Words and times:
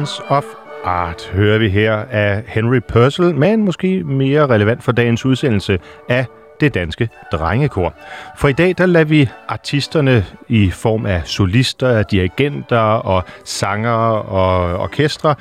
Sons 0.00 0.20
of 0.28 0.44
Art 0.84 1.30
hører 1.32 1.58
vi 1.58 1.68
her 1.68 1.92
af 2.10 2.42
Henry 2.46 2.78
Purcell, 2.88 3.34
men 3.34 3.64
måske 3.64 4.04
mere 4.04 4.46
relevant 4.46 4.82
for 4.82 4.92
dagens 4.92 5.24
udsendelse 5.26 5.78
af 6.08 6.26
det 6.60 6.74
danske 6.74 7.08
drengekor. 7.32 7.94
For 8.38 8.48
i 8.48 8.52
dag 8.52 8.74
der 8.78 8.86
lader 8.86 9.04
vi 9.04 9.28
artisterne 9.48 10.24
i 10.48 10.70
form 10.70 11.06
af 11.06 11.22
solister, 11.24 12.02
dirigenter 12.02 12.78
og 12.78 13.24
sangere 13.44 14.22
og 14.22 14.78
orkestre 14.78 15.34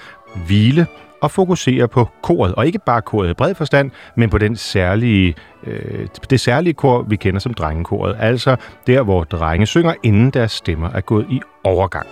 hvile 0.47 0.87
og 1.21 1.31
fokusere 1.31 1.87
på 1.87 2.07
koret, 2.21 2.55
og 2.55 2.65
ikke 2.65 2.79
bare 2.85 3.01
koret 3.01 3.29
i 3.29 3.33
bred 3.33 3.55
forstand, 3.55 3.91
men 4.15 4.29
på 4.29 4.37
den 4.37 4.55
særlige, 4.55 5.35
øh, 5.63 6.07
det 6.29 6.39
særlige 6.39 6.73
kor, 6.73 7.01
vi 7.01 7.15
kender 7.15 7.39
som 7.39 7.53
drengekoret, 7.53 8.15
altså 8.19 8.55
der, 8.87 9.01
hvor 9.01 9.23
drenge 9.23 9.65
synger, 9.65 9.93
inden 10.03 10.29
deres 10.29 10.51
stemmer 10.51 10.89
er 10.89 11.01
gået 11.01 11.25
i 11.29 11.41
overgang. 11.63 12.07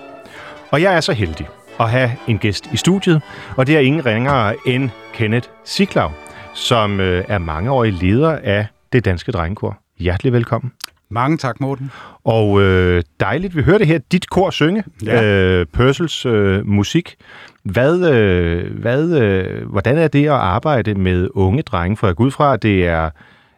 Og 0.72 0.82
jeg 0.82 0.96
er 0.96 1.02
så 1.02 1.14
heldig 1.14 1.48
at 1.80 1.90
have 1.90 2.12
en 2.28 2.38
gæst 2.38 2.70
i 2.74 2.78
studiet, 2.78 3.22
og 3.56 3.68
det 3.68 3.76
er 3.76 3.80
ingen 3.80 4.06
ringere 4.06 4.56
end 4.66 4.90
Kenneth 5.14 5.50
Siklav, 5.64 6.12
som 6.54 7.00
øh, 7.00 7.24
er 7.28 7.38
mangeårig 7.38 7.94
leder 7.94 8.40
af 8.44 8.68
det 8.94 9.06
danske 9.06 9.32
drengekor. 9.32 9.78
Hjertelig 10.00 10.34
velkommen. 10.34 10.72
Mange 11.10 11.38
tak, 11.38 11.62
Morten. 11.62 11.92
Og 12.24 12.62
øh, 12.62 13.04
dejligt, 13.20 13.56
vi 13.56 13.62
hørte 13.62 13.86
her 13.86 14.00
dit 14.12 14.30
kor 14.30 14.50
synge, 14.50 14.84
Ja. 15.06 15.24
øh, 15.24 15.66
Purcells 15.74 16.26
øh, 16.26 16.68
musik. 16.68 17.16
Hvad, 17.64 18.12
øh, 18.12 18.80
hvad, 18.80 19.10
øh, 19.22 19.70
hvordan 19.70 19.98
er 19.98 20.08
det 20.08 20.26
at 20.26 20.32
arbejde 20.32 20.94
med 20.96 21.28
unge 21.34 21.62
drenge? 21.62 21.98
For 21.98 22.08
jeg 22.08 22.16
går 22.16 22.24
ud 22.24 22.32
fra, 22.32 22.54
at 22.54 22.64
det 22.64 22.88
er, 22.88 23.10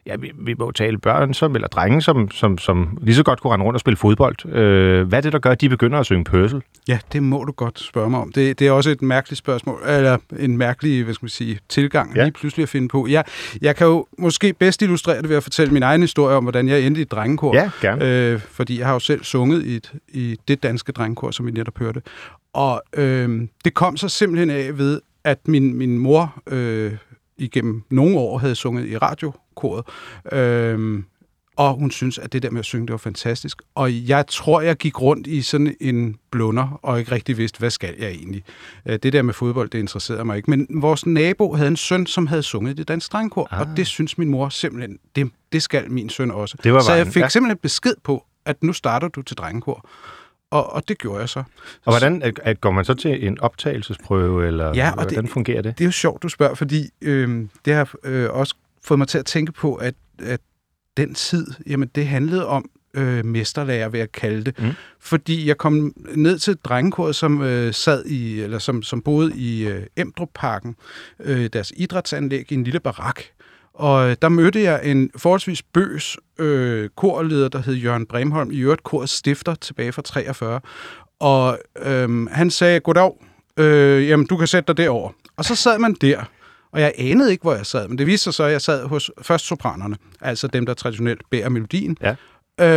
ja, 0.05 0.15
vi, 0.15 0.31
vi 0.39 0.53
må 0.59 0.71
tale 0.71 0.97
børn 0.97 1.33
som, 1.33 1.55
eller 1.55 1.67
drenge, 1.67 2.01
som, 2.01 2.31
som, 2.31 2.57
som 2.57 2.97
lige 3.01 3.15
så 3.15 3.23
godt 3.23 3.41
kunne 3.41 3.53
rende 3.53 3.65
rundt 3.65 3.75
og 3.75 3.79
spille 3.79 3.97
fodbold. 3.97 4.45
Øh, 4.45 5.07
hvad 5.07 5.17
er 5.17 5.21
det, 5.21 5.33
der 5.33 5.39
gør, 5.39 5.51
at 5.51 5.61
de 5.61 5.69
begynder 5.69 5.99
at 5.99 6.05
synge 6.05 6.23
Purcell? 6.23 6.61
Ja, 6.87 6.99
det 7.13 7.23
må 7.23 7.43
du 7.43 7.51
godt 7.51 7.79
spørge 7.79 8.09
mig 8.09 8.19
om. 8.19 8.31
Det, 8.31 8.59
det 8.59 8.67
er 8.67 8.71
også 8.71 8.89
et 8.89 9.01
mærkeligt 9.01 9.38
spørgsmål, 9.38 9.79
eller 9.88 10.17
en 10.39 10.57
mærkelig, 10.57 11.03
hvad 11.03 11.13
skal 11.13 11.23
man 11.25 11.29
sige, 11.29 11.59
tilgang 11.69 12.15
Ja. 12.15 12.19
ja. 12.19 12.25
lige 12.25 12.33
pludselig 12.33 12.63
at 12.63 12.69
finde 12.69 12.88
på. 12.88 13.07
Jeg, 13.07 13.23
jeg 13.61 13.75
kan 13.75 13.88
jo 13.88 14.05
måske 14.17 14.53
bedst 14.53 14.81
illustrere 14.81 15.21
det 15.21 15.29
ved 15.29 15.38
at 15.38 15.43
fortælle 15.43 15.73
min 15.73 15.83
egen 15.83 16.01
historie 16.01 16.35
om, 16.35 16.43
hvordan 16.43 16.67
jeg 16.67 16.81
endte 16.81 16.99
i 16.99 17.01
et 17.01 17.11
drengekor. 17.11 17.55
Ja, 17.55 17.69
gerne. 17.81 18.05
Øh, 18.05 18.39
fordi 18.51 18.79
jeg 18.79 18.85
har 18.88 18.93
jo 18.93 18.99
selv 18.99 19.23
sunget 19.23 19.65
i, 19.65 19.75
et, 19.75 19.91
i 20.07 20.38
det 20.47 20.63
danske 20.63 20.91
drengekor, 20.91 21.31
som 21.31 21.45
vi 21.45 21.51
netop 21.51 21.77
hørte. 21.79 22.01
Og 22.53 22.81
øh, 22.93 23.41
det 23.65 23.73
kom 23.73 23.97
så 23.97 24.09
simpelthen 24.09 24.49
af 24.49 24.77
ved, 24.77 25.01
at 25.23 25.47
min, 25.47 25.73
min 25.73 25.97
mor 25.99 26.41
øh, 26.47 26.91
igennem 27.41 27.83
nogle 27.89 28.17
år 28.17 28.38
havde 28.38 28.55
sunget 28.55 28.88
i 28.88 28.97
radiokoret. 28.97 29.85
Øh, 30.31 31.03
og 31.59 31.73
hun 31.73 31.91
synes, 31.91 32.17
at 32.17 32.33
det 32.33 32.44
der 32.44 32.50
med 32.50 32.59
at 32.59 32.66
synge, 32.66 32.88
det 32.88 32.91
var 32.91 32.97
fantastisk. 32.97 33.61
Og 33.75 34.09
jeg 34.09 34.27
tror, 34.27 34.61
jeg 34.61 34.75
gik 34.75 35.01
rundt 35.01 35.27
i 35.27 35.41
sådan 35.41 35.75
en 35.81 36.16
blunder, 36.31 36.79
og 36.83 37.00
ikke 37.00 37.11
rigtig 37.11 37.38
vidste, 37.38 37.59
hvad 37.59 37.69
skal 37.69 37.95
jeg 38.00 38.09
egentlig. 38.09 38.44
Øh, 38.85 39.00
Det 39.03 39.13
der 39.13 39.22
med 39.22 39.33
fodbold, 39.33 39.69
det 39.69 39.79
interesserede 39.79 40.25
mig 40.25 40.38
ikke. 40.38 40.50
Men 40.50 40.67
vores 40.69 41.05
nabo 41.05 41.53
havde 41.53 41.67
en 41.67 41.75
søn, 41.75 42.05
som 42.05 42.27
havde 42.27 42.44
sunget 42.44 42.72
i 42.72 42.75
det 42.75 42.88
danske 42.88 43.11
drengekor, 43.11 43.47
ah. 43.51 43.61
og 43.61 43.77
det 43.77 43.88
synes 43.88 44.17
min 44.17 44.29
mor 44.29 44.50
simpelthen, 44.50 44.97
det, 45.16 45.31
det 45.51 45.63
skal 45.63 45.91
min 45.91 46.09
søn 46.09 46.31
også. 46.31 46.57
Det 46.63 46.73
var 46.73 46.79
så 46.79 46.94
jeg 46.94 47.07
fik 47.07 47.21
ja. 47.21 47.29
simpelthen 47.29 47.57
besked 47.57 47.94
på, 48.03 48.25
at 48.45 48.63
nu 48.63 48.73
starter 48.73 49.07
du 49.07 49.21
til 49.21 49.38
drengekor. 49.38 49.85
Og, 50.51 50.73
og 50.73 50.87
det 50.87 50.97
gjorde 50.97 51.19
jeg 51.19 51.29
så. 51.29 51.39
Og 51.85 51.91
hvordan 51.91 52.21
at, 52.23 52.39
at 52.43 52.61
går 52.61 52.71
man 52.71 52.85
så 52.85 52.93
til 52.93 53.27
en 53.27 53.39
optagelsesprøve, 53.39 54.47
eller 54.47 54.73
Ja, 54.75 54.89
og 54.89 54.93
hvordan 55.03 55.23
det- 55.23 55.31
fungerer 55.31 55.61
det? 55.61 55.77
Det 55.77 55.83
er 55.83 55.87
jo 55.87 55.91
sjovt, 55.91 56.23
du 56.23 56.29
spørger, 56.29 56.55
fordi 56.55 56.89
øh, 57.01 57.45
det 57.65 57.73
har 57.73 57.93
øh, 58.03 58.29
også 58.31 58.55
fået 58.83 58.97
mig 58.97 59.07
til 59.07 59.17
at 59.17 59.25
tænke 59.25 59.51
på, 59.51 59.75
at, 59.75 59.93
at 60.23 60.39
den 60.97 61.13
tid, 61.13 61.47
jamen 61.67 61.89
det 61.95 62.07
handlede 62.07 62.47
om 62.47 62.69
øh, 62.93 63.25
mesterlærer, 63.25 63.89
vil 63.89 63.97
jeg 63.99 64.11
kalde 64.11 64.43
det. 64.43 64.59
Mm. 64.59 64.69
Fordi 64.99 65.47
jeg 65.47 65.57
kom 65.57 65.93
ned 66.15 66.39
til 66.39 66.57
drengekoret, 66.63 67.15
som 67.15 67.41
øh, 67.41 67.73
sad 67.73 68.05
i, 68.05 68.41
eller 68.41 68.59
som, 68.59 68.83
som 68.83 69.01
boede 69.01 69.31
i 69.35 69.67
øh, 69.67 69.85
Emdrup-parken, 69.97 70.75
øh, 71.19 71.49
deres 71.53 71.73
idrætsanlæg 71.77 72.51
i 72.51 72.55
en 72.55 72.63
lille 72.63 72.79
barak. 72.79 73.21
Og 73.79 74.09
øh, 74.09 74.16
der 74.22 74.29
mødte 74.29 74.63
jeg 74.63 74.79
en 74.84 75.09
forholdsvis 75.17 75.63
bøs 75.63 76.17
øh, 76.40 76.90
korleder, 76.97 77.50
der 77.50 77.62
hed 77.62 77.73
Jørgen 77.73 78.06
Bremholm, 78.06 78.51
i 78.51 78.59
øvrigt 78.59 78.84
korets 78.84 79.13
stifter 79.13 79.56
tilbage 79.56 79.91
fra 79.91 80.01
43. 80.01 80.62
Og 81.19 81.59
øh, 81.85 82.25
han 82.25 82.50
sagde, 82.50 82.79
goddag, 82.79 83.12
øh, 83.57 84.07
jamen 84.07 84.25
du 84.25 84.38
kan 84.38 84.47
sætte 84.47 84.68
dig 84.68 84.78
derover. 84.78 85.12
Og 85.38 85.45
så 85.45 85.56
sad 85.56 85.79
man 85.79 85.94
der, 85.94 86.23
og 86.72 86.81
jeg 86.81 86.94
anede 86.97 87.31
ikke, 87.31 87.41
hvor 87.41 87.56
jeg 87.56 87.66
sad, 87.66 87.88
men 87.88 87.97
det 87.97 88.07
viste 88.07 88.23
sig 88.23 88.34
så, 88.34 88.44
at 88.44 88.51
jeg 88.51 88.62
sad 88.62 88.85
hos 88.85 89.12
først 89.22 89.45
sopranerne, 89.45 89.95
altså 90.22 90.47
dem, 90.47 90.66
der 90.66 90.73
traditionelt 90.73 91.22
bærer 91.29 91.50
melodien. 91.50 91.97
Ja. 92.01 92.16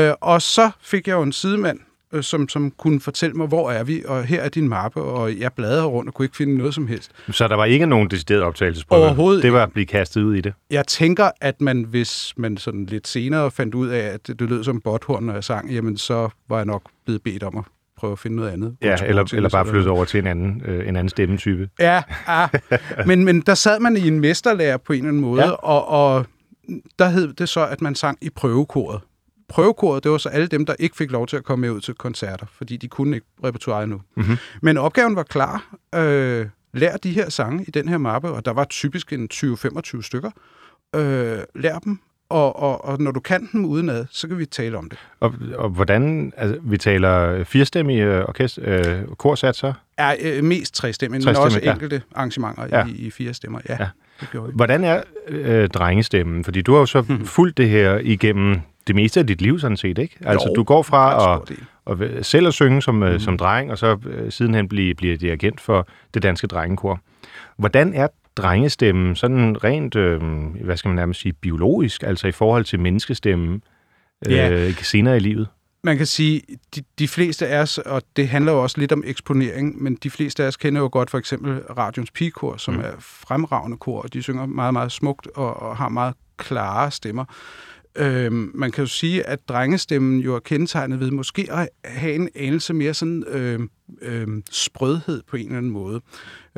Øh, 0.08 0.14
og 0.20 0.42
så 0.42 0.70
fik 0.80 1.08
jeg 1.08 1.14
jo 1.14 1.22
en 1.22 1.32
sidemand, 1.32 1.78
øh, 2.12 2.22
som, 2.22 2.48
som 2.48 2.70
kunne 2.70 3.00
fortælle 3.00 3.34
mig, 3.34 3.46
hvor 3.46 3.70
er 3.70 3.84
vi, 3.84 4.02
og 4.06 4.24
her 4.24 4.40
er 4.40 4.48
din 4.48 4.68
mappe, 4.68 5.02
og 5.02 5.38
jeg 5.38 5.52
bladrede 5.52 5.84
rundt 5.84 6.08
og 6.08 6.14
kunne 6.14 6.24
ikke 6.24 6.36
finde 6.36 6.58
noget 6.58 6.74
som 6.74 6.86
helst. 6.86 7.10
Så 7.30 7.48
der 7.48 7.54
var 7.54 7.64
ikke 7.64 7.86
nogen 7.86 8.10
decideret 8.10 8.42
optagelsesprøve? 8.42 9.04
Overhovedet 9.04 9.42
Det 9.42 9.52
var 9.52 9.62
at 9.62 9.72
blive 9.72 9.86
kastet 9.86 10.22
ud 10.22 10.34
i 10.34 10.40
det? 10.40 10.54
Jeg 10.70 10.86
tænker, 10.86 11.30
at 11.40 11.60
man, 11.60 11.82
hvis 11.82 12.34
man 12.36 12.56
sådan 12.56 12.86
lidt 12.86 13.08
senere 13.08 13.50
fandt 13.50 13.74
ud 13.74 13.88
af, 13.88 13.98
at 13.98 14.26
det, 14.26 14.40
lød 14.40 14.64
som 14.64 14.80
botthorn, 14.80 15.24
når 15.24 15.32
jeg 15.32 15.44
sang, 15.44 15.70
jamen 15.70 15.96
så 15.96 16.28
var 16.48 16.56
jeg 16.56 16.66
nok 16.66 16.82
blevet 17.04 17.22
bedt 17.22 17.42
om 17.42 17.58
at 17.58 17.64
prøve 17.96 18.12
at 18.12 18.18
finde 18.18 18.36
noget 18.36 18.50
andet. 18.50 18.76
Ja, 18.82 18.96
eller, 19.06 19.24
til 19.24 19.36
eller 19.36 19.50
bare 19.50 19.66
flyttet 19.66 19.88
over 19.88 20.04
til 20.04 20.20
en 20.20 20.26
anden, 20.26 20.62
øh, 20.64 20.88
en 20.88 20.96
anden 20.96 21.08
stemmetype. 21.08 21.68
Ja, 21.80 22.02
ja. 22.28 22.48
Men, 23.06 23.24
men 23.24 23.40
der 23.40 23.54
sad 23.54 23.80
man 23.80 23.96
i 23.96 24.08
en 24.08 24.20
mesterlærer 24.20 24.76
på 24.76 24.92
en 24.92 24.98
eller 24.98 25.08
anden 25.08 25.22
måde, 25.22 25.42
ja. 25.42 25.50
og, 25.50 25.88
og 25.88 26.26
der 26.98 27.08
hed 27.08 27.32
det 27.32 27.48
så, 27.48 27.66
at 27.66 27.82
man 27.82 27.94
sang 27.94 28.18
i 28.20 28.30
prøvekoret. 28.30 29.00
Prøvekoret, 29.52 30.04
det 30.04 30.10
var 30.12 30.18
så 30.18 30.28
alle 30.28 30.46
dem, 30.46 30.66
der 30.66 30.74
ikke 30.78 30.96
fik 30.96 31.10
lov 31.10 31.26
til 31.26 31.36
at 31.36 31.44
komme 31.44 31.60
med 31.60 31.70
ud 31.70 31.80
til 31.80 31.94
koncerter, 31.94 32.46
fordi 32.56 32.76
de 32.76 32.88
kunne 32.88 33.16
ikke 33.16 33.26
repertoireet 33.44 33.88
nu. 33.88 34.00
Mhm. 34.16 34.36
Men 34.62 34.76
opgaven 34.78 35.16
var 35.16 35.22
klar. 35.22 35.74
Øh, 35.94 36.46
lær 36.74 36.96
de 36.96 37.10
her 37.10 37.28
sange 37.30 37.64
i 37.68 37.70
den 37.70 37.88
her 37.88 37.98
mappe, 37.98 38.28
og 38.28 38.44
der 38.44 38.52
var 38.52 38.64
typisk 38.64 39.12
en 39.12 39.28
20-25 39.34 40.02
stykker. 40.02 40.30
Øh, 40.96 41.38
lær 41.54 41.78
dem, 41.78 41.98
og, 42.28 42.56
og, 42.62 42.84
og 42.84 43.00
når 43.00 43.10
du 43.10 43.20
kan 43.20 43.48
dem 43.52 43.64
udenad, 43.64 44.06
så 44.10 44.28
kan 44.28 44.38
vi 44.38 44.46
tale 44.46 44.78
om 44.78 44.88
det. 44.90 44.98
Og, 45.20 45.34
og 45.54 45.68
hvordan, 45.68 46.32
altså, 46.36 46.58
vi 46.62 46.78
taler 46.78 47.44
firestemmige 47.44 48.04
øh, 48.04 48.24
orkester, 48.28 48.62
øh, 48.66 49.02
korsatser. 49.18 49.72
Er 49.98 50.14
øh, 50.22 50.44
mest 50.44 50.74
trestemmige, 50.74 51.26
men 51.26 51.36
også 51.36 51.60
ja. 51.62 51.72
enkelte 51.72 52.02
arrangementer 52.14 52.66
Ja. 52.70 52.78
ja. 52.78 52.86
i, 52.86 52.90
i 52.90 53.10
fire 53.10 53.34
stemmer. 53.34 53.60
Ja, 53.68 53.76
Ja. 53.80 53.86
ja. 54.34 54.38
det. 54.46 54.54
Hvordan 54.54 54.84
er 54.84 55.02
øh, 55.28 55.68
drengestemmen? 55.68 56.44
Fordi 56.44 56.62
du 56.62 56.72
har 56.72 56.78
jo 56.78 56.86
så 56.86 57.02
Mhm. 57.08 57.26
fulgt 57.26 57.56
det 57.56 57.68
her 57.68 57.98
igennem 58.02 58.60
det 58.86 58.94
meste 58.94 59.20
af 59.20 59.26
dit 59.26 59.42
liv, 59.42 59.58
sådan 59.58 59.76
set, 59.76 59.98
ikke? 59.98 60.16
Altså, 60.20 60.48
Jo, 60.48 60.54
du 60.54 60.62
går 60.62 60.82
fra 60.82 61.40
at, 61.86 62.00
være- 62.00 62.24
selv 62.24 62.46
at 62.46 62.54
synge 62.54 62.82
som, 62.82 62.94
mm. 62.94 63.18
som 63.18 63.38
dreng, 63.38 63.70
og 63.70 63.78
så 63.78 63.98
øh, 64.06 64.32
sidenhen 64.32 64.68
blive, 64.68 64.94
blive 64.94 65.16
dirigent 65.16 65.60
for 65.60 65.86
det 66.14 66.22
danske 66.22 66.46
drengekor. 66.46 67.00
Hvordan 67.56 67.94
er 67.94 68.08
drengestemmen 68.36 69.16
sådan 69.16 69.64
rent, 69.64 69.96
øh, 69.96 70.20
hvad 70.64 70.76
skal 70.76 70.88
man 70.88 70.96
nærmest 70.96 71.20
sige, 71.20 71.32
biologisk, 71.32 72.02
altså 72.02 72.28
i 72.28 72.32
forhold 72.32 72.64
til 72.64 72.80
menneskestemmen 72.80 73.62
øh, 74.26 74.32
Ja. 74.32 74.72
senere 74.72 75.16
i 75.16 75.20
livet? 75.20 75.48
Man 75.84 75.96
kan 75.96 76.06
sige, 76.06 76.42
de, 76.76 76.82
de 76.98 77.08
fleste 77.08 77.46
af 77.46 77.60
os, 77.62 77.78
og 77.78 78.02
det 78.16 78.28
handler 78.28 78.52
jo 78.52 78.62
også 78.62 78.78
lidt 78.80 78.92
om 78.92 79.02
eksponering, 79.06 79.82
men 79.82 79.94
de 80.02 80.10
fleste 80.10 80.42
af 80.42 80.46
os 80.48 80.56
kender 80.56 80.80
jo 80.80 80.88
godt 80.92 81.10
for 81.10 81.18
eksempel 81.18 81.58
Radions 81.78 82.10
Pigekor, 82.10 82.56
som 82.56 82.74
mm. 82.74 82.80
er 82.80 82.90
fremragende 82.98 83.76
kor, 83.76 84.02
og 84.02 84.12
de 84.12 84.22
synger 84.22 84.46
meget, 84.46 84.72
meget 84.72 84.92
smukt 84.92 85.26
og, 85.34 85.62
og 85.62 85.76
har 85.76 85.88
meget 85.88 86.14
klare 86.36 86.90
stemmer. 86.90 87.24
Øhm, 87.96 88.50
man 88.54 88.70
kan 88.70 88.82
jo 88.82 88.88
sige, 88.88 89.26
at 89.26 89.48
drengestemmen 89.48 90.20
jo 90.20 90.34
er 90.34 90.38
kendetegnet 90.40 91.00
ved 91.00 91.10
måske 91.10 91.48
at 91.50 91.68
have 91.84 92.14
en 92.14 92.28
anelse 92.34 92.74
mere 92.74 92.94
sådan 92.94 93.24
øhm, 93.28 93.70
øhm, 94.02 94.42
sprødhed 94.50 95.22
på 95.28 95.36
en 95.36 95.44
eller 95.46 95.58
anden 95.58 95.72
måde. 95.72 96.00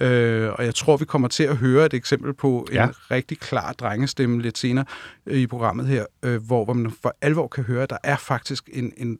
Øh, 0.00 0.52
og 0.52 0.64
jeg 0.64 0.74
tror, 0.74 0.96
vi 0.96 1.04
kommer 1.04 1.28
til 1.28 1.44
at 1.44 1.56
høre 1.56 1.86
et 1.86 1.94
eksempel 1.94 2.34
på 2.34 2.66
en 2.70 2.74
Ja. 2.74 2.82
ja. 2.82 2.90
rigtig 3.10 3.38
klar 3.38 3.72
drengestemme 3.72 4.42
lidt 4.42 4.58
senere 4.58 4.84
øh, 5.26 5.38
i 5.38 5.46
programmet 5.46 5.86
her, 5.86 6.04
øh, 6.22 6.42
hvor, 6.46 6.64
hvor 6.64 6.74
man 6.74 6.92
for 7.02 7.16
alvor 7.20 7.48
kan 7.48 7.64
høre, 7.64 7.82
at 7.82 7.90
der 7.90 7.98
er 8.04 8.16
faktisk 8.16 8.70
en, 8.72 8.92
en 8.96 9.18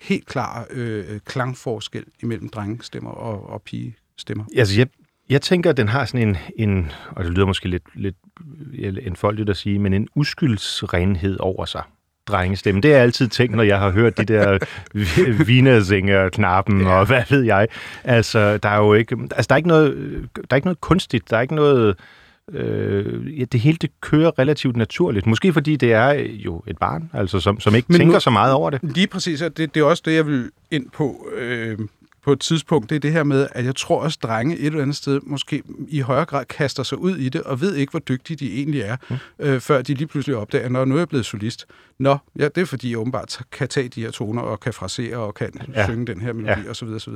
helt 0.00 0.26
klar 0.26 0.66
øh, 0.70 1.20
klangforskel 1.24 2.04
imellem 2.22 2.48
drengestemmer 2.48 3.10
og, 3.10 3.50
og 3.50 3.62
pigestemmer. 3.62 4.44
Altså, 4.56 4.78
jeg, 4.78 4.88
jeg 5.32 5.42
tænker, 5.42 5.70
at 5.70 5.76
den 5.76 5.88
har 5.88 6.04
sådan 6.04 6.28
en, 6.28 6.36
en 6.56 6.92
og 7.10 7.24
det 7.24 7.32
lyder 7.32 7.46
måske 7.46 7.68
lidt, 7.68 7.82
lidt 7.94 8.16
enfoldigt 9.06 9.50
at 9.50 9.56
sige, 9.56 9.78
men 9.78 9.94
en 9.94 10.08
uskyldsrenhed 10.14 11.36
over 11.40 11.64
sig. 11.64 11.82
Drengestemmen. 12.26 12.82
Det 12.82 12.90
har 12.90 12.96
jeg 12.96 13.02
altid 13.02 13.28
tænkt, 13.28 13.56
når 13.56 13.62
jeg 13.62 13.78
har 13.78 13.90
hørt 13.90 14.18
de 14.18 14.24
der 14.24 14.58
vinersinger 15.46 16.28
knappen 16.28 16.80
ja. 16.80 16.88
og 16.88 17.06
hvad 17.06 17.22
ved 17.30 17.42
jeg. 17.42 17.68
Altså, 18.04 18.56
der 18.58 18.68
er 18.68 18.78
jo 18.78 18.94
ikke, 18.94 19.16
altså, 19.36 19.46
der 19.48 19.54
er 19.54 19.56
ikke 19.56 19.68
noget, 19.68 19.94
der 20.36 20.46
er 20.50 20.54
ikke 20.56 20.66
noget 20.66 20.80
kunstigt, 20.80 21.30
der 21.30 21.36
er 21.36 21.40
ikke 21.40 21.54
noget, 21.54 21.96
øh, 22.52 23.40
ja, 23.40 23.44
det 23.44 23.60
hele 23.60 23.76
det 23.80 23.90
kører 24.00 24.38
relativt 24.38 24.76
naturligt. 24.76 25.26
Måske 25.26 25.52
fordi 25.52 25.76
det 25.76 25.92
er 25.92 26.12
jo 26.32 26.62
et 26.66 26.78
barn, 26.78 27.10
altså 27.12 27.40
som, 27.40 27.60
som 27.60 27.74
ikke 27.74 27.86
Men 27.88 27.98
tænker 27.98 28.14
nu- 28.14 28.20
så 28.20 28.30
meget 28.30 28.52
over 28.54 28.70
det. 28.70 28.80
Lige 28.82 29.06
præcis, 29.06 29.42
og 29.42 29.56
det, 29.56 29.74
det 29.74 29.80
er 29.80 29.84
også 29.84 30.02
det, 30.06 30.14
jeg 30.14 30.26
vil 30.26 30.50
ind 30.70 30.86
på. 30.90 31.26
Øh, 31.36 31.78
på 32.24 32.32
et 32.32 32.40
tidspunkt, 32.40 32.90
det 32.90 32.96
er 32.96 33.00
det 33.00 33.12
her 33.12 33.24
med, 33.24 33.48
at 33.52 33.64
jeg 33.64 33.76
tror 33.76 34.00
også, 34.02 34.18
drenge 34.22 34.58
et 34.58 34.66
eller 34.66 34.82
andet 34.82 34.96
sted 34.96 35.20
måske 35.22 35.62
i 35.88 36.00
højere 36.00 36.24
grad 36.24 36.44
kaster 36.44 36.82
sig 36.82 36.98
ud 36.98 37.16
i 37.16 37.28
det, 37.28 37.42
og 37.42 37.60
ved 37.60 37.74
ikke, 37.74 37.90
hvor 37.90 38.00
dygtige 38.00 38.36
de 38.36 38.54
egentlig 38.58 38.80
er, 38.80 38.96
mm. 39.10 39.16
øh, 39.38 39.60
før 39.60 39.82
de 39.82 39.94
lige 39.94 40.06
pludselig 40.06 40.36
opdager, 40.36 40.68
når 40.68 40.84
nu 40.84 40.94
er 40.94 40.98
jeg 40.98 41.08
blevet 41.08 41.26
solist. 41.26 41.66
Nå, 41.98 42.16
ja, 42.38 42.44
det 42.44 42.58
er 42.58 42.64
fordi, 42.64 42.90
jeg 42.90 42.98
åbenbart 42.98 43.40
kan 43.52 43.68
tage 43.68 43.88
de 43.88 44.02
her 44.02 44.10
toner, 44.10 44.42
og 44.42 44.60
kan 44.60 44.72
frasere, 44.72 45.16
og 45.16 45.34
kan 45.34 45.50
Ja. 45.74 45.86
synge 45.86 46.06
den 46.06 46.20
her 46.20 46.32
melodi, 46.32 46.60
Ja. 46.64 46.70
osv. 46.70 46.88
osv. 46.88 47.12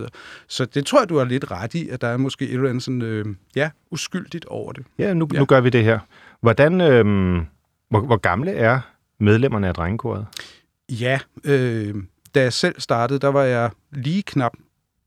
Så 0.49 0.64
det 0.64 0.87
tror 0.87 1.00
jeg, 1.00 1.08
du 1.08 1.19
har 1.19 1.25
lidt 1.25 1.50
ret 1.50 1.75
i, 1.75 1.88
at 1.88 2.00
der 2.00 2.08
er 2.08 2.17
måske 2.17 2.44
et 2.49 2.55
eller 2.55 2.69
andet 2.69 2.82
sådan, 2.82 3.03
øh, 3.03 3.25
ja, 3.56 3.70
uskyldigt 3.91 4.44
over 4.44 4.73
det. 4.73 4.87
Ja, 4.99 5.14
nu, 5.14 5.29
Ja. 5.32 5.38
nu 5.38 5.44
gør 5.44 5.61
vi 5.61 5.70
det 5.70 5.85
her. 5.85 5.99
Hvordan, 6.41 6.81
øhm, 6.81 7.41
hvor, 7.91 8.00
hvor 8.00 8.17
gamle 8.17 8.50
er 8.50 8.81
medlemmerne 9.20 9.69
af 9.69 9.75
drengekoret? 9.75 10.26
Ja, 10.91 11.19
øh, 11.44 11.94
da 12.35 12.43
jeg 12.43 12.53
selv 12.53 12.81
startede, 12.81 13.19
der 13.19 13.29
var 13.29 13.43
jeg 13.43 13.70
lige 13.93 14.23
knap 14.23 14.53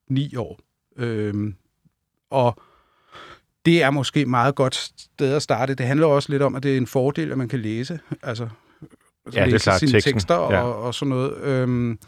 ni 0.09 0.35
år. 0.35 0.59
Øh, 0.97 1.53
og 2.29 2.61
det 3.65 3.83
er 3.83 3.89
måske 3.89 4.21
et 4.21 4.27
meget 4.27 4.55
godt 4.55 4.75
sted 4.75 5.33
at 5.33 5.41
starte. 5.41 5.75
Det 5.75 5.85
handler 5.85 6.07
også 6.07 6.31
lidt 6.31 6.41
om, 6.41 6.55
at 6.55 6.63
det 6.63 6.73
er 6.73 6.77
en 6.77 6.87
fordel, 6.87 7.31
at 7.31 7.37
man 7.37 7.47
kan 7.47 7.59
læse. 7.59 7.99
Altså, 8.23 8.47
Ja, 9.25 9.31
det 9.31 9.37
er 9.41 9.45
læse 9.45 9.63
klart, 9.63 9.79
sine 9.79 9.91
teksten. 9.91 10.13
tekster 10.13 10.35
og, 10.35 10.51
Ja. 10.51 10.61
og 10.61 10.95
sådan 10.95 11.09
noget. 11.09 11.37
Øhm, 11.37 11.99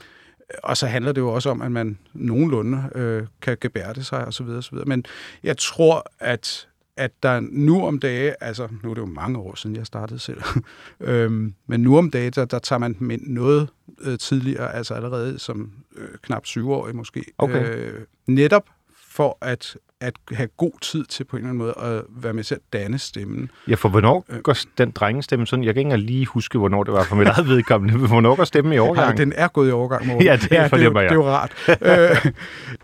og 0.63 0.77
så 0.77 0.87
handler 0.87 1.11
det 1.11 1.21
jo 1.21 1.29
også 1.33 1.49
om, 1.49 1.61
at 1.61 1.71
man 1.71 1.97
nogenlunde 2.13 2.89
øh, 2.95 3.23
kan 3.41 3.57
gebærde 3.61 4.03
sig 4.03 4.25
osv. 4.27 4.45
osv. 4.47 4.77
Men 4.85 5.05
jeg 5.43 5.57
tror, 5.57 6.11
at, 6.19 6.67
at 7.01 7.23
der 7.23 7.39
nu 7.39 7.85
om 7.85 7.99
dage, 7.99 8.43
altså 8.43 8.67
nu 8.83 8.89
er 8.89 8.93
det 8.93 9.01
jo 9.01 9.05
mange 9.05 9.39
år 9.39 9.55
siden, 9.55 9.75
jeg 9.75 9.85
startede 9.85 10.19
selv, 10.19 10.41
øhm, 10.99 11.53
men 11.67 11.79
nu 11.79 11.97
om 11.97 12.11
dage, 12.11 12.29
der, 12.29 12.45
der 12.45 12.59
tager 12.59 12.79
man 12.79 12.93
dem 12.99 13.11
ind 13.11 13.27
noget 13.27 13.69
øh, 14.01 14.17
tidligere, 14.17 14.75
altså 14.75 14.93
allerede 14.93 15.39
som 15.39 15.71
øh, 15.95 16.07
knap 16.21 16.45
syvårig 16.45 16.95
måske. 16.95 17.23
Okay. 17.37 17.75
Øh, 17.75 18.05
netop 18.27 18.69
for 18.93 19.37
at, 19.41 19.77
at 20.01 20.13
have 20.31 20.47
god 20.57 20.71
tid 20.81 21.05
til 21.05 21.23
på 21.23 21.37
en 21.37 21.39
eller 21.43 21.49
anden 21.49 21.57
måde 21.57 21.97
at 21.97 22.03
være 22.09 22.33
med 22.33 22.43
til 22.43 22.55
at 22.55 22.61
danne 22.73 22.99
stemmen. 22.99 23.51
Ja, 23.67 23.75
for 23.75 23.89
hvornår 23.89 24.25
Øh. 24.29 24.39
går 24.39 24.55
den 24.77 24.91
drengestemme 24.91 25.47
sådan? 25.47 25.65
Jeg 25.65 25.73
kan 25.73 25.79
ikke 25.81 25.87
engang 25.87 26.01
lige 26.03 26.25
huske, 26.25 26.57
hvornår 26.57 26.83
det 26.83 26.93
var 26.93 27.03
for 27.03 27.15
mit 27.15 27.27
eget 27.27 27.47
vedkommende. 27.47 27.97
men 27.97 28.07
Hvornår 28.07 28.35
går 28.35 28.43
stemmen 28.43 28.73
i 28.73 28.75
Ja, 28.75 28.81
overgang? 28.81 29.17
den 29.17 29.33
er 29.35 29.47
gået 29.47 29.69
i 29.69 29.71
overgang, 29.71 30.07
Morten. 30.07 30.23
Ja, 30.23 30.33
det 30.35 30.49
det, 30.49 30.57
er 30.57 30.77
jo, 30.77 30.89
det 30.93 30.97
er 31.11 31.13
jo 31.13 31.25
rart. 31.25 31.51
øh, 31.67 32.31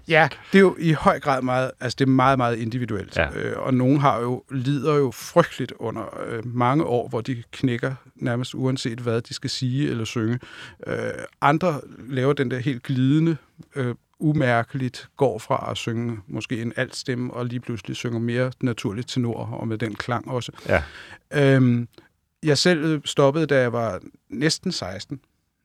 ja, 0.07 0.27
det 0.51 0.57
er 0.57 0.61
jo 0.61 0.75
i 0.79 0.91
høj 0.91 1.19
grad 1.19 1.41
meget, 1.41 1.71
altså 1.79 1.95
det 1.99 2.05
er 2.05 2.09
meget, 2.09 2.37
meget 2.37 2.55
individuelt. 2.57 3.17
Ja. 3.17 3.27
Øh, 3.35 3.53
og 3.57 3.73
nogen 3.73 3.99
har 3.99 4.19
jo, 4.21 4.43
lider 4.51 4.95
jo 4.95 5.11
frygteligt 5.11 5.73
under 5.79 6.19
øh, 6.29 6.45
mange 6.55 6.83
år, 6.83 7.07
hvor 7.09 7.21
de 7.21 7.43
knækker 7.51 7.93
nærmest 8.15 8.55
uanset 8.55 8.99
hvad 8.99 9.21
de 9.21 9.33
skal 9.33 9.49
sige 9.49 9.89
eller 9.89 10.05
synge. 10.05 10.39
Øh, 10.87 10.95
andre 11.41 11.81
laver 12.09 12.33
den 12.33 12.51
der 12.51 12.59
helt 12.59 12.83
glidende, 12.83 13.37
øh, 13.75 13.95
umærkeligt 14.19 15.09
går 15.17 15.39
fra 15.39 15.67
at 15.71 15.77
synge 15.77 16.17
måske 16.27 16.61
en 16.61 16.73
alt 16.75 16.95
stemme, 16.95 17.33
og 17.33 17.45
lige 17.45 17.59
pludselig 17.59 17.95
synger 17.95 18.19
mere 18.19 18.51
naturligt 18.61 19.09
tenor, 19.09 19.45
og 19.45 19.67
med 19.67 19.77
den 19.77 19.95
klang 19.95 20.31
også. 20.31 20.51
Ja. 20.69 20.83
Øhm, 21.55 21.87
jeg 22.43 22.57
selv 22.57 23.01
stoppede, 23.05 23.45
da 23.45 23.59
jeg 23.61 23.73
var 23.73 23.99
næsten 24.29 24.71
16. 24.71 25.19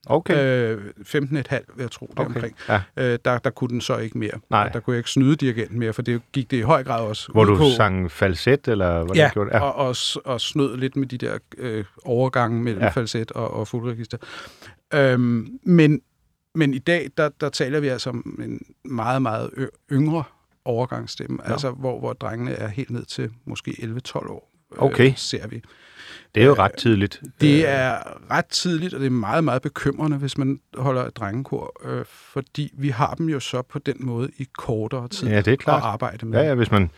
Okay. 0.06 0.74
Øh, 0.76 0.84
15,5 1.00 1.14
vil 1.22 1.38
jeg 1.78 1.90
tro, 1.90 2.10
okay. 2.16 2.24
omkring. 2.26 2.56
Ja. 2.68 2.80
Øh, 2.96 3.18
der, 3.24 3.38
der 3.38 3.50
kunne 3.50 3.68
den 3.70 3.80
så 3.80 3.96
ikke 3.96 4.18
mere. 4.18 4.40
Nej. 4.50 4.68
Der 4.68 4.80
kunne 4.80 4.94
jeg 4.94 4.98
ikke 4.98 5.10
snyde 5.10 5.36
dirigenten 5.36 5.78
mere, 5.78 5.92
for 5.92 6.02
det 6.02 6.22
gik 6.32 6.50
det 6.50 6.56
i 6.56 6.60
høj 6.60 6.84
grad 6.84 7.00
også 7.06 7.32
Hvor 7.32 7.44
du 7.44 7.56
på. 7.56 7.64
sang 7.76 8.10
falset, 8.10 8.68
eller 8.68 8.92
hvordan 8.98 9.16
Ja, 9.16 9.30
gjorde 9.32 9.50
det? 9.50 9.60
og, 9.60 9.74
og, 9.74 9.96
s- 9.96 10.16
og 10.16 10.40
snød 10.40 10.76
lidt 10.76 10.96
med 10.96 11.06
de 11.06 11.18
der 11.18 11.38
øh, 11.58 11.84
overgange 12.04 12.62
mellem 12.62 12.80
Ja. 12.80 12.86
ja. 12.86 12.90
falset 12.92 13.32
og, 13.32 13.50
og 13.54 13.68
fuldregister. 13.68 14.18
Øhm, 14.94 15.48
men, 15.62 16.00
men 16.54 16.74
i 16.74 16.78
dag, 16.78 17.10
der, 17.16 17.28
der 17.40 17.48
taler 17.48 17.80
vi 17.80 17.88
altså 17.88 18.10
om 18.10 18.40
en 18.44 18.60
meget, 18.84 19.22
meget 19.22 19.50
yngre 19.92 20.24
overgangsstemme, 20.64 21.38
ja. 21.46 21.52
altså 21.52 21.70
hvor, 21.70 21.98
hvor 21.98 22.12
drengene 22.12 22.52
er 22.52 22.68
helt 22.68 22.90
ned 22.90 23.04
til 23.04 23.30
måske 23.44 23.70
11-12 24.08 24.16
år, 24.30 24.48
Okay. 24.78 25.12
ser 25.16 25.46
vi. 25.46 25.62
Det 26.34 26.42
er 26.42 26.46
jo 26.46 26.54
ret 26.54 26.72
tidligt. 26.78 27.20
øh, 27.24 27.30
Det 27.40 27.54
Øh, 27.56 27.60
er 27.70 27.98
ret 28.30 28.46
tidligt, 28.46 28.94
og 28.94 29.00
det 29.00 29.06
er 29.06 29.10
meget, 29.10 29.44
meget 29.44 29.62
bekymrende, 29.62 30.16
hvis 30.16 30.38
man 30.38 30.60
holder 30.74 31.04
et 31.04 31.16
drengekor, 31.16 31.72
øh, 31.84 32.04
fordi 32.08 32.70
vi 32.78 32.88
har 32.88 33.14
dem 33.14 33.28
jo 33.28 33.40
så 33.40 33.62
på 33.62 33.78
den 33.78 33.96
måde 34.00 34.30
i 34.38 34.46
kortere 34.58 35.08
tid 35.08 35.28
Ja, 35.28 35.36
det 35.36 35.48
er 35.48 35.52
at 35.52 35.58
klart. 35.58 35.82
arbejde 35.82 36.26
med. 36.26 36.38
Ja, 36.40 36.48
ja, 36.48 36.54
hvis 36.54 36.70
man 36.70 36.90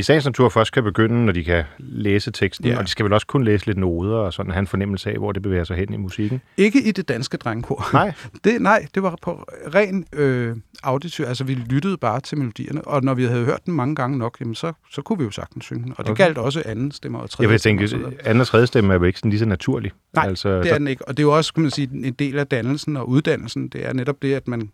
i 0.00 0.02
sagens 0.02 0.24
natur 0.24 0.48
først 0.48 0.72
kan 0.72 0.84
begynde, 0.84 1.24
når 1.24 1.32
de 1.32 1.44
kan 1.44 1.64
læse 1.78 2.30
teksten, 2.30 2.66
ja. 2.66 2.78
Og 2.78 2.84
de 2.84 2.88
skal 2.90 3.04
vel 3.04 3.12
også 3.12 3.26
kunne 3.26 3.44
læse 3.44 3.66
lidt 3.66 3.78
noder 3.78 4.16
og 4.16 4.32
sådan 4.32 4.52
have 4.52 4.60
en 4.60 4.66
fornemmelse 4.66 5.10
af, 5.10 5.16
hvor 5.18 5.32
det 5.32 5.42
bevæger 5.42 5.64
sig 5.64 5.76
hen 5.76 5.92
i 5.92 5.96
musikken. 5.96 6.40
Ikke 6.56 6.82
i 6.82 6.92
det 6.92 7.08
danske 7.08 7.36
drengekor. 7.36 7.88
Nej, 7.92 8.12
Det, 8.44 8.62
nej, 8.62 8.86
det 8.94 9.02
var 9.02 9.18
på 9.22 9.32
ren 9.74 10.06
øh, 10.12 10.56
auditiv. 10.82 11.24
Altså, 11.24 11.44
vi 11.44 11.54
lyttede 11.54 11.96
bare 11.96 12.20
til 12.20 12.38
melodierne, 12.38 12.82
og 12.82 13.04
når 13.04 13.14
vi 13.14 13.24
havde 13.24 13.44
hørt 13.44 13.60
den 13.66 13.74
mange 13.74 13.94
gange 13.94 14.18
nok, 14.18 14.36
jamen, 14.40 14.54
så, 14.54 14.72
så 14.90 15.02
kunne 15.02 15.18
vi 15.18 15.24
jo 15.24 15.30
sagtens 15.30 15.64
synge 15.64 15.82
den. 15.84 15.92
Og 15.98 16.04
det 16.04 16.10
Okay. 16.10 16.24
galt 16.24 16.38
også 16.38 16.62
anden 16.66 16.92
stemmer 16.92 17.18
og 17.18 17.30
tredje 17.30 17.46
jeg 17.48 17.52
vil 17.52 17.60
tænke, 17.60 17.88
anden 18.24 18.40
og 18.40 18.46
tredje 18.46 18.66
stemme 18.66 18.94
er 18.94 18.98
jo 18.98 19.04
ikke 19.04 19.18
sådan 19.18 19.30
lige 19.30 19.38
så 19.38 19.46
naturlig. 19.46 19.92
Nej, 20.14 20.26
altså, 20.26 20.62
Det 20.62 20.72
er 20.72 20.78
den 20.78 20.88
ikke, 20.88 21.08
og 21.08 21.16
det 21.16 21.22
er 21.22 21.26
jo 21.26 21.36
også, 21.36 21.54
kan 21.54 21.62
man 21.62 21.70
sige, 21.70 21.88
en 21.92 22.12
del 22.12 22.38
af 22.38 22.46
dannelsen 22.46 22.96
og 22.96 23.08
uddannelsen. 23.08 23.68
Det 23.68 23.86
er 23.86 23.92
netop 23.92 24.22
det, 24.22 24.34
at 24.34 24.48
man 24.48 24.70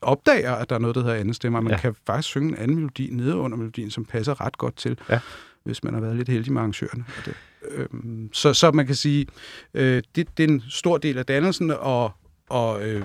opdager, 0.00 0.52
at 0.54 0.70
der 0.70 0.76
er 0.76 0.80
noget, 0.80 0.96
der 0.96 1.02
hedder 1.02 1.14
anden 1.16 1.34
stemmer. 1.34 1.60
Man 1.60 1.72
Ja. 1.72 1.78
kan 1.78 1.94
faktisk 2.06 2.28
synge 2.28 2.48
en 2.48 2.56
anden 2.58 2.76
melodi 2.76 3.08
nede 3.12 3.36
under 3.36 3.56
melodien, 3.58 3.90
som 3.90 4.04
passer 4.04 4.40
ret 4.40 4.58
godt 4.58 4.76
til, 4.76 4.98
Ja. 5.10 5.20
hvis 5.64 5.84
man 5.84 5.94
har 5.94 6.00
været 6.00 6.16
lidt 6.16 6.28
heldig 6.28 6.52
med 6.52 6.60
arrangørerne. 6.60 7.04
Og 7.18 7.24
det, 7.26 7.34
øhm, 7.70 8.28
så, 8.32 8.52
så 8.54 8.70
man 8.70 8.86
kan 8.86 8.94
sige, 8.94 9.26
øh, 9.74 10.02
det, 10.16 10.36
det 10.36 10.44
er 10.44 10.48
en 10.48 10.62
stor 10.68 10.98
del 10.98 11.18
af 11.18 11.26
dannelsen, 11.26 11.70
og, 11.70 12.12
og 12.50 12.88
øh, 12.88 13.02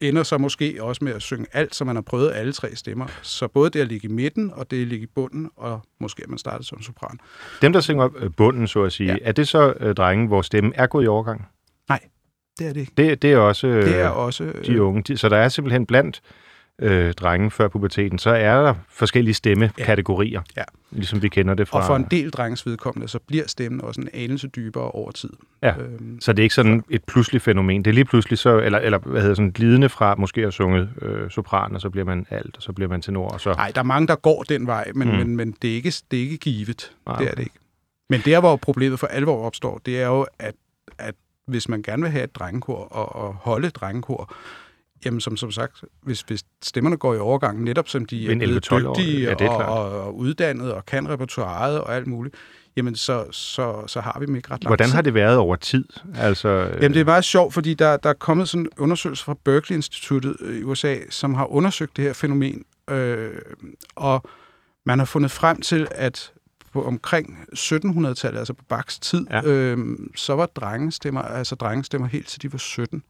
ender 0.00 0.22
så 0.22 0.38
måske 0.38 0.76
også 0.80 1.04
med 1.04 1.12
at 1.12 1.22
synge 1.22 1.46
alt, 1.52 1.74
så 1.74 1.84
man 1.84 1.96
har 1.96 2.02
prøvet 2.02 2.32
alle 2.34 2.52
tre 2.52 2.76
stemmer. 2.76 3.06
Så 3.22 3.48
både 3.48 3.70
det 3.70 3.80
at 3.80 3.88
ligge 3.88 4.08
i 4.08 4.10
midten, 4.12 4.52
og 4.54 4.70
det 4.70 4.82
at 4.82 4.88
ligge 4.88 5.04
i 5.04 5.10
bunden, 5.14 5.50
og 5.56 5.80
måske 6.00 6.22
at 6.22 6.28
man 6.28 6.38
starter 6.38 6.64
som 6.64 6.82
sopran. 6.82 7.18
Dem, 7.62 7.72
der 7.72 7.80
synger 7.80 8.08
øh, 8.16 8.30
bunden, 8.36 8.66
så 8.68 8.82
at 8.82 8.92
sige, 8.92 9.12
ja. 9.12 9.18
Er 9.22 9.32
det 9.32 9.48
så 9.48 9.74
øh, 9.80 9.94
drenge, 9.94 10.26
hvor 10.26 10.42
stemmen 10.42 10.72
er 10.76 10.86
gået 10.86 11.04
i 11.04 11.06
overgang? 11.06 11.46
Det 12.58 12.68
er 12.68 12.72
det. 12.72 12.88
Det, 12.96 13.22
det 13.22 13.32
er 13.32 13.36
også 13.38 13.66
øh, 13.66 13.84
Det 13.84 14.00
er 14.00 14.08
også... 14.08 14.44
øh, 14.44 14.66
de 14.66 14.82
unge. 14.82 15.02
De, 15.02 15.16
så 15.16 15.28
der 15.28 15.36
er 15.36 15.48
simpelthen 15.48 15.86
blandt 15.86 16.20
øh, 16.78 17.12
drenge 17.12 17.50
før 17.50 17.68
puberteten, 17.68 18.18
så 18.18 18.30
er 18.30 18.62
der 18.62 18.74
forskellige 18.88 19.34
stemmekategorier, 19.34 20.42
Ja. 20.56 20.62
ligesom 20.90 21.22
vi 21.22 21.28
kender 21.28 21.54
det 21.54 21.68
fra... 21.68 21.78
Og 21.78 21.84
for 21.86 21.96
en 21.96 22.06
del 22.10 22.30
drenges 22.30 22.66
vedkommende, 22.66 23.08
så 23.08 23.18
bliver 23.26 23.44
stemmen 23.46 23.80
også 23.80 24.00
en 24.00 24.08
anelse 24.14 24.48
dybere 24.48 24.90
over 24.90 25.10
tid. 25.10 25.30
Ja. 25.62 25.74
Øhm, 25.78 26.20
Så 26.20 26.32
det 26.32 26.38
er 26.38 26.42
ikke 26.42 26.54
sådan 26.54 26.84
et 26.90 27.04
pludseligt 27.04 27.44
fænomen. 27.44 27.84
Det 27.84 27.90
er 27.90 27.94
lige 27.94 28.04
pludselig 28.04 28.38
så, 28.38 28.58
eller, 28.58 28.78
eller 28.78 28.98
hvad 28.98 29.20
hedder 29.20 29.34
sådan, 29.34 29.50
glidende 29.50 29.88
fra 29.88 30.14
måske 30.18 30.46
at 30.46 30.52
sunge 30.52 30.88
øh, 31.02 31.30
sopran, 31.30 31.74
og 31.74 31.80
så 31.80 31.90
bliver 31.90 32.04
man 32.04 32.26
alt, 32.30 32.56
og 32.56 32.62
så 32.62 32.72
bliver 32.72 32.88
man 32.88 33.02
tenor, 33.02 33.28
og 33.28 33.40
så... 33.40 33.52
Nej, 33.52 33.70
der 33.74 33.80
er 33.80 33.84
mange, 33.84 34.06
der 34.08 34.14
går 34.16 34.42
den 34.42 34.66
vej, 34.66 34.90
men, 34.94 35.08
Mm. 35.08 35.14
men, 35.14 35.36
men 35.36 35.54
det, 35.62 35.70
er 35.70 35.74
ikke, 35.74 35.92
det 36.10 36.16
er 36.18 36.22
ikke 36.22 36.36
givet. 36.38 36.92
Nej, 37.06 37.16
det 37.18 37.26
er 37.26 37.34
det 37.34 37.40
ikke. 37.42 37.54
Men 38.10 38.20
der, 38.24 38.40
hvor 38.40 38.56
problemet 38.56 39.00
for 39.00 39.06
alvor 39.06 39.46
opstår, 39.46 39.80
det 39.86 40.00
er 40.02 40.06
jo, 40.06 40.26
at, 40.38 40.54
at 40.98 41.14
hvis 41.46 41.68
man 41.68 41.82
gerne 41.82 42.02
vil 42.02 42.10
have 42.10 42.24
et 42.24 42.34
drengekor 42.34 42.84
og, 42.84 43.16
og 43.16 43.34
holde 43.34 43.70
drengekor, 43.70 44.34
jamen 45.04 45.20
som, 45.20 45.36
som 45.36 45.50
sagt, 45.50 45.84
hvis, 46.02 46.20
hvis 46.20 46.44
stemmerne 46.62 46.96
går 46.96 47.14
i 47.14 47.18
overgang, 47.18 47.62
netop 47.62 47.88
som 47.88 48.04
de 48.04 48.32
er 48.32 48.36
blevet 48.36 48.72
11-12 48.72 48.74
år, 48.74 48.94
dygtige 48.94 49.22
ja, 49.22 49.34
det 49.34 49.46
er 49.46 49.50
og, 49.50 49.90
og, 49.90 50.00
og 50.00 50.16
uddannet 50.16 50.72
og 50.72 50.86
kan 50.86 51.08
repertoireet 51.08 51.80
og 51.80 51.96
alt 51.96 52.06
muligt, 52.06 52.34
jamen 52.76 52.96
så, 52.96 53.26
så, 53.30 53.86
så 53.86 54.00
har 54.00 54.16
vi 54.20 54.26
dem 54.26 54.36
ikke 54.36 54.50
ret 54.50 54.64
lang 54.64 54.68
Hvordan 54.68 54.90
har 54.90 55.02
det 55.02 55.14
været 55.14 55.38
over 55.38 55.56
tid? 55.56 55.84
Altså, 56.14 56.48
øh, 56.48 56.82
Jamen, 56.82 56.94
det 56.94 57.00
er 57.00 57.04
meget 57.04 57.24
sjovt, 57.24 57.54
fordi 57.54 57.74
der, 57.74 57.96
der 57.96 58.10
er 58.10 58.14
kommet 58.14 58.48
sådan 58.48 58.64
en 58.64 58.68
undersøgelse 58.78 59.24
fra 59.24 59.36
Berkeley-instituttet 59.44 60.36
i 60.60 60.62
USA, 60.62 60.96
som 61.10 61.34
har 61.34 61.46
undersøgt 61.52 61.96
det 61.96 62.04
her 62.04 62.12
fænomen, 62.12 62.64
øh, 62.90 63.30
og 63.96 64.22
man 64.86 64.98
har 64.98 65.06
fundet 65.06 65.30
frem 65.30 65.60
til, 65.60 65.88
at 65.90 66.32
på 66.76 66.84
omkring 66.84 67.38
1700-tallet, 67.52 68.38
altså 68.38 68.52
på 68.54 68.64
Bachs 68.68 68.98
tid, 68.98 69.26
Ja. 69.30 69.36
ja. 69.36 69.48
øh, 69.48 69.78
så 70.16 70.34
var 70.34 70.46
drengestemmer, 70.46 71.22
altså 71.22 71.54
drengestemmer 71.54 72.08
helt 72.08 72.26
til 72.28 72.42
de 72.42 72.52
var 72.52 72.58
17. 72.58 73.02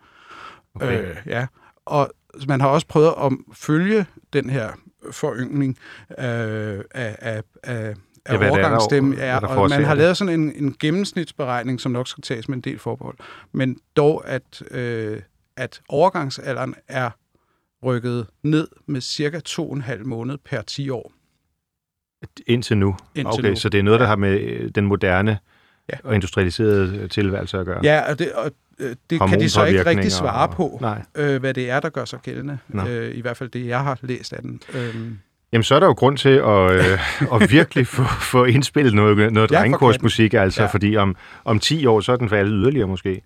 okay. 0.75 1.11
Øh, 1.11 1.17
ja. 1.27 1.47
Og 1.87 2.11
man 2.49 2.61
har 2.61 2.69
også 2.69 2.87
prøvet 2.87 3.15
at 3.23 3.33
følge 3.53 4.07
den 4.33 4.51
her 4.51 4.71
foryngning 5.11 5.79
øh, 6.11 6.17
af, 6.19 6.83
af, 6.95 7.43
af 7.63 7.95
Ja, 8.29 8.33
af 8.33 8.35
er, 8.35 8.39
der- 8.39 8.51
overgangsstemme, 8.51 9.17
ja, 9.17 9.27
der 9.41 9.47
og 9.47 9.69
man 9.69 9.85
har 9.85 9.95
lavet 9.95 10.17
sådan 10.17 10.41
en, 10.41 10.53
en 10.65 10.77
gennemsnitsberegning, 10.81 11.81
som 11.81 11.93
nok 11.93 12.09
skal 12.09 12.23
tages 12.23 12.49
med 12.49 12.57
en 12.57 12.61
del 12.63 12.79
forbehold, 12.79 13.17
men 13.53 13.79
dog, 13.97 14.29
at, 14.29 14.63
øh, 14.71 15.23
at 15.57 15.81
overgangsalderen 15.89 16.75
er 16.89 17.11
rykket 17.85 18.27
ned 18.43 18.69
med 18.87 19.01
cirka 19.01 19.41
to 19.41 19.71
og 19.71 19.77
en 19.77 19.83
halv 19.83 20.07
måned 20.07 20.39
per 20.45 20.63
10 20.63 20.91
år. 20.91 21.13
Indtil 22.47 22.79
nu? 22.79 22.97
Indtil 23.15 23.41
okay, 23.41 23.49
nu. 23.51 23.57
så 23.57 23.69
det 23.69 23.79
er 23.79 23.83
noget, 23.83 24.01
der 24.01 24.07
har 24.07 24.17
med 24.17 24.41
øh, 24.41 24.71
den 24.75 24.87
moderne 24.87 25.39
Ja. 25.93 25.97
og 26.05 26.15
industrialiserede 26.15 26.99
øh, 27.03 27.09
tilværelse 27.09 27.59
at 27.59 27.67
gøre? 27.67 27.81
Ja, 27.83 28.11
og 28.11 28.19
det, 28.19 28.33
og, 28.33 28.51
øh, 28.79 28.95
det 29.11 29.21
kan 29.29 29.41
de 29.41 29.49
så 29.51 29.65
ikke 29.65 29.87
rigtig 29.87 30.13
svare 30.13 30.49
og- 30.49 30.55
på, 30.55 30.79
Nej. 30.81 31.03
øh, 31.15 31.41
hvad 31.41 31.55
det 31.55 31.71
er, 31.71 31.81
der 31.81 31.89
gør 31.89 32.05
sig 32.05 32.19
gældende. 32.23 32.59
Øh, 32.89 33.11
I 33.15 33.21
hvert 33.21 33.37
fald 33.37 33.49
det, 33.49 33.67
jeg 33.67 33.81
har 33.81 33.99
læst 34.03 34.33
af 34.33 34.43
den. 34.43 34.61
Øhm, 34.75 35.19
Jamen, 35.53 35.63
så 35.65 35.75
er 35.75 35.81
der 35.81 35.87
jo 35.87 35.93
grund 35.93 36.17
til 36.19 36.29
at, 36.29 36.71
øh, 36.73 37.33
at 37.43 37.51
virkelig 37.53 37.87
få, 37.87 38.03
få 38.21 38.45
indspillet 38.45 38.95
noget, 38.95 39.33
noget 39.33 39.51
Ja, 39.53 39.63
altså, 39.63 40.63
Ja. 40.63 40.63
ja. 40.63 40.67
fordi 40.67 40.97
om, 40.97 41.17
om 41.45 41.59
10 41.59 41.87
år, 41.87 42.01
så 42.01 42.13
er 42.13 42.17
den 42.17 42.29
faldet 42.29 42.53
yderligere 42.57 42.87
måske. 42.89 43.23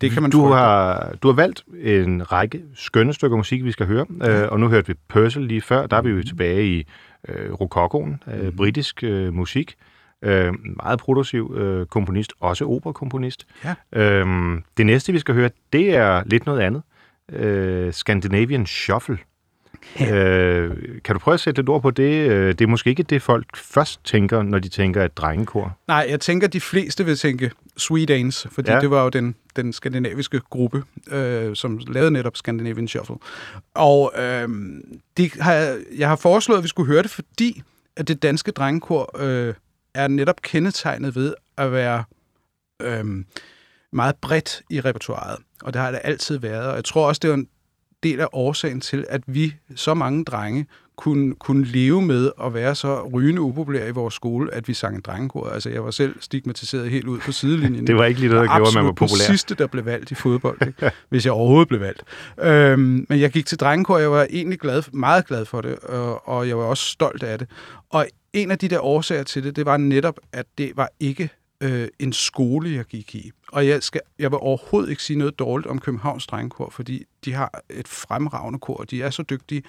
Det 0.00 0.10
kan 0.10 0.22
man 0.22 0.30
du 0.30 0.40
frygte. 0.42 0.56
har, 0.56 1.12
du 1.22 1.28
har 1.28 1.34
valgt 1.34 1.62
en 1.82 2.32
række 2.32 2.60
skønne 2.76 3.12
stykker 3.12 3.36
musik, 3.36 3.64
vi 3.64 3.72
skal 3.72 3.86
høre, 3.86 4.06
øh, 4.24 4.48
og 4.52 4.60
nu 4.60 4.68
hørte 4.68 4.86
vi 4.86 4.94
Purcell 5.08 5.46
lige 5.46 5.60
før, 5.62 5.86
der 5.86 5.96
er 5.96 6.02
vi 6.02 6.10
jo 6.10 6.22
tilbage 6.22 6.66
i 6.66 6.86
øh, 7.28 7.52
rokokoen, 7.52 8.22
øh, 8.34 8.52
britisk 8.52 9.04
øh, 9.04 9.34
musik. 9.34 9.74
Øh, 10.22 10.52
meget 10.76 10.98
produktiv 10.98 11.54
øh, 11.56 11.86
komponist, 11.86 12.32
også 12.40 12.64
operakomponist. 12.64 13.46
Ja. 13.64 13.74
Øh, 13.92 14.26
det 14.76 14.86
næste, 14.86 15.12
vi 15.12 15.18
skal 15.18 15.34
høre, 15.34 15.50
det 15.72 15.96
er 15.96 16.22
lidt 16.26 16.46
noget 16.46 16.60
andet. 16.60 16.82
Øh, 17.32 17.92
Scandinavian 17.92 18.66
Shuffle. 18.66 19.18
Øh, 20.00 20.70
kan 21.04 21.14
du 21.14 21.18
prøve 21.18 21.32
at 21.34 21.40
sætte 21.40 21.60
lidt 21.60 21.68
ord 21.68 21.82
på 21.82 21.90
det? 21.90 22.30
Øh, 22.30 22.48
Det 22.48 22.60
er 22.60 22.66
måske 22.66 22.90
ikke 22.90 23.02
det, 23.02 23.22
folk 23.22 23.56
først 23.56 24.04
tænker, 24.04 24.42
når 24.42 24.58
de 24.58 24.68
tænker 24.68 25.04
et 25.04 25.16
drengekor. 25.16 25.78
Nej, 25.88 26.06
jeg 26.08 26.20
tænker, 26.20 26.48
de 26.48 26.60
fleste 26.60 27.04
vil 27.04 27.16
tænke 27.16 27.50
Sweet 27.76 28.08
Danes, 28.08 28.46
fordi 28.52 28.70
ja. 28.70 28.80
Det 28.80 28.90
var 28.90 29.02
jo 29.02 29.08
den, 29.08 29.34
den 29.56 29.72
skandinaviske 29.72 30.40
gruppe, 30.50 30.82
øh, 31.10 31.56
som 31.56 31.80
lavede 31.88 32.10
netop 32.10 32.36
Scandinavian 32.36 32.88
Shuffle. 32.88 33.16
Og 33.74 34.12
øh, 34.18 34.48
de 35.16 35.30
har, 35.40 35.78
jeg 35.98 36.08
har 36.08 36.16
foreslået, 36.16 36.58
at 36.58 36.64
vi 36.64 36.68
skulle 36.68 36.92
høre 36.92 37.02
det, 37.02 37.10
fordi 37.10 37.62
at 37.96 38.08
det 38.08 38.22
danske 38.22 38.50
drengekor 38.50 39.20
øh, 39.22 39.54
er 39.94 40.08
netop 40.08 40.42
kendetegnet 40.42 41.14
ved 41.14 41.34
at 41.56 41.72
være 41.72 42.04
øh, 42.82 43.04
meget 43.92 44.14
bredt 44.20 44.62
i 44.70 44.80
repertoireet. 44.80 45.38
Og 45.62 45.74
det 45.74 45.82
har 45.82 45.90
det 45.90 46.00
altid 46.04 46.38
været. 46.38 46.68
Og 46.68 46.76
jeg 46.76 46.84
tror 46.84 47.08
også, 47.08 47.20
det 47.22 47.30
var 47.30 47.36
en 47.36 47.48
del 48.04 48.20
af 48.20 48.26
årsagen 48.32 48.80
til, 48.80 49.04
at 49.08 49.20
vi, 49.26 49.54
så 49.76 49.94
mange 49.94 50.24
drenge, 50.24 50.66
kunne, 50.96 51.34
kunne 51.34 51.64
leve 51.64 52.02
med 52.02 52.30
at 52.44 52.54
være 52.54 52.74
så 52.74 53.08
rygende 53.14 53.40
upopulære 53.40 53.88
i 53.88 53.90
vores 53.90 54.14
skole, 54.14 54.54
at 54.54 54.68
vi 54.68 54.74
sang 54.74 54.96
en 54.96 55.00
drengekor. 55.00 55.48
Altså, 55.48 55.70
jeg 55.70 55.84
var 55.84 55.90
selv 55.90 56.14
stigmatiseret 56.20 56.90
helt 56.90 57.06
ud 57.06 57.18
på 57.18 57.32
sidelinjen. 57.32 57.86
Det 57.86 57.96
var 57.96 58.04
ikke 58.04 58.20
lige 58.20 58.32
noget, 58.32 58.48
der 58.48 58.56
gjorde, 58.56 58.68
at 58.68 58.74
man 58.74 58.84
var 58.84 58.92
populær. 58.92 59.24
den 59.26 59.26
sidste, 59.26 59.54
der 59.54 59.66
blev 59.66 59.84
valgt 59.84 60.10
i 60.10 60.14
fodbold, 60.14 60.66
ikke? 60.66 60.90
hvis 61.10 61.24
jeg 61.24 61.32
overhovedet 61.32 61.68
blev 61.68 61.80
valgt. 61.80 62.02
Øhm, 62.42 63.06
men 63.08 63.20
jeg 63.20 63.30
gik 63.30 63.46
til 63.46 63.58
drengekor, 63.58 63.94
og 63.94 64.00
jeg 64.00 64.10
var 64.10 64.26
egentlig 64.30 64.58
glad, 64.58 64.82
meget 64.92 65.26
glad 65.26 65.44
for 65.44 65.60
det, 65.60 65.78
og, 65.78 66.28
og 66.28 66.48
jeg 66.48 66.58
var 66.58 66.64
også 66.64 66.84
stolt 66.84 67.22
af 67.22 67.38
det. 67.38 67.48
Og 67.90 68.06
en 68.32 68.50
af 68.50 68.58
de 68.58 68.68
der 68.68 68.84
årsager 68.84 69.22
til 69.22 69.44
det, 69.44 69.56
det 69.56 69.66
var 69.66 69.76
netop, 69.76 70.18
at 70.32 70.46
det 70.58 70.72
var 70.76 70.88
ikke 71.00 71.30
øh, 71.60 71.88
en 71.98 72.12
skole, 72.12 72.70
jeg 72.70 72.84
gik 72.84 73.14
i. 73.14 73.30
Og 73.52 73.68
jeg, 73.68 73.82
skal, 73.82 74.00
jeg 74.18 74.30
vil 74.30 74.38
overhovedet 74.42 74.90
ikke 74.90 75.02
sige 75.02 75.18
noget 75.18 75.38
dårligt 75.38 75.66
om 75.66 75.78
Københavns 75.78 76.26
Drengekor, 76.26 76.70
fordi 76.70 77.04
de 77.24 77.32
har 77.32 77.62
et 77.70 77.88
fremragende 77.88 78.58
kor, 78.58 78.76
og 78.76 78.90
de 78.90 79.02
er 79.02 79.10
så 79.10 79.22
dygtige. 79.22 79.62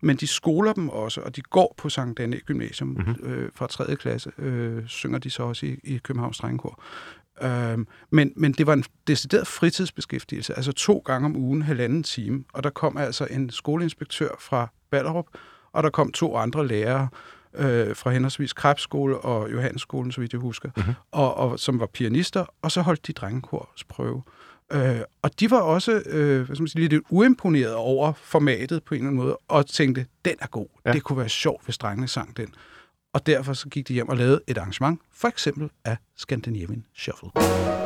Men 0.00 0.16
de 0.16 0.26
skoler 0.26 0.72
dem 0.72 0.88
også, 0.88 1.20
og 1.20 1.36
de 1.36 1.42
går 1.42 1.74
på 1.78 1.88
Sankt 1.88 2.18
Danne 2.18 2.36
Gymnasium 2.36 2.88
mm-hmm. 2.88 3.30
øh, 3.30 3.50
fra 3.54 3.66
3. 3.66 3.96
klasse, 3.96 4.32
øh, 4.38 4.86
synger 4.86 5.18
de 5.18 5.30
så 5.30 5.42
også 5.42 5.66
i, 5.66 5.76
i 5.84 5.98
Københavns 5.98 6.38
Drengekor. 6.38 6.82
Øhm, 7.42 7.86
men, 8.10 8.32
men 8.36 8.52
det 8.52 8.66
var 8.66 8.72
en 8.72 8.84
decideret 9.06 9.46
fritidsbeskæftigelse, 9.46 10.54
altså 10.54 10.72
to 10.72 11.02
gange 11.04 11.26
om 11.26 11.36
ugen, 11.36 11.62
halvanden 11.62 12.02
time. 12.02 12.44
Og 12.52 12.64
der 12.64 12.70
kom 12.70 12.96
altså 12.96 13.26
en 13.30 13.50
skoleinspektør 13.50 14.28
fra 14.38 14.68
Ballerup, 14.90 15.26
og 15.72 15.82
der 15.82 15.90
kom 15.90 16.12
to 16.12 16.36
andre 16.36 16.66
lærere 16.66 17.08
øh, 17.54 17.96
fra 17.96 18.10
henholdsvis 18.10 18.52
Krebsskole 18.52 19.18
og 19.18 19.52
Johannesskolen, 19.52 20.12
så 20.12 20.20
vidt 20.20 20.32
jeg 20.32 20.40
husker, 20.40 20.70
mm-hmm. 20.76 20.94
og, 21.10 21.34
og, 21.34 21.58
som 21.58 21.80
var 21.80 21.86
pianister, 21.86 22.44
og 22.62 22.72
så 22.72 22.80
holdt 22.82 23.06
de 23.06 23.12
drengekorsprøve. 23.12 24.22
Øh, 24.72 25.00
og 25.22 25.40
de 25.40 25.50
var 25.50 25.60
også 25.60 26.02
øh, 26.06 26.42
hvad 26.42 26.56
skal 26.56 26.62
man 26.62 26.68
sige, 26.68 26.88
lidt 26.88 27.02
uimponeret 27.10 27.74
over 27.74 28.12
formatet 28.12 28.82
på 28.84 28.94
en 28.94 29.00
eller 29.00 29.10
anden 29.10 29.24
måde, 29.24 29.38
og 29.48 29.66
tænkte, 29.66 30.06
den 30.24 30.34
er 30.40 30.46
god. 30.46 30.66
Ja. 30.86 30.92
Det 30.92 31.02
kunne 31.02 31.18
være 31.18 31.28
sjovt, 31.28 31.64
hvis 31.64 31.78
drengene 31.78 32.08
sang 32.08 32.36
den. 32.36 32.54
Og 33.12 33.26
derfor 33.26 33.52
så 33.52 33.68
gik 33.68 33.88
de 33.88 33.92
hjem 33.92 34.08
og 34.08 34.16
lavede 34.16 34.40
et 34.46 34.58
arrangement, 34.58 35.00
for 35.12 35.28
eksempel 35.28 35.70
af 35.84 35.96
Scandinavian 36.16 36.84
Shuffle. 36.94 37.81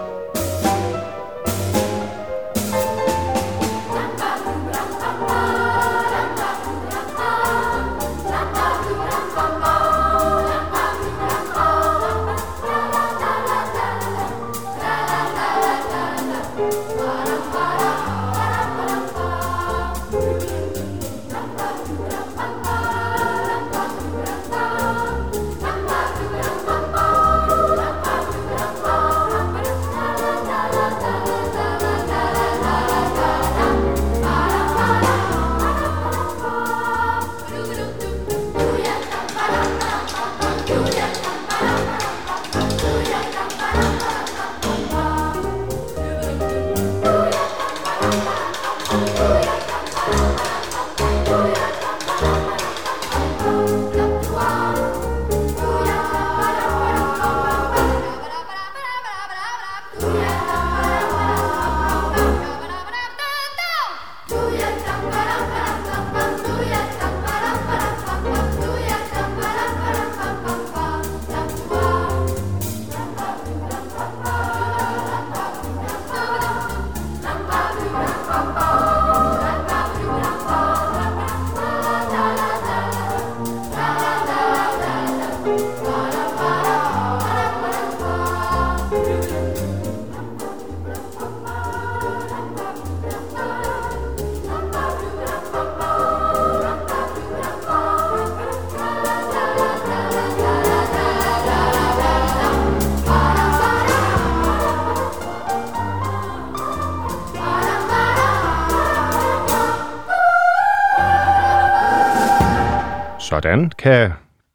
Sådan 113.57 113.73
kan 113.79 114.13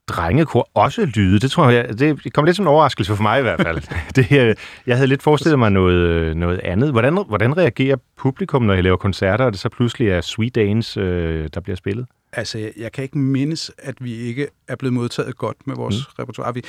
drengekor 0.07 0.69
også 0.73 1.05
lyde. 1.05 1.39
Det 1.39 1.51
tror 1.51 1.69
jeg, 1.69 1.99
det 1.99 2.33
kom 2.33 2.45
lidt 2.45 2.55
som 2.55 2.63
en 2.63 2.67
overraskelse 2.67 3.15
for 3.15 3.23
mig 3.23 3.39
i 3.39 3.41
hvert 3.41 3.61
fald. 3.61 3.81
det, 4.15 4.57
jeg 4.87 4.95
havde 4.95 5.07
lidt 5.07 5.23
forestillet 5.23 5.59
mig 5.59 5.71
noget, 5.71 6.37
noget 6.37 6.59
andet. 6.59 6.91
Hvordan, 6.91 7.13
hvordan 7.27 7.57
reagerer 7.57 7.95
publikum, 8.17 8.61
når 8.61 8.73
I 8.73 8.81
laver 8.81 8.97
koncerter, 8.97 9.45
og 9.45 9.51
det 9.51 9.59
så 9.59 9.69
pludselig 9.69 10.09
er 10.09 10.21
Sweet 10.21 10.55
Dance, 10.55 10.99
øh, 10.99 11.49
der 11.53 11.59
bliver 11.61 11.75
spillet? 11.75 12.05
Altså, 12.33 12.57
jeg, 12.57 12.71
jeg 12.77 12.91
kan 12.91 13.03
ikke 13.03 13.17
mindes, 13.17 13.71
at 13.77 13.95
vi 13.99 14.13
ikke 14.15 14.47
er 14.67 14.75
blevet 14.75 14.93
modtaget 14.93 15.37
godt 15.37 15.57
med 15.67 15.75
vores 15.75 15.95
mm. 15.95 16.23
repertoire. 16.23 16.53
Vi, 16.53 16.61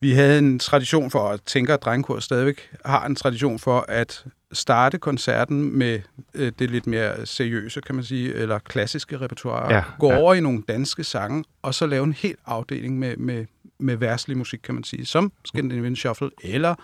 vi 0.00 0.12
havde 0.12 0.38
en 0.38 0.58
tradition 0.58 1.10
for, 1.10 1.28
at 1.28 1.40
tænker, 1.42 1.74
at 1.74 1.82
drengekor 1.82 2.20
stadigvæk 2.20 2.70
har 2.84 3.06
en 3.06 3.14
tradition 3.14 3.58
for 3.58 3.84
at 3.88 4.24
starte 4.52 4.98
koncerten 4.98 5.78
med 5.78 6.00
øh, 6.34 6.52
det 6.58 6.70
lidt 6.70 6.86
mere 6.86 7.26
seriøse, 7.26 7.80
kan 7.80 7.94
man 7.94 8.04
sige, 8.04 8.34
eller 8.34 8.58
klassiske 8.58 9.20
repertoire. 9.20 9.74
Ja, 9.74 9.82
gå 9.98 10.12
ja. 10.12 10.18
over 10.18 10.34
i 10.34 10.40
nogle 10.40 10.62
danske 10.68 11.04
sange, 11.04 11.44
og 11.62 11.74
så 11.74 11.86
lave 11.86 12.04
en 12.04 12.12
hel 12.12 12.36
afdeling 12.46 12.98
med, 12.98 13.16
med, 13.16 13.46
med 13.78 13.96
verslig 13.96 14.36
musik, 14.36 14.60
kan 14.62 14.74
man 14.74 14.84
sige, 14.84 15.06
som 15.06 15.32
Scandinavian 15.44 15.96
Shuffle, 15.96 16.30
eller 16.44 16.74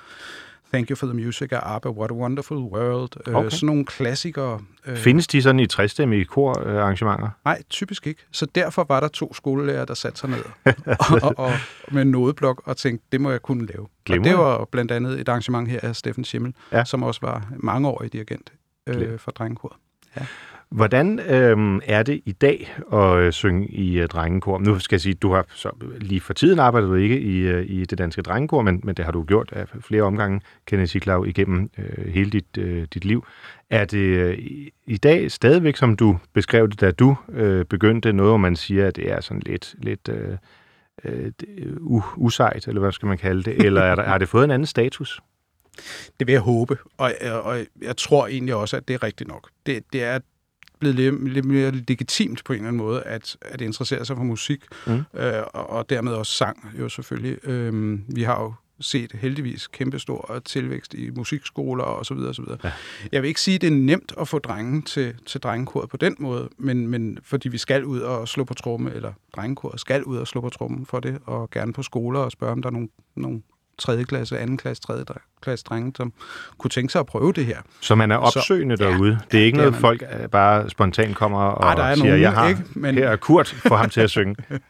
Thank 0.72 0.90
You 0.90 0.96
for 0.96 1.06
the 1.06 1.14
Music 1.14 1.48
af 1.52 1.60
ABBA, 1.62 1.88
What 1.90 2.10
a 2.10 2.14
Wonderful 2.14 2.56
World. 2.58 3.10
Øh, 3.26 3.34
Okay. 3.34 3.50
sådan 3.50 3.66
nogle 3.66 3.84
klassikere. 3.84 4.60
Øh, 4.86 4.96
Findes 4.96 5.26
de 5.26 5.42
sådan 5.42 5.60
i 5.60 5.66
trestemmige 5.66 6.24
korarrangementer? 6.24 7.28
Nej, 7.44 7.62
typisk 7.70 8.06
ikke. 8.06 8.24
Så 8.32 8.46
derfor 8.54 8.84
var 8.88 9.00
der 9.00 9.08
to 9.08 9.34
skolelærer, 9.34 9.84
der 9.84 9.94
satte 9.94 10.18
sig 10.20 10.30
ned 10.30 10.44
og, 11.10 11.22
og, 11.22 11.34
og 11.38 11.52
med 11.90 12.02
en 12.02 12.10
nodeblok 12.10 12.62
og 12.64 12.76
tænkte, 12.76 13.06
det 13.12 13.20
må 13.20 13.30
jeg 13.30 13.42
kunne 13.42 13.66
lave. 13.66 13.80
Og 13.82 13.90
Glimrende. 14.04 14.28
det 14.30 14.38
var 14.38 14.64
blandt 14.72 14.90
andet 14.92 15.20
et 15.20 15.28
arrangement 15.28 15.68
her 15.68 15.80
af 15.82 15.96
Steffen 15.96 16.24
Schimmel, 16.24 16.54
Ja. 16.72 16.78
ja. 16.78 16.84
som 16.84 17.02
også 17.02 17.20
var 17.22 17.46
mangeårig 17.56 18.12
dirigent 18.12 18.52
øh, 18.86 19.18
for 19.18 19.30
Drengekoret. 19.30 19.76
Hvordan 20.70 21.18
øh, 21.18 21.80
er 21.84 22.02
det 22.02 22.20
i 22.24 22.32
dag 22.32 22.74
at 22.92 23.16
øh, 23.16 23.32
synge 23.32 23.68
i 23.68 23.98
øh, 24.00 24.08
drengekor? 24.08 24.58
Nu 24.58 24.78
skal 24.78 24.96
jeg 24.96 25.00
sige, 25.00 25.14
du 25.14 25.32
har 25.32 25.46
så 25.48 25.70
lige 26.00 26.20
for 26.20 26.32
tiden 26.32 26.58
arbejdet 26.58 26.88
du 26.88 26.94
ikke 26.94 27.20
i, 27.20 27.38
øh, 27.38 27.66
i 27.68 27.84
det 27.84 27.98
danske 27.98 28.22
drengekor, 28.22 28.62
men, 28.62 28.80
men 28.84 28.94
det 28.94 29.04
har 29.04 29.12
du 29.12 29.24
gjort 29.24 29.52
af 29.52 29.68
flere 29.80 30.02
omgange, 30.02 30.40
Kenneth 30.66 30.90
Siklav, 30.90 31.24
igennem 31.26 31.70
øh, 31.78 32.06
hele 32.06 32.30
dit, 32.30 32.58
øh, 32.58 32.86
dit 32.94 33.04
liv. 33.04 33.26
Er 33.70 33.84
det 33.84 33.98
øh, 33.98 34.38
i, 34.86 34.96
dag 34.96 35.30
stadigvæk, 35.30 35.76
som 35.76 35.96
du 35.96 36.18
beskrev 36.32 36.68
det, 36.68 36.80
da 36.80 36.90
du 36.90 37.16
øh, 37.28 37.64
begyndte 37.64 38.12
noget, 38.12 38.30
hvor 38.30 38.36
man 38.36 38.56
siger, 38.56 38.86
at 38.86 38.96
det 38.96 39.12
er 39.12 39.20
sådan 39.20 39.42
lidt, 39.46 39.74
lidt 39.78 40.08
øh, 40.08 40.36
øh, 41.04 41.32
øh 41.58 42.16
usejt, 42.16 42.68
eller 42.68 42.80
hvad 42.80 42.92
skal 42.92 43.06
man 43.06 43.18
kalde 43.18 43.42
det? 43.42 43.64
Eller 43.66 43.80
er 43.80 43.94
der, 43.94 44.02
har 44.02 44.18
det 44.18 44.28
fået 44.28 44.44
en 44.44 44.50
anden 44.50 44.66
status? 44.66 45.20
Det 46.20 46.26
vil 46.26 46.32
jeg 46.32 46.40
håbe, 46.40 46.78
og, 46.98 47.12
og 47.42 47.56
jeg 47.82 47.96
tror 47.96 48.26
egentlig 48.26 48.54
også, 48.54 48.76
at 48.76 48.88
det 48.88 48.94
er 48.94 49.02
rigtigt 49.02 49.28
nok. 49.28 49.50
Det, 49.66 49.84
det 49.92 50.04
er 50.04 50.18
blevet 50.92 51.12
lidt, 51.12 51.32
lidt 51.32 51.44
mere 51.44 51.70
legitimt 51.70 52.44
på 52.44 52.52
en 52.52 52.56
eller 52.56 52.68
anden 52.68 52.82
måde, 52.82 53.02
at, 53.02 53.36
at 53.40 53.60
interessere 53.60 54.04
sig 54.04 54.16
for 54.16 54.24
musik, 54.24 54.64
mm. 54.86 54.92
øh, 54.92 55.42
og, 55.54 55.70
og 55.70 55.90
dermed 55.90 56.12
også 56.12 56.32
sang 56.32 56.70
jo 56.80 56.88
selvfølgelig. 56.88 57.48
Øh, 57.48 57.98
vi 58.16 58.22
har 58.22 58.42
jo 58.42 58.54
set 58.80 59.12
heldigvis 59.12 59.66
kæmpestor 59.66 60.42
tilvækst 60.44 60.94
i 60.94 61.10
musikskoler 61.10 61.84
og 61.84 62.06
så 62.06 62.14
videre, 62.14 62.28
og 62.28 62.34
så 62.34 62.42
videre. 62.42 62.58
Ja. 62.64 62.72
Jeg 63.12 63.22
vil 63.22 63.28
ikke 63.28 63.40
sige, 63.40 63.54
at 63.54 63.60
det 63.60 63.66
er 63.66 63.70
nemt 63.70 64.12
at 64.20 64.28
få 64.28 64.38
drengen 64.38 64.82
til, 64.82 65.14
til 65.26 65.40
drengekoret 65.40 65.88
på 65.88 65.96
den 65.96 66.16
måde, 66.18 66.48
men, 66.58 66.88
men 66.88 67.18
fordi 67.22 67.48
vi 67.48 67.58
skal 67.58 67.84
ud 67.84 68.00
og 68.00 68.28
slå 68.28 68.44
på 68.44 68.54
tromme, 68.54 68.94
eller 68.94 69.12
drengekoret 69.36 69.80
skal 69.80 70.04
ud 70.04 70.16
og 70.16 70.26
slå 70.26 70.40
på 70.40 70.48
trommen 70.48 70.86
for 70.86 71.00
det, 71.00 71.18
og 71.26 71.50
gerne 71.50 71.72
på 71.72 71.82
skoler 71.82 72.20
og 72.20 72.32
spørge, 72.32 72.52
om 72.52 72.62
der 72.62 72.68
er 72.68 72.72
nogle, 72.72 72.88
nogle 73.16 73.42
3. 73.78 74.04
klasse, 74.04 74.46
2. 74.46 74.56
klasse, 74.56 74.82
3. 74.82 75.04
klasse 75.42 75.64
drenge, 75.64 75.92
som 75.96 76.12
kunne 76.58 76.70
tænke 76.70 76.92
sig 76.92 77.00
at 77.00 77.06
prøve 77.06 77.32
det 77.32 77.46
her. 77.46 77.58
Så 77.80 77.94
man 77.94 78.10
er 78.10 78.16
opsøgende 78.16 78.76
så, 78.76 78.84
derude? 78.84 79.10
Ja, 79.10 79.18
det 79.32 79.40
er 79.40 79.44
ikke 79.44 79.58
ja, 79.58 79.64
noget, 79.64 79.72
man... 79.72 79.80
folk 79.80 80.30
bare 80.30 80.70
spontant 80.70 81.16
kommer 81.16 81.38
og 81.38 81.66
Ej, 81.66 81.74
der 81.74 81.82
er 81.82 81.94
siger, 81.94 82.06
nogen, 82.06 82.22
jeg 82.22 82.32
har 82.32 82.48
ikke, 82.48 82.62
men... 82.74 82.94
her 82.94 83.08
er 83.08 83.16
Kurt, 83.16 83.48
for 83.48 83.76
ham 83.76 83.90
til 83.90 84.00
at 84.00 84.10
synge? 84.10 84.36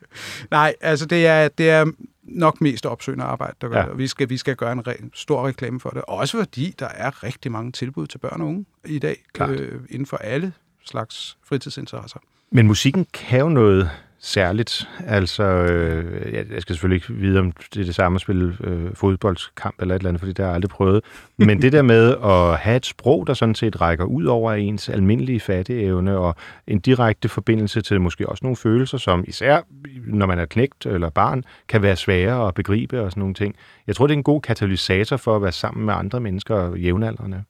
Nej, 0.51 0.75
altså 0.81 1.07
det 1.07 1.27
er, 1.27 1.49
det 1.49 1.71
er 1.71 1.87
nok 2.23 2.61
mest 2.61 2.87
opsøgende 2.87 3.25
arbejde, 3.25 3.55
der 3.61 3.69
gør 3.69 3.81
ja. 3.81 3.89
det. 3.89 3.99
Vi 3.99 4.07
skal, 4.07 4.31
vi 4.31 4.37
skal 4.37 4.57
gøre 4.57 4.73
en 4.73 4.81
re- 4.89 5.09
stor 5.15 5.47
reklame 5.47 5.81
for 5.81 5.91
det. 5.91 6.03
Også 6.09 6.39
fordi 6.39 6.75
der 6.79 6.89
er 6.89 7.25
rigtig 7.25 7.53
mange 7.53 7.73
tilbud 7.73 8.07
til 8.07 8.19
børn 8.19 8.41
og 8.41 8.47
unge 8.47 8.65
i 8.87 8.99
dag, 8.99 9.17
øh, 9.41 9.81
inden 9.91 10.07
for 10.07 10.17
alle 10.17 10.53
slags 10.85 11.37
fritidsinteresser. 11.45 12.19
Men 12.51 12.67
musikken 12.67 13.07
kan 13.13 13.41
jo 13.41 13.49
noget 13.49 13.91
særligt. 14.25 14.89
Altså, 15.07 15.43
øh, 15.43 16.33
jeg 16.33 16.63
skal 16.63 16.75
selvfølgelig 16.75 16.97
ikke 16.97 17.21
vide, 17.21 17.39
om 17.39 17.53
det 17.53 17.81
er 17.81 17.85
det 17.85 17.95
samme 17.95 18.17
at 18.17 18.21
spille 18.21 18.57
øh, 18.65 18.95
fodboldskamp 18.95 19.75
eller 19.81 19.95
et 19.95 19.99
eller 19.99 20.09
andet, 20.09 20.21
fordi 20.21 20.33
det 20.33 20.39
har 20.39 20.47
jeg 20.47 20.55
aldrig 20.55 20.71
prøvet. 20.71 21.05
Men 21.37 21.63
det 21.63 21.73
der 21.73 21.83
med 21.83 22.17
at 22.25 22.59
have 22.59 22.77
et 22.77 22.87
sprog, 22.87 23.27
der 23.27 23.35
sådan 23.35 23.55
set 23.55 23.81
rækker 23.81 24.05
ud 24.05 24.25
over 24.25 24.53
ens 24.53 24.89
almindelige 24.89 25.41
fatteevne, 25.41 26.19
og 26.19 26.37
en 26.67 26.81
direkte 26.81 27.29
forbindelse 27.29 27.81
til 27.81 28.01
måske 28.01 28.29
også 28.29 28.45
nogle 28.45 28.57
følelser, 28.57 28.99
som 28.99 29.25
især 29.27 29.61
når 30.07 30.27
man 30.27 30.39
er 30.39 30.47
knægt 30.47 30.87
eller 30.87 31.11
barn, 31.11 31.45
kan 31.69 31.83
være 31.83 31.97
svære 31.97 32.49
at 32.49 32.55
begribe 32.55 33.01
og 33.01 33.11
sådan 33.11 33.21
nogle 33.21 33.35
ting. 33.35 33.55
Jeg 33.87 33.97
tror, 33.97 34.07
det 34.07 34.15
er 34.15 34.19
en 34.19 34.23
god 34.23 34.41
katalysator 34.41 35.17
for 35.17 35.37
at 35.37 35.43
være 35.43 35.53
sammen 35.53 35.87
med 35.87 35.95
andre 35.95 36.21
mennesker 36.21 36.55
og 36.55 36.79
jævnaldrende. 36.79 37.43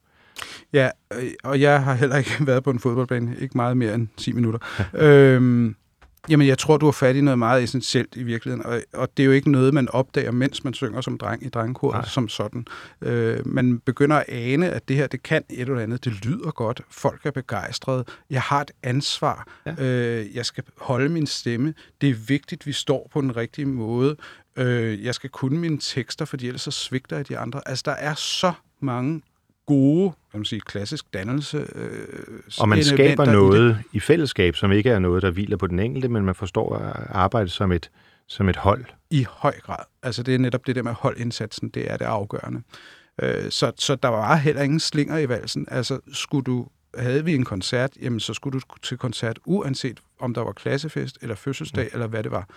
Ja, 0.73 0.89
øh, 1.13 1.23
og 1.43 1.61
jeg 1.61 1.83
har 1.83 1.93
heller 1.93 2.17
ikke 2.17 2.31
været 2.47 2.63
på 2.63 2.69
en 2.69 2.79
fodboldbane, 2.79 3.35
ikke 3.39 3.57
meget 3.57 3.77
mere 3.77 3.93
end 3.93 4.07
10 4.17 4.31
minutter. 4.31 4.59
øhm, 4.93 5.75
Jamen, 6.29 6.47
jeg 6.47 6.57
tror, 6.57 6.77
du 6.77 6.85
har 6.85 6.91
fat 6.91 7.15
i 7.15 7.21
noget 7.21 7.39
meget 7.39 7.63
essentielt 7.63 8.15
i 8.15 8.23
virkeligheden, 8.23 8.65
og, 8.65 8.81
og 8.93 9.09
det 9.17 9.23
er 9.23 9.25
jo 9.27 9.31
ikke 9.31 9.51
noget, 9.51 9.73
man 9.73 9.89
opdager, 9.89 10.31
mens 10.31 10.63
man 10.63 10.73
synger 10.73 11.01
som 11.01 11.17
dreng 11.17 11.45
i 11.45 11.49
drengekor 11.49 12.01
som 12.03 12.29
sådan. 12.29 12.65
Øh, 13.01 13.47
man 13.47 13.79
begynder 13.79 14.15
at 14.15 14.25
ane, 14.29 14.69
at 14.69 14.87
det 14.87 14.95
her, 14.95 15.07
det 15.07 15.23
kan 15.23 15.43
et 15.49 15.69
eller 15.69 15.79
andet, 15.79 16.05
det 16.05 16.25
lyder 16.25 16.51
godt, 16.51 16.81
folk 16.89 17.25
er 17.25 17.31
begejstrede, 17.31 18.05
jeg 18.29 18.41
har 18.41 18.61
et 18.61 18.71
ansvar, 18.83 19.47
ja. 19.65 19.83
øh, 19.83 20.35
jeg 20.35 20.45
skal 20.45 20.63
holde 20.77 21.09
min 21.09 21.27
stemme, 21.27 21.73
det 22.01 22.09
er 22.09 22.13
vigtigt, 22.27 22.67
vi 22.67 22.71
står 22.71 23.09
på 23.13 23.21
den 23.21 23.35
rigtige 23.35 23.65
måde, 23.65 24.15
øh, 24.55 25.03
jeg 25.03 25.15
skal 25.15 25.29
kunne 25.29 25.59
mine 25.59 25.77
tekster, 25.77 26.25
fordi 26.25 26.47
ellers 26.47 26.61
så 26.61 26.71
svigter 26.71 27.15
jeg 27.15 27.27
de 27.27 27.37
andre. 27.37 27.61
Altså, 27.65 27.83
der 27.85 27.91
er 27.91 28.13
så 28.13 28.53
mange 28.79 29.21
gode, 29.65 30.11
kan 30.31 30.39
man 30.39 30.45
sige, 30.45 30.61
klassisk 30.61 31.13
dannelse. 31.13 31.67
Øh, 31.75 32.39
og 32.59 32.69
man 32.69 32.83
skaber 32.83 33.25
noget 33.25 33.77
i, 33.93 33.97
i 33.97 33.99
fællesskab, 33.99 34.55
som 34.55 34.71
ikke 34.71 34.89
er 34.89 34.99
noget, 34.99 35.23
der 35.23 35.31
hviler 35.31 35.57
på 35.57 35.67
den 35.67 35.79
enkelte, 35.79 36.07
men 36.07 36.25
man 36.25 36.35
forstår 36.35 36.75
at 36.75 37.07
arbejde 37.09 37.49
som 37.49 37.71
et, 37.71 37.91
som 38.27 38.49
et 38.49 38.55
hold. 38.55 38.85
I 39.09 39.25
høj 39.29 39.59
grad. 39.59 39.83
Altså 40.03 40.23
det 40.23 40.35
er 40.35 40.39
netop 40.39 40.67
det 40.67 40.75
der 40.75 40.83
med 40.83 40.93
holdindsatsen, 40.93 41.69
det 41.69 41.91
er 41.91 41.97
det 41.97 42.05
afgørende. 42.05 42.61
Øh, 43.21 43.51
så, 43.51 43.71
så 43.77 43.95
der 43.95 44.09
var 44.09 44.35
heller 44.35 44.61
ingen 44.61 44.79
slinger 44.79 45.17
i 45.17 45.29
valsen. 45.29 45.67
Altså 45.71 45.99
skulle 46.11 46.43
du 46.43 46.67
havde 46.97 47.25
vi 47.25 47.35
en 47.35 47.43
koncert, 47.43 47.91
jamen 48.01 48.19
så 48.19 48.33
skulle 48.33 48.59
du 48.59 48.77
til 48.83 48.97
koncert, 48.97 49.39
uanset 49.45 49.99
om 50.19 50.33
der 50.33 50.41
var 50.41 50.51
klassefest 50.51 51.17
eller 51.21 51.35
fødselsdag, 51.35 51.83
mm. 51.83 51.89
eller 51.93 52.07
hvad 52.07 52.23
det 52.23 52.31
var. 52.31 52.47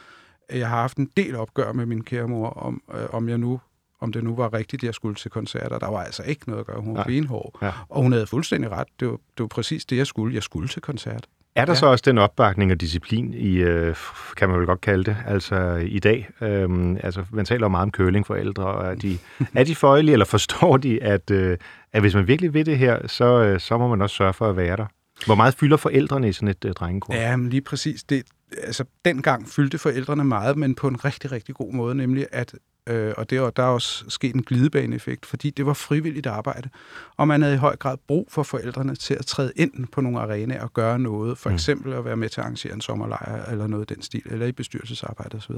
Jeg 0.53 0.69
har 0.69 0.81
haft 0.81 0.97
en 0.97 1.11
del 1.17 1.37
opgør 1.37 1.73
med 1.73 1.87
min 1.87 2.05
kære 2.05 2.29
mor, 2.29 2.49
om, 2.49 2.83
øh, 2.95 3.15
om 3.15 3.29
jeg 3.29 3.39
nu 3.39 3.61
om 4.01 4.13
det 4.13 4.25
nu 4.25 4.37
var 4.37 4.53
rigtigt, 4.53 4.83
jeg 4.83 4.95
skulle 4.95 5.15
til 5.15 5.31
koncerter. 5.31 5.79
Der 5.79 5.91
var 5.91 6.03
altså 6.05 6.23
ikke 6.23 6.49
noget 6.49 6.61
at 6.61 6.67
gøre. 6.67 6.81
Hun 6.81 6.97
var 6.97 7.05
benhård. 7.05 7.59
Ja. 7.63 7.73
Og 7.89 8.03
hun 8.03 8.13
havde 8.13 8.27
fuldstændig 8.27 8.71
ret. 8.71 8.87
Det 9.01 9.09
var, 9.09 9.15
det 9.15 9.41
var 9.41 9.47
præcis 9.47 9.85
det, 9.85 9.97
jeg 9.97 10.07
skulle. 10.07 10.35
Jeg 10.35 10.43
skulle 10.43 10.69
til 10.69 10.83
koncert. 10.83 11.27
Er 11.55 11.65
der 11.65 11.73
ja. 11.73 11.79
så 11.79 11.87
også 11.87 12.03
den 12.07 12.19
opbakning 12.19 12.73
og 12.73 12.81
disciplin 12.81 13.35
i, 13.35 13.57
øh, 13.57 13.97
kan 14.37 14.49
man 14.49 14.59
vel 14.59 14.67
godt 14.67 14.81
kalde 14.81 15.05
det, 15.05 15.17
altså 15.27 15.75
i 15.75 15.99
dag? 15.99 16.29
Øhm, 16.41 16.97
altså, 17.03 17.25
man 17.31 17.45
taler 17.45 17.69
meget 17.69 17.83
om 17.83 17.91
kølingforældre, 17.91 18.65
og 18.65 18.91
er 18.91 18.95
de, 18.95 19.19
er 19.55 19.65
de 19.65 19.75
føjelige, 19.75 20.13
eller 20.13 20.27
forstår 20.27 20.77
de, 20.77 21.03
at, 21.03 21.31
øh, 21.31 21.59
at 21.93 22.01
hvis 22.01 22.15
man 22.15 22.29
virkelig 22.29 22.55
vil 22.55 22.67
det 22.67 22.79
her, 22.79 23.07
så, 23.07 23.43
øh, 23.43 23.61
så 23.61 23.79
må 23.79 23.89
man 23.89 24.03
også 24.03 24.17
sørge 24.17 24.33
for 24.33 24.51
at 24.51 24.57
være 24.57 24.77
der? 24.77 24.87
Hvor 25.27 25.35
meget 25.35 25.55
fylder 25.55 25.77
forældrene 25.77 26.29
i 26.29 26.33
sådan 26.33 26.49
et 26.49 26.65
øh, 26.65 26.73
drengekor? 26.73 27.15
Ja, 27.15 27.37
men 27.37 27.51
lige 27.51 27.61
præcis. 27.61 28.05
Det, 28.05 28.23
altså, 28.63 28.85
dengang 29.05 29.49
fyldte 29.49 29.79
forældrene 29.79 30.25
meget, 30.25 30.57
men 30.57 30.75
på 30.75 30.89
en 30.89 31.05
rigtig, 31.05 31.33
rigtig 31.33 31.55
god 31.55 31.73
måde, 31.73 31.95
nemlig 31.95 32.27
at 32.33 32.55
Øh, 32.89 33.15
og 33.17 33.31
det, 33.31 33.57
der 33.57 33.63
er 33.63 33.67
også 33.67 34.05
sket 34.09 34.35
en 34.35 34.43
glidebaneeffekt, 34.43 35.27
fordi 35.27 35.51
det 35.51 35.67
var 35.67 35.73
frivilligt 35.73 36.27
arbejde. 36.27 36.69
Og 37.17 37.29
man 37.29 37.43
havde 37.43 37.55
i 37.55 37.59
høj 37.59 37.77
grad 37.77 37.97
brug 38.07 38.29
for 38.31 38.43
forældrene 38.43 38.95
til 38.95 39.15
at 39.15 39.27
træde 39.27 39.53
ind 39.57 39.87
på 39.87 40.01
nogle 40.01 40.21
arenaer 40.21 40.63
og 40.63 40.73
gøre 40.73 40.99
noget. 40.99 41.39
For 41.39 41.51
mm. 41.51 41.55
eksempel 41.55 41.93
at 41.93 42.05
være 42.05 42.17
med 42.17 42.29
til 42.29 42.41
at 42.41 42.45
arrangere 42.45 42.75
en 42.75 42.81
sommerlejr 42.81 43.51
eller 43.51 43.67
noget 43.67 43.91
af 43.91 43.97
den 43.97 44.03
stil, 44.03 44.23
eller 44.27 44.47
i 44.47 44.53
bestyrelsesarbejde 44.53 45.37
osv. 45.37 45.55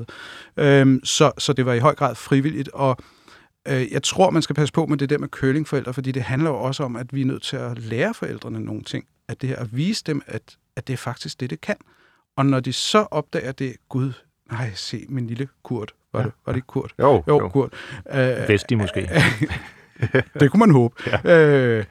Øhm, 0.57 1.01
så, 1.05 1.33
så 1.39 1.53
det 1.53 1.67
var 1.67 1.73
i 1.73 1.79
høj 1.79 1.95
grad 1.95 2.15
frivilligt, 2.15 2.69
og 2.69 2.97
øh, 3.69 3.93
jeg 3.93 4.03
tror, 4.03 4.31
man 4.31 4.43
skal 4.43 4.55
passe 4.55 4.73
på 4.73 4.87
med 4.87 4.99
det 4.99 5.11
der 5.11 5.19
med 5.19 5.29
curlingforældre, 5.29 5.95
fordi 5.95 6.13
det 6.13 6.23
handler 6.23 6.51
jo 6.51 6.57
også 6.57 6.83
om, 6.83 6.97
at 6.97 7.15
vi 7.15 7.21
er 7.21 7.27
nødt 7.27 7.43
til 7.43 7.57
at 7.57 7.79
lære 7.79 8.15
forældrene 8.15 8.61
nogle 8.61 8.83
ting. 8.83 9.05
At 9.29 9.41
det 9.41 9.49
her, 9.49 9.57
at 9.57 9.77
vise 9.77 10.05
dem, 10.07 10.23
at, 10.27 10.57
at 10.77 10.87
det 10.87 10.93
er 10.93 10.97
faktisk 10.97 11.41
det, 11.41 11.51
det 11.51 11.61
kan. 11.61 11.77
Og 12.37 12.47
når 12.47 12.61
de 12.61 12.73
så 12.73 13.07
opdager 13.11 13.53
det, 13.53 13.77
gud, 13.89 14.13
nej, 14.51 14.73
se 14.75 15.07
min 15.09 15.27
lille 15.27 15.49
Kurt, 15.63 15.93
var, 16.13 16.21
ja. 16.21 16.27
det, 16.27 16.33
var 16.47 16.53
det 16.53 16.57
ikke 16.59 16.67
Kurt? 16.67 16.95
Jo, 16.99 17.23
jo. 17.29 17.39
jo. 17.39 17.49
Kurt. 17.49 17.73
Uh, 18.07 18.49
Vesti 18.49 18.75
måske. 18.75 19.11
det 20.41 20.51
kunne 20.51 20.59
man 20.59 20.71
håbe. 20.71 20.95
Ja. 21.25 21.79
Uh, 21.79 21.85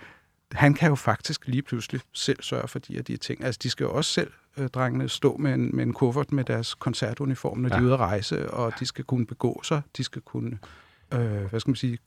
han 0.51 0.73
kan 0.73 0.89
jo 0.89 0.95
faktisk 0.95 1.47
lige 1.47 1.61
pludselig 1.61 2.01
selv 2.13 2.43
sørge 2.43 2.67
for 2.67 2.79
de 2.79 2.93
her 2.93 3.01
de 3.01 3.17
ting. 3.17 3.43
Altså, 3.43 3.59
de 3.63 3.69
skal 3.69 3.83
jo 3.83 3.91
også 3.91 4.11
selv, 4.11 4.31
uh, 4.57 4.65
drengene, 4.65 5.09
stå 5.09 5.37
med 5.37 5.53
en, 5.53 5.75
med 5.75 5.83
en 5.83 5.93
kuffert 5.93 6.31
med 6.31 6.43
deres 6.43 6.73
koncertuniform, 6.73 7.57
når 7.57 7.69
ja. 7.69 7.75
de 7.75 7.81
er 7.81 7.85
ude 7.85 7.93
at 7.93 7.99
rejse, 7.99 8.51
og 8.51 8.73
de 8.79 8.85
skal 8.85 9.03
kunne 9.05 9.25
begå 9.25 9.61
sig, 9.63 9.81
de 9.97 10.03
skal 10.03 10.21
kunne, 10.21 10.57
uh, 11.15 11.19
hvad 11.19 11.59
skal 11.59 11.69
man 11.69 11.75
sige, 11.75 11.97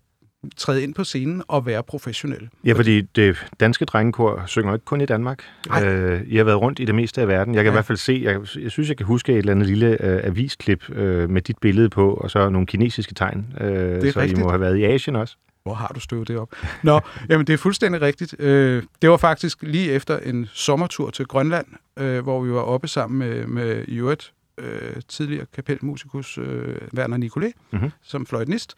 træde 0.57 0.83
ind 0.83 0.95
på 0.95 1.05
scenen 1.05 1.43
og 1.49 1.67
være 1.67 1.83
professionelle. 1.83 2.49
Ja, 2.65 2.73
fordi 2.73 3.01
det 3.01 3.47
danske 3.61 3.85
drengekor 3.85 4.43
synger 4.47 4.75
ikke 4.75 4.85
kun 4.85 5.01
i 5.01 5.07
Danmark. 5.07 5.43
Øh, 5.83 6.21
I 6.27 6.37
har 6.37 6.45
været 6.45 6.61
rundt 6.61 6.79
i 6.79 6.85
det 6.85 6.95
meste 6.95 7.21
af 7.21 7.29
verden. 7.29 7.55
Jeg 7.55 7.65
kan 7.65 7.73
ja. 7.73 7.73
i 7.73 7.77
hvert 7.77 7.85
fald 7.85 7.99
se, 7.99 8.21
jeg, 8.25 8.41
jeg 8.63 8.71
synes, 8.71 8.89
jeg 8.89 8.97
kan 8.97 9.07
huske 9.07 9.33
et 9.33 9.39
eller 9.39 9.53
andet 9.53 9.67
lille 9.67 10.05
øh, 10.05 10.21
avisklip 10.25 10.91
øh, 10.91 11.31
med 11.31 11.43
dit 11.43 11.59
billede 11.59 11.89
på, 11.89 12.15
og 12.15 12.31
så 12.31 12.49
nogle 12.49 12.67
kinesiske 12.67 13.15
tegn. 13.15 13.55
Øh, 13.61 13.69
det 13.69 14.09
er 14.09 14.13
så 14.13 14.21
rigtigt. 14.21 14.39
I 14.39 14.43
må 14.43 14.49
have 14.49 14.61
været 14.61 14.77
i 14.77 14.85
Asien 14.85 15.17
også. 15.17 15.37
Hvor 15.63 15.75
har 15.75 15.89
du 15.95 16.01
støvet 16.01 16.29
det 16.29 16.39
op? 16.39 16.49
Nå, 16.83 17.01
jamen 17.31 17.47
det 17.47 17.53
er 17.53 17.59
fuldstændig 17.59 18.01
rigtigt. 18.01 18.35
Øh, 18.39 18.83
det 19.03 19.11
var 19.11 19.17
faktisk 19.17 19.63
lige 19.63 19.93
efter 19.93 20.19
en 20.19 20.49
sommertur 20.53 21.11
til 21.11 21.27
Grønland, 21.27 21.67
øh, 21.99 22.23
hvor 22.23 22.43
vi 22.43 22.51
var 22.51 22.61
oppe 22.61 22.89
sammen 22.89 23.19
med, 23.19 23.47
med 23.47 23.85
i 23.89 23.97
øvrigt 23.97 24.33
øh, 24.59 25.03
tidligere 25.09 25.47
kapelmusikus 25.55 26.39
øh, 26.39 26.77
Werner 26.97 27.17
Nicolé, 27.17 27.53
mm-hmm. 27.71 27.91
som 28.03 28.27
fløjtnist. 28.27 28.77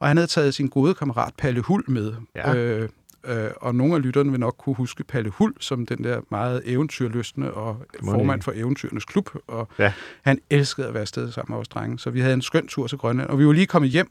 Og 0.00 0.08
han 0.08 0.16
havde 0.16 0.26
taget 0.26 0.54
sin 0.54 0.68
gode 0.68 0.94
kammerat 0.94 1.32
Palle 1.38 1.60
Hul 1.60 1.84
med. 1.86 2.12
Ja. 2.34 2.54
Øh, 2.54 2.88
øh, 3.24 3.50
og 3.56 3.74
nogle 3.74 3.94
af 3.94 4.02
lytterne 4.02 4.30
vil 4.30 4.40
nok 4.40 4.54
kunne 4.58 4.74
huske 4.74 5.04
Palle 5.04 5.30
Hul 5.30 5.54
som 5.60 5.86
den 5.86 6.04
der 6.04 6.20
meget 6.30 6.62
eventyrlystende 6.64 7.54
og 7.54 7.86
formand 8.04 8.42
for 8.42 8.52
Eventyrenes 8.54 9.04
Klub. 9.04 9.30
Og 9.46 9.68
ja. 9.78 9.92
han 10.22 10.38
elskede 10.50 10.86
at 10.86 10.94
være 10.94 11.00
afsted 11.00 11.32
sammen 11.32 11.52
med 11.54 11.60
os 11.60 11.68
drenge. 11.68 11.98
Så 11.98 12.10
vi 12.10 12.20
havde 12.20 12.34
en 12.34 12.42
skøn 12.42 12.68
tur 12.68 12.86
til 12.86 12.98
Grønland. 12.98 13.28
Og 13.28 13.38
vi 13.38 13.46
var 13.46 13.52
lige 13.52 13.66
kommet 13.66 13.90
hjem, 13.90 14.10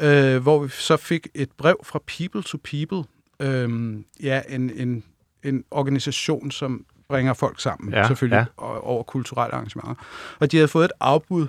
øh, 0.00 0.42
hvor 0.42 0.58
vi 0.62 0.68
så 0.68 0.96
fik 0.96 1.28
et 1.34 1.52
brev 1.58 1.76
fra 1.84 2.00
People 2.06 2.42
to 2.42 2.58
People. 2.64 3.04
Øh, 3.40 3.94
ja, 4.22 4.42
en, 4.48 4.70
en, 4.70 5.04
en 5.42 5.64
organisation, 5.70 6.50
som 6.50 6.84
bringer 7.08 7.34
folk 7.34 7.60
sammen, 7.60 7.94
ja, 7.94 8.06
selvfølgelig, 8.06 8.46
ja. 8.58 8.86
over 8.86 9.02
kulturelle 9.02 9.54
arrangementer. 9.54 9.94
Og 10.38 10.52
de 10.52 10.56
havde 10.56 10.68
fået 10.68 10.84
et 10.84 10.92
afbud, 11.00 11.46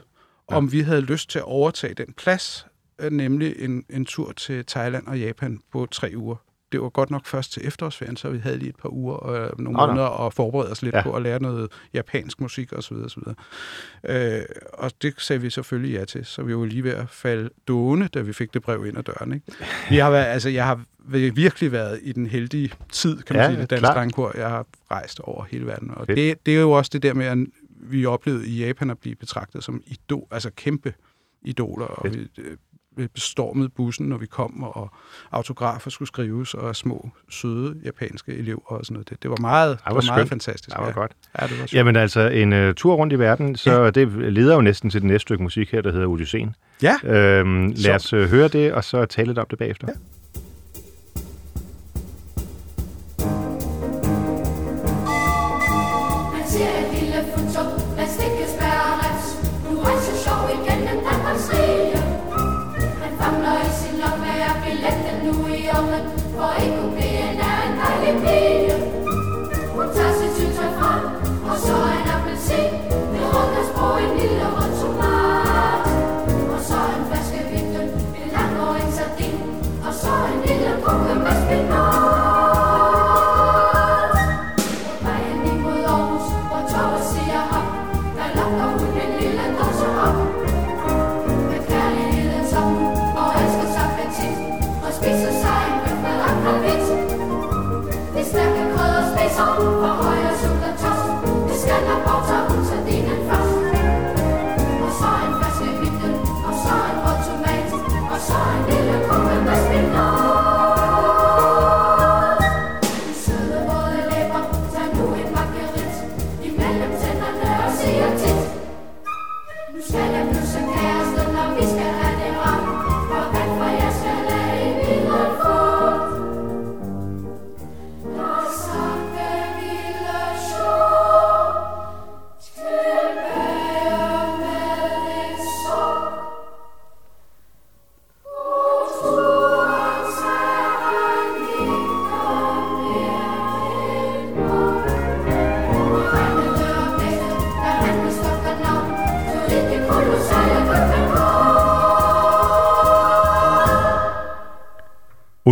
ja. 0.51 0.55
om 0.55 0.71
vi 0.71 0.81
havde 0.81 1.01
lyst 1.01 1.29
til 1.29 1.39
at 1.39 1.45
overtage 1.45 1.93
den 1.93 2.13
plads, 2.17 2.67
nemlig 3.11 3.55
en, 3.59 3.83
en 3.89 4.05
tur 4.05 4.31
til 4.31 4.65
Thailand 4.65 5.07
og 5.07 5.19
Japan 5.19 5.59
på 5.71 5.87
tre 5.91 6.11
uger. 6.15 6.35
det 6.71 6.81
var 6.81 6.89
godt 6.89 7.11
nok 7.11 7.25
først 7.25 7.51
til 7.53 7.67
efterårsferien, 7.67 8.17
så 8.17 8.29
vi 8.29 8.37
havde 8.37 8.57
lige 8.57 8.69
et 8.69 8.75
par 8.75 8.89
uger 8.89 9.15
og 9.15 9.35
øh, 9.37 9.59
nogle 9.59 9.77
nå. 9.79 9.85
måneder 9.87 10.25
at 10.27 10.33
forberede 10.33 10.71
os 10.71 10.81
lidt 10.81 10.95
Ja. 10.95 11.03
på 11.03 11.13
at 11.13 11.21
lære 11.21 11.41
noget 11.41 11.71
japansk 11.93 12.41
musik 12.41 12.73
og 12.73 12.83
så 12.83 12.93
videre, 12.93 13.05
og 13.05 13.11
så 13.11 13.19
videre. 14.05 14.39
Øh, 14.39 14.45
og 14.73 14.91
det 15.01 15.13
sagde 15.17 15.41
vi 15.41 15.49
selvfølgelig 15.49 15.93
ja 15.99 16.05
til, 16.05 16.25
så 16.25 16.43
vi 16.43 16.55
var 16.57 16.65
lige 16.65 16.83
ved 16.83 16.91
at 16.91 17.09
falde 17.09 17.49
dåne, 17.67 18.07
da 18.13 18.21
vi 18.21 18.33
fik 18.33 18.53
det 18.53 18.61
brev 18.61 18.85
ind 18.85 18.97
ad 18.97 19.03
døren. 19.03 19.33
Ikke? 19.33 19.45
Vi 19.89 19.97
har 19.97 20.11
været, 20.11 20.25
altså, 20.25 20.49
jeg 20.49 20.65
har 20.65 20.81
virkelig 21.33 21.71
været 21.71 21.99
i 22.03 22.11
den 22.11 22.25
heldige 22.27 22.71
tid, 22.91 23.21
kan 23.21 23.35
man 23.35 23.45
Ja, 23.45 23.49
sige, 23.51 23.61
det 23.61 23.69
danske 23.69 23.87
drengkor. 23.87 24.31
Jeg 24.37 24.49
har 24.49 24.65
rejst 24.91 25.19
over 25.19 25.43
hele 25.43 25.65
verden, 25.65 25.91
og 25.91 26.05
Fedt. 26.05 26.17
det, 26.17 26.45
det 26.45 26.55
er 26.57 26.61
jo 26.61 26.71
også 26.71 26.89
det 26.93 27.03
der 27.03 27.13
med, 27.13 27.25
at 27.25 27.37
vi 27.69 28.05
oplevede 28.05 28.47
i 28.47 28.65
Japan 28.65 28.89
at 28.89 28.99
blive 28.99 29.15
betragtet 29.15 29.63
som 29.63 29.81
idol, 29.85 30.27
altså 30.31 30.49
kæmpe 30.55 30.93
idoler, 31.41 31.85
og 31.85 32.01
Fedt. 32.11 32.15
vi, 32.37 32.41
øh, 32.43 32.51
vi 32.51 32.57
bestormede 33.13 33.69
bussen, 33.69 34.09
når 34.09 34.17
vi 34.17 34.25
kom, 34.25 34.63
og 34.63 34.89
autografer 35.31 35.89
skulle 35.89 36.07
skrives, 36.07 36.53
og 36.53 36.75
små, 36.75 37.09
søde 37.29 37.75
japanske 37.83 38.31
elever 38.31 38.59
og 38.65 38.85
sådan 38.85 38.93
noget. 38.93 39.09
Det, 39.09 39.23
det 39.23 39.29
var 39.31 39.37
meget, 39.41 39.69
det 39.69 39.79
hvor 39.85 39.93
var 39.93 40.01
meget 40.05 40.19
skønt. 40.19 40.29
fantastisk. 40.29 40.69
Det 40.69 40.81
var 40.81 40.87
ja. 40.87 40.91
godt. 40.91 41.11
Ja, 41.41 41.47
det 41.47 41.51
var 41.51 41.65
sjovt. 41.65 41.73
Jamen 41.73 41.95
altså, 41.95 42.19
en 42.27 42.53
uh, 42.53 42.73
tur 42.73 42.95
rundt 42.95 43.13
i 43.13 43.19
verden, 43.19 43.55
så 43.55 43.83
ja. 43.83 43.89
det 43.89 44.33
leder 44.33 44.55
jo 44.55 44.61
næsten 44.61 44.89
til 44.89 45.01
det 45.01 45.07
næste 45.07 45.21
stykke 45.21 45.43
musik 45.43 45.71
her, 45.71 45.81
der 45.81 45.91
hedder 45.91 46.07
Odysseen. 46.07 46.55
Ja, 46.81 46.95
Øhm, 47.03 47.73
lad 47.75 47.95
os 47.95 48.13
uh, 48.13 48.19
høre 48.23 48.47
det, 48.47 48.73
og 48.73 48.83
så 48.83 49.05
tale 49.05 49.27
lidt 49.27 49.37
om 49.37 49.45
det 49.49 49.59
bagefter. 49.59 49.87
Ja. 49.87 49.93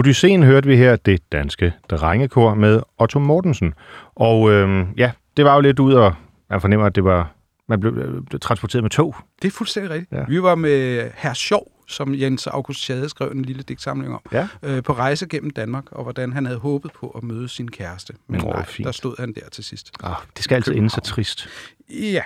Odysseen 0.03 0.43
hørte 0.43 0.67
vi 0.67 0.77
her, 0.77 0.95
det 0.95 1.31
danske 1.31 1.73
drengekor 1.89 2.53
med 2.53 2.81
Otto 2.99 3.19
Mortensen. 3.19 3.73
Og 4.15 4.51
øhm, 4.51 4.87
ja, 4.97 5.11
det 5.37 5.45
var 5.45 5.55
jo 5.55 5.61
lidt 5.61 5.79
ud, 5.79 5.93
og 5.93 6.13
man 6.49 6.61
fornemmer, 6.61 6.85
at 6.85 6.95
det 6.95 7.03
var, 7.03 7.31
man 7.67 7.79
blev, 7.79 7.97
øh, 7.97 8.39
transporteret 8.41 8.83
med 8.83 8.89
tog. 8.89 9.15
det 9.41 9.47
er 9.47 9.51
fuldstændig 9.51 9.91
rigtigt. 9.91 10.11
Ja. 10.11 10.25
Vi 10.27 10.41
var 10.41 10.55
med 10.55 11.09
Herr 11.15 11.33
Sjov, 11.33 11.67
som 11.87 12.15
Jens 12.15 12.47
August 12.47 12.79
Schade 12.79 13.09
skrev 13.09 13.31
en 13.31 13.41
lille 13.45 13.63
digtsamling 13.63 14.13
om, 14.13 14.21
Ja. 14.31 14.47
øh, 14.63 14.83
på 14.83 14.93
rejse 14.93 15.27
gennem 15.27 15.49
Danmark, 15.51 15.83
og 15.91 16.03
hvordan 16.03 16.33
han 16.33 16.45
havde 16.45 16.59
håbet 16.59 16.91
på 16.91 17.07
at 17.07 17.23
møde 17.23 17.49
sin 17.49 17.71
kæreste. 17.71 18.13
Men 18.27 18.41
Nå, 18.41 18.47
nej, 18.47 18.65
fint. 18.65 18.85
der 18.85 18.91
stod 18.91 19.15
han 19.19 19.33
der 19.33 19.49
til 19.51 19.63
sidst. 19.63 19.91
Ah, 20.03 20.15
det 20.35 20.43
skal 20.43 20.55
altid 20.55 20.73
ende 20.75 20.89
så 20.89 21.01
trist. 21.01 21.47
Ja, 21.89 22.21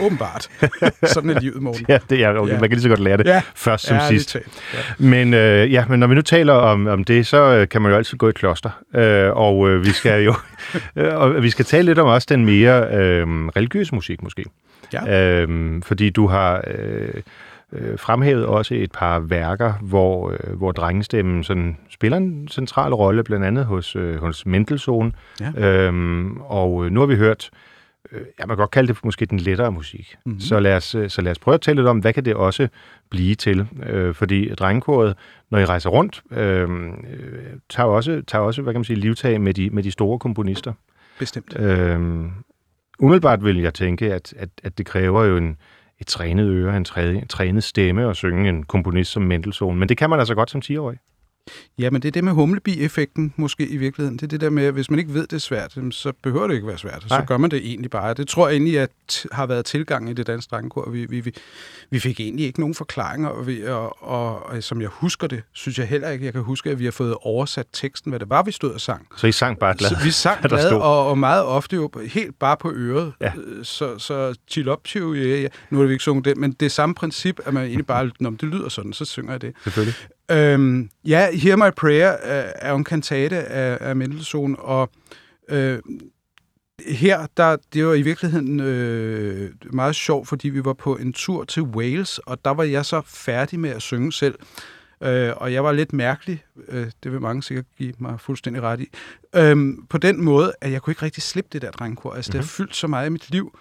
åbenbart. 0.00 0.48
Sådan 1.02 1.30
er 1.30 1.40
livet, 1.40 1.62
Morten. 1.62 1.86
Ja, 1.88 1.98
det 2.10 2.24
er 2.24 2.34
okay. 2.38 2.52
Ja. 2.52 2.60
Man 2.60 2.68
kan 2.68 2.76
lige 2.76 2.82
så 2.82 2.88
godt 2.88 3.00
lære 3.00 3.16
det 3.16 3.26
Ja. 3.26 3.42
først 3.54 3.86
som 3.86 3.96
Ærligt 3.96 4.22
sidst. 4.30 4.36
Ja. 4.74 4.78
Men, 4.98 5.34
øh, 5.34 5.72
ja, 5.72 5.84
men 5.88 6.00
når 6.00 6.06
vi 6.06 6.14
nu 6.14 6.22
taler 6.22 6.52
om, 6.52 6.86
om 6.86 7.04
det, 7.04 7.26
så 7.26 7.36
øh, 7.54 7.68
kan 7.68 7.82
man 7.82 7.90
jo 7.90 7.96
altid 7.96 8.18
gå 8.18 8.28
i 8.28 8.32
kloster. 8.32 8.70
Øh, 8.94 9.30
og 9.36 9.68
øh, 9.70 9.84
vi 9.84 9.90
skal 9.90 10.24
jo 10.24 10.34
øh, 10.96 11.16
og 11.16 11.42
vi 11.42 11.50
skal 11.50 11.64
tale 11.64 11.84
lidt 11.86 11.98
om 11.98 12.06
også 12.08 12.26
den 12.30 12.44
mere 12.44 12.86
øh, 12.94 13.26
religiøse 13.28 13.94
musik 13.94 14.22
måske. 14.22 14.44
Ja. 14.92 15.42
Øh, 15.42 15.82
fordi 15.82 16.10
du 16.10 16.26
har 16.26 16.64
øh, 16.66 17.08
øh, 17.72 17.98
fremhævet 17.98 18.46
også 18.46 18.74
et 18.74 18.92
par 18.92 19.18
værker, 19.18 19.72
hvor, 19.82 20.30
øh, 20.30 20.56
hvor 20.56 20.72
drengestemmen 20.72 21.44
sådan 21.44 21.76
spiller 21.90 22.16
en 22.16 22.48
central 22.50 22.94
rolle, 22.94 23.24
blandt 23.24 23.44
andet 23.46 23.64
hos, 23.64 23.96
øh, 23.96 24.16
hos 24.16 24.46
Mendelssohn. 24.46 25.14
Ja. 25.40 25.66
Øhm, 25.68 26.36
og 26.40 26.84
øh, 26.84 26.90
nu 26.92 27.00
har 27.00 27.06
vi 27.06 27.16
hørt, 27.16 27.50
øh, 28.12 28.20
ja, 28.38 28.46
man 28.46 28.48
kan 28.48 28.56
godt 28.56 28.70
kalde 28.70 28.88
det 28.94 29.04
måske 29.04 29.26
den 29.26 29.38
lettere 29.40 29.72
musik. 29.72 30.16
Mhm. 30.24 30.30
Mm-hmm. 30.30 30.40
Så, 30.40 30.60
lad 30.60 30.76
os, 30.76 30.94
øh, 30.94 31.10
så 31.10 31.22
lad 31.22 31.32
os 31.32 31.38
prøve 31.38 31.54
at 31.54 31.60
tale 31.60 31.76
lidt 31.76 31.88
om, 31.88 31.98
hvad 31.98 32.12
kan 32.12 32.24
det 32.24 32.34
også 32.34 32.68
blive 33.10 33.34
til? 33.34 33.66
Øh, 33.86 34.14
fordi 34.14 34.54
drengekoret, 34.54 35.16
når 35.50 35.58
I 35.58 35.64
rejser 35.64 35.90
rundt, 35.90 36.22
øh, 36.30 36.68
tager 37.68 37.86
også, 37.86 38.22
tager 38.26 38.42
også 38.42 38.62
hvad 38.62 38.72
kan 38.72 38.78
man 38.78 38.84
sige, 38.84 38.96
livtag 38.96 39.40
med 39.40 39.54
de, 39.54 39.70
med 39.70 39.82
de 39.82 39.90
store 39.90 40.18
komponister. 40.18 40.72
Bestemt. 41.18 41.60
Øh, 41.60 42.00
umiddelbart 42.98 43.44
vil 43.44 43.60
jeg 43.60 43.74
tænke, 43.74 44.14
at, 44.14 44.34
at, 44.36 44.48
at 44.62 44.78
det 44.78 44.86
kræver 44.86 45.24
jo 45.24 45.36
en, 45.36 45.56
et 46.00 46.06
trænet 46.06 46.48
øre, 46.48 46.76
en, 46.76 46.84
træ, 46.84 47.20
trænet 47.28 47.64
stemme 47.64 48.10
at 48.10 48.16
synge 48.16 48.48
en 48.48 48.62
komponist 48.62 49.12
som 49.12 49.22
Mendelssohn. 49.22 49.78
Men 49.78 49.88
det 49.88 49.96
kan 49.96 50.10
man 50.10 50.18
altså 50.18 50.34
godt 50.34 50.50
som 50.50 50.62
10-årig. 50.64 50.98
Ja, 51.78 51.90
men 51.90 52.02
det 52.02 52.08
er 52.08 52.12
det 52.12 52.24
med 52.24 52.32
humlebi-effekten 52.32 53.34
måske 53.36 53.66
i 53.66 53.76
virkeligheden. 53.76 54.16
Det 54.16 54.22
er 54.22 54.28
det 54.28 54.40
der 54.40 54.50
med, 54.50 54.64
at 54.64 54.72
hvis 54.72 54.90
man 54.90 54.98
ikke 54.98 55.14
ved, 55.14 55.22
det 55.22 55.32
er 55.32 55.38
svært, 55.38 55.78
så 55.90 56.12
behøver 56.22 56.46
det 56.46 56.54
ikke 56.54 56.66
være 56.66 56.78
svært. 56.78 57.02
Så 57.02 57.08
Nej. 57.10 57.24
gør 57.24 57.36
man 57.36 57.50
det 57.50 57.58
egentlig 57.58 57.90
bare. 57.90 58.14
Det 58.14 58.28
tror 58.28 58.48
jeg 58.48 58.54
egentlig, 58.54 58.78
at 58.78 58.90
har 59.32 59.46
været 59.46 59.64
tilgang 59.64 60.10
i 60.10 60.12
det 60.12 60.26
danske 60.26 60.50
drengekor. 60.50 60.90
Vi, 60.90 61.06
vi, 61.06 61.20
vi, 61.20 61.32
vi 61.90 61.98
fik 62.00 62.20
egentlig 62.20 62.46
ikke 62.46 62.60
nogen 62.60 62.74
forklaringer, 62.74 63.28
og, 63.28 63.46
vi, 63.46 63.66
og, 63.66 64.02
og, 64.02 64.46
og, 64.46 64.62
som 64.62 64.80
jeg 64.80 64.88
husker 64.92 65.26
det, 65.26 65.42
synes 65.52 65.78
jeg 65.78 65.88
heller 65.88 66.10
ikke, 66.10 66.24
jeg 66.24 66.32
kan 66.32 66.42
huske, 66.42 66.70
at 66.70 66.78
vi 66.78 66.84
har 66.84 66.92
fået 66.92 67.14
oversat 67.22 67.66
teksten, 67.72 68.10
hvad 68.10 68.20
det 68.20 68.30
var, 68.30 68.42
vi 68.42 68.52
stod 68.52 68.72
og 68.72 68.80
sang. 68.80 69.06
Så 69.16 69.26
I 69.26 69.32
sang 69.32 69.58
bare 69.58 69.74
glad. 69.78 69.90
Så 69.90 69.96
vi 70.04 70.10
sang 70.10 70.42
glad, 70.48 70.72
og, 70.72 71.08
og 71.08 71.18
meget 71.18 71.44
ofte 71.44 71.76
jo 71.76 71.90
helt 72.12 72.38
bare 72.38 72.56
på 72.56 72.72
øret. 72.72 73.12
Ja. 73.20 73.32
Øh, 73.36 73.64
Så, 73.64 73.98
så 73.98 74.34
chill 74.48 74.68
up, 74.68 74.86
chill, 74.86 75.28
ja, 75.28 75.40
ja. 75.40 75.48
Nu 75.70 75.78
har 75.78 75.86
vi 75.86 75.92
ikke 75.92 76.04
sunget 76.04 76.24
det, 76.24 76.36
men 76.36 76.52
det 76.52 76.66
er 76.66 76.70
samme 76.70 76.94
princip, 76.94 77.40
at 77.44 77.54
man 77.54 77.64
egentlig 77.64 77.86
bare, 77.86 78.10
når 78.20 78.30
det 78.30 78.42
lyder 78.42 78.68
sådan, 78.68 78.92
så 78.92 79.04
synger 79.04 79.32
jeg 79.32 79.42
det. 79.42 79.52
Selvfølgelig. 79.64 79.94
Øhm, 80.30 80.90
ja, 81.04 81.36
Hear 81.36 81.56
My 81.56 81.74
Prayer 81.76 82.08
er, 82.08 82.52
er 82.56 82.74
en 82.74 82.84
kantate 82.84 83.36
af, 83.36 83.78
af 83.80 83.96
Mendelssohn, 83.96 84.56
og 84.58 84.90
øh, 85.48 85.78
her, 86.86 87.26
der, 87.36 87.56
det 87.72 87.86
var 87.86 87.94
i 87.94 88.02
virkeligheden 88.02 88.60
øh, 88.60 89.50
meget 89.72 89.94
sjovt, 89.94 90.28
fordi 90.28 90.48
vi 90.48 90.64
var 90.64 90.72
på 90.72 90.96
en 90.96 91.12
tur 91.12 91.44
til 91.44 91.62
Wales, 91.62 92.18
og 92.18 92.44
der 92.44 92.50
var 92.50 92.64
jeg 92.64 92.84
så 92.84 93.02
færdig 93.06 93.60
med 93.60 93.70
at 93.70 93.82
synge 93.82 94.12
selv. 94.12 94.34
Øh, 95.02 95.32
og 95.36 95.52
jeg 95.52 95.64
var 95.64 95.72
lidt 95.72 95.92
mærkelig, 95.92 96.44
øh, 96.68 96.86
det 97.02 97.12
vil 97.12 97.20
mange 97.20 97.42
sikkert 97.42 97.64
give 97.78 97.92
mig 97.98 98.20
fuldstændig 98.20 98.62
ret 98.62 98.80
i, 98.80 98.88
øhm, 99.36 99.86
på 99.90 99.98
den 99.98 100.24
måde, 100.24 100.52
at 100.60 100.72
jeg 100.72 100.82
kunne 100.82 100.90
ikke 100.92 101.02
rigtig 101.02 101.22
slippe 101.22 101.48
det 101.52 101.62
der 101.62 101.70
drengkor. 101.70 102.12
Altså, 102.12 102.30
mm-hmm. 102.30 102.38
det 102.38 102.48
har 102.48 102.54
fyldt 102.56 102.76
så 102.76 102.86
meget 102.86 103.06
i 103.06 103.10
mit 103.10 103.30
liv. 103.30 103.58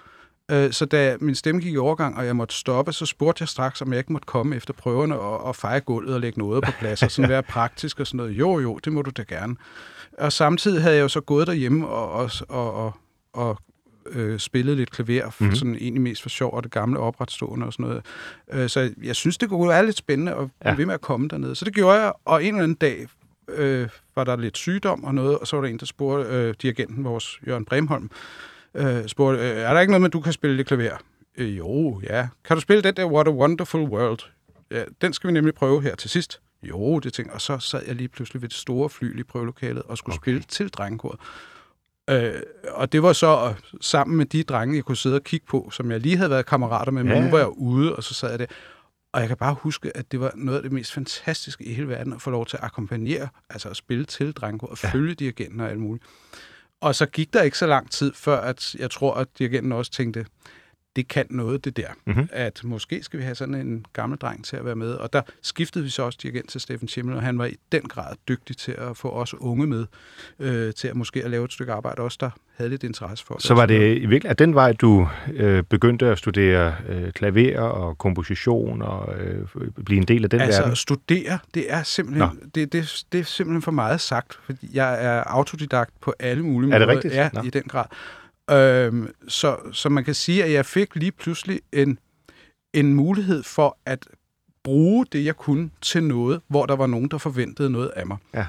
Øh, 0.51 0.71
så 0.71 0.85
da 0.85 1.17
min 1.21 1.35
stemme 1.35 1.61
gik 1.61 1.73
i 1.73 1.77
overgang, 1.77 2.17
og 2.17 2.25
jeg 2.25 2.35
måtte 2.35 2.55
stoppe, 2.55 2.93
så 2.93 3.05
spurgte 3.05 3.41
jeg 3.41 3.47
straks, 3.49 3.81
om 3.81 3.91
jeg 3.91 3.97
ikke 3.99 4.13
måtte 4.13 4.25
komme 4.25 4.55
efter 4.55 4.73
prøverne 4.73 5.19
og, 5.19 5.43
og 5.43 5.55
feje 5.55 5.79
gulvet 5.79 6.13
og 6.15 6.21
lægge 6.21 6.39
noget 6.39 6.63
på 6.63 6.71
plads, 6.79 7.03
og 7.03 7.11
sådan 7.11 7.29
være 7.29 7.43
praktisk 7.57 7.99
og 7.99 8.07
sådan 8.07 8.17
noget. 8.17 8.31
Jo, 8.31 8.59
jo, 8.59 8.79
det 8.85 8.93
må 8.93 9.01
du 9.01 9.11
da 9.17 9.23
gerne. 9.23 9.55
Og 10.17 10.33
samtidig 10.33 10.81
havde 10.81 10.95
jeg 10.95 11.01
jo 11.01 11.07
så 11.07 11.21
gået 11.21 11.47
derhjemme 11.47 11.87
og, 11.87 12.11
og, 12.11 12.29
og, 12.49 12.73
og, 12.73 12.93
og 13.33 13.57
øh, 14.09 14.39
spillet 14.39 14.77
lidt 14.77 14.91
klaver, 14.91 15.25
Mhm. 15.25 15.33
mm-hmm. 15.39 15.55
sådan 15.55 15.75
egentlig 15.75 16.01
mest 16.01 16.21
for 16.21 16.29
sjov, 16.29 16.53
og 16.53 16.63
det 16.63 16.71
gamle 16.71 16.99
opretstående 16.99 17.65
og 17.65 17.73
sådan 17.73 17.85
noget. 17.85 18.05
Øh, 18.53 18.69
så 18.69 18.93
jeg 19.03 19.15
synes, 19.15 19.37
det 19.37 19.49
kunne 19.49 19.69
være 19.69 19.85
lidt 19.85 19.97
spændende 19.97 20.31
at 20.35 20.47
ja. 20.65 20.73
ved 20.75 20.85
med 20.85 20.93
at 20.93 21.01
komme 21.01 21.27
dernede. 21.27 21.55
Så 21.55 21.65
det 21.65 21.73
gjorde 21.73 22.01
jeg, 22.01 22.13
og 22.25 22.43
en 22.43 22.47
eller 22.47 22.63
anden 22.63 22.77
dag 22.81 23.07
øh, 23.49 23.87
var 24.15 24.23
der 24.23 24.35
lidt 24.35 24.57
sygdom 24.57 25.03
og 25.03 25.15
noget, 25.15 25.37
og 25.39 25.47
så 25.47 25.55
var 25.55 25.63
der 25.63 25.69
en, 25.69 25.77
der 25.79 25.85
spurgte 25.85 26.29
øh, 26.29 26.53
dirigenten, 26.61 27.03
vores 27.03 27.39
Jørgen 27.47 27.65
Bremholm, 27.65 28.09
øh, 28.73 29.07
spurgte, 29.07 29.39
øh, 29.39 29.57
er 29.57 29.73
der 29.73 29.79
ikke 29.79 29.91
noget 29.91 30.01
med, 30.01 30.09
at 30.09 30.13
du 30.13 30.21
kan 30.21 30.33
spille 30.33 30.57
det 30.57 30.65
klaver? 30.65 30.97
Øh, 31.37 31.57
jo, 31.57 32.01
ja. 32.03 32.27
Kan 32.45 32.57
du 32.57 32.61
spille 32.61 32.83
den 32.83 32.95
der 32.95 33.05
What 33.05 33.27
a 33.27 33.31
Wonderful 33.31 33.81
World? 33.81 34.19
Ja, 34.71 34.83
den 35.01 35.13
skal 35.13 35.27
vi 35.27 35.33
nemlig 35.33 35.53
prøve 35.53 35.81
her 35.81 35.95
til 35.95 36.09
sidst. 36.09 36.41
Jo, 36.63 36.99
det 36.99 37.13
tænkte 37.13 37.33
Og 37.33 37.41
så 37.41 37.59
sad 37.59 37.81
jeg 37.87 37.95
lige 37.95 38.07
pludselig 38.07 38.41
ved 38.41 38.49
det 38.49 38.57
store 38.57 38.89
fly 38.89 39.19
i 39.19 39.23
prøvelokalet 39.23 39.83
og 39.83 39.97
skulle 39.97 40.13
okay. 40.13 40.23
spille 40.23 40.41
til 40.41 40.69
drengekoret. 40.69 41.19
Øh, 42.09 42.41
og 42.69 42.91
det 42.91 43.03
var 43.03 43.13
så 43.13 43.53
sammen 43.81 44.17
med 44.17 44.25
de 44.25 44.43
drenge, 44.43 44.75
jeg 44.75 44.83
kunne 44.83 44.97
sidde 44.97 45.15
og 45.15 45.23
kigge 45.23 45.45
på, 45.45 45.69
som 45.71 45.91
jeg 45.91 45.99
lige 45.99 46.17
havde 46.17 46.29
været 46.29 46.45
kammerater 46.45 46.91
med, 46.91 47.03
men 47.03 47.13
ja. 47.13 47.23
nu 47.23 47.31
var 47.31 47.37
jeg 47.37 47.49
ude, 47.49 47.95
og 47.95 48.03
så 48.03 48.13
sad 48.13 48.29
jeg 48.29 48.39
der. 48.39 48.45
Og 49.13 49.19
jeg 49.19 49.27
kan 49.27 49.37
bare 49.37 49.53
huske, 49.53 49.97
at 49.97 50.11
det 50.11 50.19
var 50.19 50.31
noget 50.35 50.57
af 50.57 50.63
det 50.63 50.71
mest 50.71 50.93
fantastiske 50.93 51.63
i 51.63 51.73
hele 51.73 51.87
verden 51.87 52.13
at 52.13 52.21
få 52.21 52.29
lov 52.29 52.45
til 52.45 52.57
at 52.57 52.63
akkompagnere, 52.63 53.27
altså 53.49 53.69
at 53.69 53.77
spille 53.77 54.05
til 54.05 54.31
drengekor 54.31 54.67
og 54.67 54.77
ja. 54.83 54.89
følge 54.89 55.13
dirigenten 55.13 55.59
og 55.59 55.69
alt 55.69 55.79
muligt. 55.79 56.05
Og 56.81 56.95
så 56.95 57.05
gik 57.05 57.33
der 57.33 57.41
ikke 57.41 57.57
så 57.57 57.67
lang 57.67 57.91
tid, 57.91 58.13
før 58.13 58.41
at 58.41 58.75
jeg 58.75 58.91
tror, 58.91 59.13
at 59.13 59.27
dirigenten 59.39 59.71
også 59.71 59.91
tænkte, 59.91 60.25
det 60.97 61.07
kan 61.07 61.25
noget, 61.29 61.65
det 61.65 61.77
der. 61.77 61.87
Mm-hmm. 62.05 62.29
At 62.31 62.61
måske 62.63 63.03
skal 63.03 63.19
vi 63.19 63.23
have 63.23 63.35
sådan 63.35 63.55
en 63.55 63.85
gammel 63.93 64.19
dreng 64.19 64.45
til 64.45 64.55
at 64.55 64.65
være 64.65 64.75
med. 64.75 64.93
Og 64.93 65.13
der 65.13 65.21
skiftede 65.41 65.83
vi 65.83 65.89
så 65.89 66.03
også 66.03 66.19
dirigent 66.21 66.49
til 66.49 66.61
Steffen 66.61 66.87
Schimmel, 66.87 67.15
og 67.15 67.21
han 67.21 67.37
var 67.37 67.45
i 67.45 67.55
den 67.71 67.81
grad 67.81 68.15
dygtig 68.27 68.57
til 68.57 68.71
at 68.71 68.97
få 68.97 69.09
os 69.09 69.33
unge 69.33 69.67
med, 69.67 69.85
øh, 70.39 70.73
til 70.73 70.87
at 70.87 70.95
måske 70.95 71.23
at 71.23 71.31
lave 71.31 71.45
et 71.45 71.53
stykke 71.53 71.73
arbejde, 71.73 72.01
også 72.01 72.17
der 72.21 72.29
havde 72.55 72.69
lidt 72.69 72.83
interesse 72.83 73.25
for. 73.25 73.35
Så 73.39 73.53
var 73.53 73.65
det 73.65 73.97
i 73.97 74.05
virkelig 74.05 74.29
at 74.31 74.39
den 74.39 74.55
vej, 74.55 74.73
du 74.73 75.07
øh, 75.33 75.63
begyndte 75.63 76.05
at 76.07 76.17
studere 76.17 76.75
øh, 76.89 77.11
klaver 77.11 77.59
og 77.59 77.97
komposition 77.97 78.81
og 78.81 79.15
øh, 79.19 79.47
blive 79.85 79.97
en 79.97 80.07
del 80.07 80.23
af 80.23 80.29
den 80.29 80.41
altså, 80.41 80.59
verden? 80.59 80.71
Altså 80.71 80.81
studere, 80.81 81.39
det 81.53 81.73
er 81.73 81.83
simpelthen 81.83 82.29
det, 82.55 82.73
det, 82.73 83.05
det 83.11 83.19
er 83.19 83.23
simpelthen 83.23 83.61
for 83.61 83.71
meget 83.71 84.01
sagt, 84.01 84.39
fordi 84.43 84.69
jeg 84.73 85.05
er 85.05 85.23
autodidakt 85.23 85.91
på 86.01 86.13
alle 86.19 86.43
mulige 86.43 86.73
er 86.73 86.79
det 86.79 86.87
måder. 86.87 86.95
Rigtigt? 86.95 87.13
Ja, 87.13 87.29
Nå. 87.33 87.41
i 87.41 87.49
den 87.49 87.63
grad. 87.63 87.85
Øhm, 88.51 89.13
så, 89.27 89.57
så 89.71 89.89
man 89.89 90.03
kan 90.03 90.13
sige, 90.13 90.43
at 90.43 90.51
jeg 90.51 90.65
fik 90.65 90.95
lige 90.95 91.11
pludselig 91.11 91.59
en, 91.73 91.99
en 92.73 92.93
mulighed 92.93 93.43
for 93.43 93.77
at 93.85 94.07
bruge 94.63 95.05
det, 95.11 95.25
jeg 95.25 95.35
kunne, 95.35 95.69
til 95.81 96.03
noget, 96.03 96.41
hvor 96.47 96.65
der 96.65 96.75
var 96.75 96.87
nogen, 96.87 97.07
der 97.07 97.17
forventede 97.17 97.69
noget 97.69 97.89
af 97.95 98.07
mig. 98.07 98.17
Ja. 98.33 98.47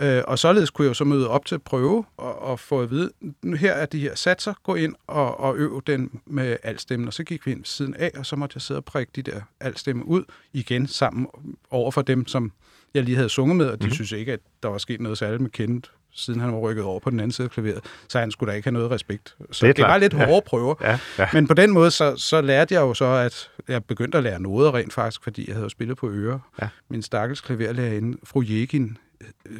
Øh, 0.00 0.22
og 0.26 0.38
således 0.38 0.70
kunne 0.70 0.84
jeg 0.84 0.88
jo 0.88 0.94
så 0.94 1.04
møde 1.04 1.28
op 1.28 1.46
til 1.46 1.54
at 1.54 1.62
prøve 1.62 2.04
og, 2.16 2.38
og 2.38 2.60
få 2.60 2.80
at 2.80 2.90
vide, 2.90 3.10
her 3.56 3.72
er 3.72 3.86
de 3.86 3.98
her 3.98 4.14
satser, 4.14 4.54
gå 4.62 4.74
ind 4.74 4.94
og, 5.06 5.40
og 5.40 5.56
øv 5.56 5.82
den 5.86 6.20
med 6.26 6.56
altstemmen. 6.62 7.06
Og 7.08 7.14
så 7.14 7.24
gik 7.24 7.46
vi 7.46 7.52
ind 7.52 7.64
siden 7.64 7.94
af, 7.94 8.10
og 8.16 8.26
så 8.26 8.36
måtte 8.36 8.56
jeg 8.56 8.62
sidde 8.62 8.78
og 8.78 8.84
prikke 8.84 9.12
de 9.16 9.22
der 9.22 9.40
altstemmer 9.60 10.04
ud 10.04 10.24
igen 10.52 10.86
sammen 10.86 11.26
over 11.70 11.90
for 11.90 12.02
dem, 12.02 12.26
som 12.26 12.52
jeg 12.94 13.02
lige 13.02 13.16
havde 13.16 13.28
sunget 13.28 13.56
med, 13.56 13.66
og 13.66 13.82
de 13.82 13.86
mm. 13.86 13.92
synes 13.92 14.12
ikke, 14.12 14.32
at 14.32 14.40
der 14.62 14.68
var 14.68 14.78
sket 14.78 15.00
noget 15.00 15.18
særligt 15.18 15.42
med 15.42 15.50
Kenneth 15.50 15.90
siden 16.14 16.40
han 16.40 16.52
var 16.52 16.58
rykket 16.58 16.84
over 16.84 17.00
på 17.00 17.10
den 17.10 17.20
anden 17.20 17.32
side 17.32 17.44
af 17.44 17.50
klaveret, 17.50 17.80
så 18.08 18.18
han 18.18 18.30
skulle 18.30 18.50
da 18.50 18.56
ikke 18.56 18.66
have 18.66 18.72
noget 18.72 18.90
respekt. 18.90 19.36
Så 19.50 19.66
det, 19.66 19.76
det 19.76 19.84
var 19.84 19.98
lidt 19.98 20.12
hårde 20.12 20.32
ja. 20.32 20.40
prøver. 20.40 20.74
Ja, 20.80 20.98
ja. 21.18 21.28
Men 21.32 21.46
på 21.46 21.54
den 21.54 21.70
måde, 21.70 21.90
så, 21.90 22.16
så 22.16 22.40
lærte 22.40 22.74
jeg 22.74 22.80
jo 22.80 22.94
så, 22.94 23.04
at 23.04 23.50
jeg 23.68 23.84
begyndte 23.84 24.18
at 24.18 24.24
lære 24.24 24.40
noget 24.40 24.74
rent 24.74 24.92
faktisk, 24.92 25.22
fordi 25.22 25.48
jeg 25.48 25.56
havde 25.56 25.70
spillet 25.70 25.96
på 25.96 26.10
ører. 26.10 26.38
Ja. 26.62 26.68
Min 26.90 27.02
stakkels 27.02 27.40
klaverlærerinde, 27.40 28.18
fru 28.24 28.42
Jegin, 28.42 28.98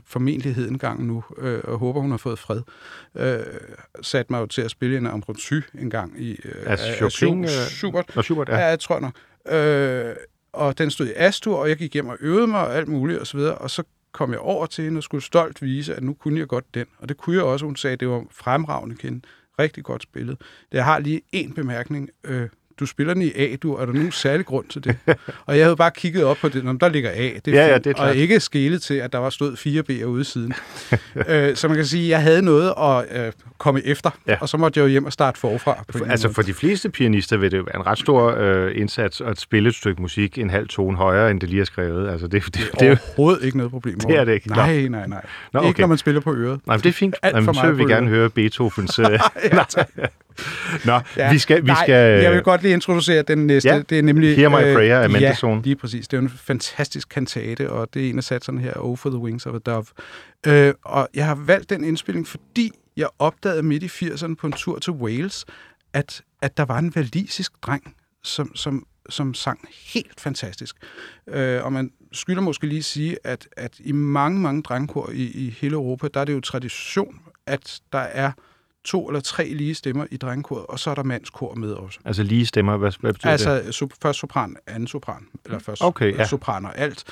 formentlig 0.06 0.54
hed 0.54 0.68
en 0.68 0.78
gang 0.78 1.06
nu, 1.06 1.24
øh, 1.38 1.60
og 1.64 1.78
håber, 1.78 2.00
hun 2.00 2.10
har 2.10 2.18
fået 2.18 2.38
fred, 2.38 2.60
øh, 3.14 3.38
satte 4.02 4.32
mig 4.32 4.40
jo 4.40 4.46
til 4.46 4.62
at 4.62 4.70
spille 4.70 4.96
en 4.96 5.06
Ambrosy 5.06 5.54
en 5.78 5.90
gang 5.90 6.20
i 6.22 6.40
øh, 6.44 6.54
altså, 6.66 7.10
Chopin, 7.10 7.44
af 7.44 7.50
Schubert. 7.50 8.16
Nå, 8.16 8.22
Schubert 8.22 8.48
ja. 8.48 8.56
ja, 8.56 8.66
jeg 8.66 8.80
tror 8.80 9.00
nok. 9.00 9.14
Øh, 9.54 10.16
og 10.52 10.78
den 10.78 10.90
stod 10.90 11.06
i 11.06 11.12
Astur, 11.16 11.56
og 11.56 11.68
jeg 11.68 11.76
gik 11.76 11.94
hjem 11.94 12.08
og 12.08 12.16
øvede 12.20 12.46
mig 12.46 12.60
og 12.60 12.76
alt 12.76 12.88
muligt 12.88 13.18
og 13.18 13.26
så 13.26 13.36
videre, 13.36 13.54
og 13.54 13.70
så 13.70 13.82
kom 14.14 14.30
jeg 14.30 14.38
over 14.38 14.66
til 14.66 14.84
hende 14.84 14.98
og 14.98 15.02
skulle 15.02 15.24
stolt 15.24 15.62
vise, 15.62 15.94
at 15.94 16.02
nu 16.02 16.14
kunne 16.14 16.40
jeg 16.40 16.48
godt 16.48 16.74
den. 16.74 16.86
Og 16.98 17.08
det 17.08 17.16
kunne 17.16 17.36
jeg 17.36 17.44
også. 17.44 17.66
Hun 17.66 17.76
sagde, 17.76 17.92
at 17.92 18.00
det 18.00 18.08
var 18.08 18.24
fremragende 18.30 18.96
kende. 18.96 19.20
Rigtig 19.58 19.84
godt 19.84 20.02
spillet. 20.02 20.40
Jeg 20.72 20.84
har 20.84 20.98
lige 20.98 21.22
en 21.32 21.52
bemærkning. 21.52 22.10
Øh, 22.24 22.48
du 22.80 22.86
spiller 22.86 23.14
den 23.14 23.22
i 23.22 23.32
A, 23.36 23.56
du. 23.62 23.74
Er 23.74 23.86
der 23.86 23.92
nogen 23.92 24.12
særlig 24.12 24.46
grund 24.46 24.66
til 24.68 24.84
det? 24.84 24.96
og 25.46 25.56
jeg 25.58 25.64
havde 25.64 25.76
bare 25.76 25.90
kigget 25.90 26.24
op 26.24 26.36
på 26.36 26.48
det. 26.48 26.64
Når 26.64 26.72
der 26.72 26.88
ligger 26.88 27.10
A. 27.10 27.30
Det 27.44 27.48
er 27.48 27.64
ja, 27.64 27.66
ja, 27.66 27.78
det 27.78 27.86
er 27.86 27.92
klart. 27.92 28.08
Og 28.08 28.16
ikke 28.16 28.40
skælet 28.40 28.82
til, 28.82 28.94
at 28.94 29.12
der 29.12 29.18
var 29.18 29.30
stået 29.30 29.58
fire 29.58 29.82
B'er 29.90 30.04
ude 30.04 30.24
siden. 30.24 30.54
øh, 31.28 31.56
så 31.56 31.68
man 31.68 31.76
kan 31.76 31.86
sige, 31.86 32.04
at 32.04 32.08
jeg 32.08 32.22
havde 32.22 32.42
noget 32.42 32.74
at 32.78 33.26
øh, 33.26 33.32
komme 33.58 33.86
efter. 33.86 34.10
Ja. 34.28 34.36
Og 34.40 34.48
så 34.48 34.56
måtte 34.56 34.80
jeg 34.80 34.84
jo 34.84 34.88
hjem 34.88 35.04
og 35.04 35.12
starte 35.12 35.40
forfra. 35.40 35.84
På 35.88 35.98
for, 35.98 36.04
altså 36.04 36.28
måde. 36.28 36.34
for 36.34 36.42
de 36.42 36.54
fleste 36.54 36.90
pianister 36.90 37.36
vil 37.36 37.50
det 37.50 37.58
jo 37.58 37.62
være 37.62 37.76
en 37.76 37.86
ret 37.86 37.98
stor 37.98 38.34
øh, 38.38 38.72
indsats 38.74 39.20
at 39.20 39.40
spille 39.40 39.68
et 39.68 39.74
stykke 39.74 40.02
musik 40.02 40.38
en 40.38 40.50
halv 40.50 40.68
tone 40.68 40.96
højere, 40.96 41.30
end 41.30 41.40
det 41.40 41.48
lige 41.48 41.60
er 41.60 41.64
skrevet. 41.64 42.10
Altså, 42.10 42.26
det, 42.26 42.44
det, 42.44 42.54
det, 42.54 42.80
det 42.80 42.88
er 42.88 42.90
overhovedet 42.90 43.44
ikke 43.44 43.56
noget 43.56 43.70
problem. 43.72 44.00
Det 44.00 44.16
er 44.16 44.24
det 44.24 44.34
ikke. 44.34 44.48
Nej, 44.48 44.88
nej, 44.88 45.06
nej. 45.06 45.24
Nå, 45.52 45.60
okay. 45.60 45.68
Ikke 45.68 45.80
når 45.80 45.88
man 45.88 45.98
spiller 45.98 46.20
på 46.20 46.34
øret. 46.34 46.60
Nej, 46.66 46.76
men 46.76 46.82
det 46.82 46.88
er 46.88 46.92
fint. 46.92 47.14
Alt 47.22 47.36
Jamen, 47.36 47.54
så 47.54 47.66
vil 47.66 47.78
vi 47.78 47.92
gerne 47.92 48.08
høre 48.08 48.30
Beethovens... 48.30 48.98
Øh, 48.98 49.04
ja, 49.52 49.64
Nå, 50.84 51.00
ja. 51.16 51.32
vi 51.32 51.38
skal... 51.38 51.62
Vi 51.62 51.66
Nej, 51.66 51.84
skal 51.84 52.22
jeg 52.22 52.32
vil 52.32 52.42
godt 52.42 52.62
lige 52.62 52.74
introducere 52.74 53.22
den 53.22 53.46
næste. 53.46 53.68
Ja. 53.68 53.82
Det 53.90 53.98
er 53.98 54.02
nemlig... 54.02 54.36
Hear 54.36 54.48
My 54.48 54.74
Prayer 54.74 55.00
af 55.00 55.10
Mendelssohn. 55.10 55.58
Ja, 55.58 55.62
lige 55.64 55.76
præcis. 55.76 56.08
Det 56.08 56.16
er 56.16 56.20
en 56.20 56.28
fantastisk 56.28 57.08
kantate, 57.08 57.70
og 57.70 57.94
det 57.94 58.06
er 58.06 58.10
en 58.10 58.18
af 58.18 58.24
satserne 58.24 58.60
her, 58.60 58.72
Oh 58.76 58.98
for 58.98 59.10
the 59.10 59.18
Wings 59.18 59.46
of 59.46 59.54
a 59.54 59.58
Dove. 59.58 59.84
Øh, 60.46 60.74
og 60.84 61.08
jeg 61.14 61.26
har 61.26 61.34
valgt 61.34 61.70
den 61.70 61.84
indspilling, 61.84 62.28
fordi 62.28 62.72
jeg 62.96 63.08
opdagede 63.18 63.62
midt 63.62 63.82
i 63.82 63.86
80'erne 63.86 64.34
på 64.34 64.46
en 64.46 64.52
tur 64.52 64.78
til 64.78 64.92
Wales, 64.92 65.44
at, 65.92 66.22
at 66.42 66.56
der 66.56 66.64
var 66.64 66.78
en 66.78 66.94
valisisk 66.94 67.52
dreng, 67.62 67.94
som, 68.22 68.56
som, 68.56 68.86
som 69.08 69.34
sang 69.34 69.68
helt 69.94 70.20
fantastisk. 70.20 70.76
Øh, 71.28 71.64
og 71.64 71.72
man 71.72 71.90
skylder 72.12 72.42
måske 72.42 72.66
lige 72.66 72.82
sige, 72.82 73.16
at, 73.24 73.48
at 73.56 73.72
i 73.78 73.92
mange, 73.92 74.40
mange 74.40 74.62
drengkor 74.62 75.10
i, 75.10 75.24
i 75.24 75.50
hele 75.60 75.74
Europa, 75.74 76.08
der 76.14 76.20
er 76.20 76.24
det 76.24 76.32
jo 76.32 76.40
tradition, 76.40 77.20
at 77.46 77.80
der 77.92 77.98
er 77.98 78.32
to 78.84 79.08
eller 79.08 79.20
tre 79.20 79.48
lige 79.48 79.74
stemmer 79.74 80.06
i 80.10 80.16
drengekoret, 80.16 80.66
og 80.66 80.78
så 80.78 80.90
er 80.90 80.94
der 80.94 81.02
mandskor 81.02 81.54
med 81.54 81.72
også. 81.72 81.98
Altså 82.04 82.22
lige 82.22 82.46
stemmer, 82.46 82.76
hvad, 82.76 82.92
hvad 83.00 83.12
betyder 83.12 83.32
altså, 83.32 83.54
det? 83.54 83.66
Altså 83.66 83.88
først 84.02 84.18
sopran, 84.18 84.56
anden 84.66 84.86
sopran, 84.86 85.26
eller 85.44 85.58
først 85.58 85.82
okay, 85.82 86.18
ja. 86.18 86.26
sopran 86.26 86.64
og 86.64 86.78
alt. 86.78 87.04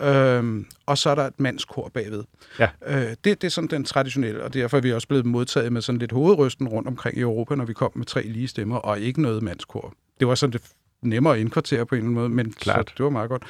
Øhm, 0.00 0.66
og 0.86 0.98
så 0.98 1.10
er 1.10 1.14
der 1.14 1.26
et 1.26 1.40
mandskor 1.40 1.90
bagved. 1.94 2.24
Ja. 2.58 2.68
Øh, 2.86 3.10
det, 3.10 3.24
det 3.24 3.44
er 3.44 3.48
sådan 3.48 3.70
den 3.70 3.84
traditionelle, 3.84 4.44
og 4.44 4.54
derfor 4.54 4.76
er 4.76 4.80
vi 4.80 4.92
også 4.92 5.08
blevet 5.08 5.26
modtaget 5.26 5.72
med 5.72 5.82
sådan 5.82 5.98
lidt 5.98 6.12
hovedrysten 6.12 6.68
rundt 6.68 6.88
omkring 6.88 7.18
i 7.18 7.20
Europa, 7.20 7.54
når 7.54 7.64
vi 7.64 7.72
kom 7.72 7.92
med 7.94 8.06
tre 8.06 8.22
lige 8.22 8.48
stemmer, 8.48 8.76
og 8.76 9.00
ikke 9.00 9.22
noget 9.22 9.42
mandskor. 9.42 9.94
Det 10.20 10.28
var 10.28 10.34
sådan 10.34 10.52
det 10.52 10.62
nemmere 11.02 11.34
at 11.34 11.40
indkvartere 11.40 11.86
på 11.86 11.94
en 11.94 11.98
eller 11.98 12.06
anden 12.06 12.14
måde, 12.14 12.28
men 12.28 12.52
Klart. 12.52 12.88
Så, 12.88 12.94
det 12.96 13.04
var 13.04 13.10
meget 13.10 13.30
godt. 13.30 13.42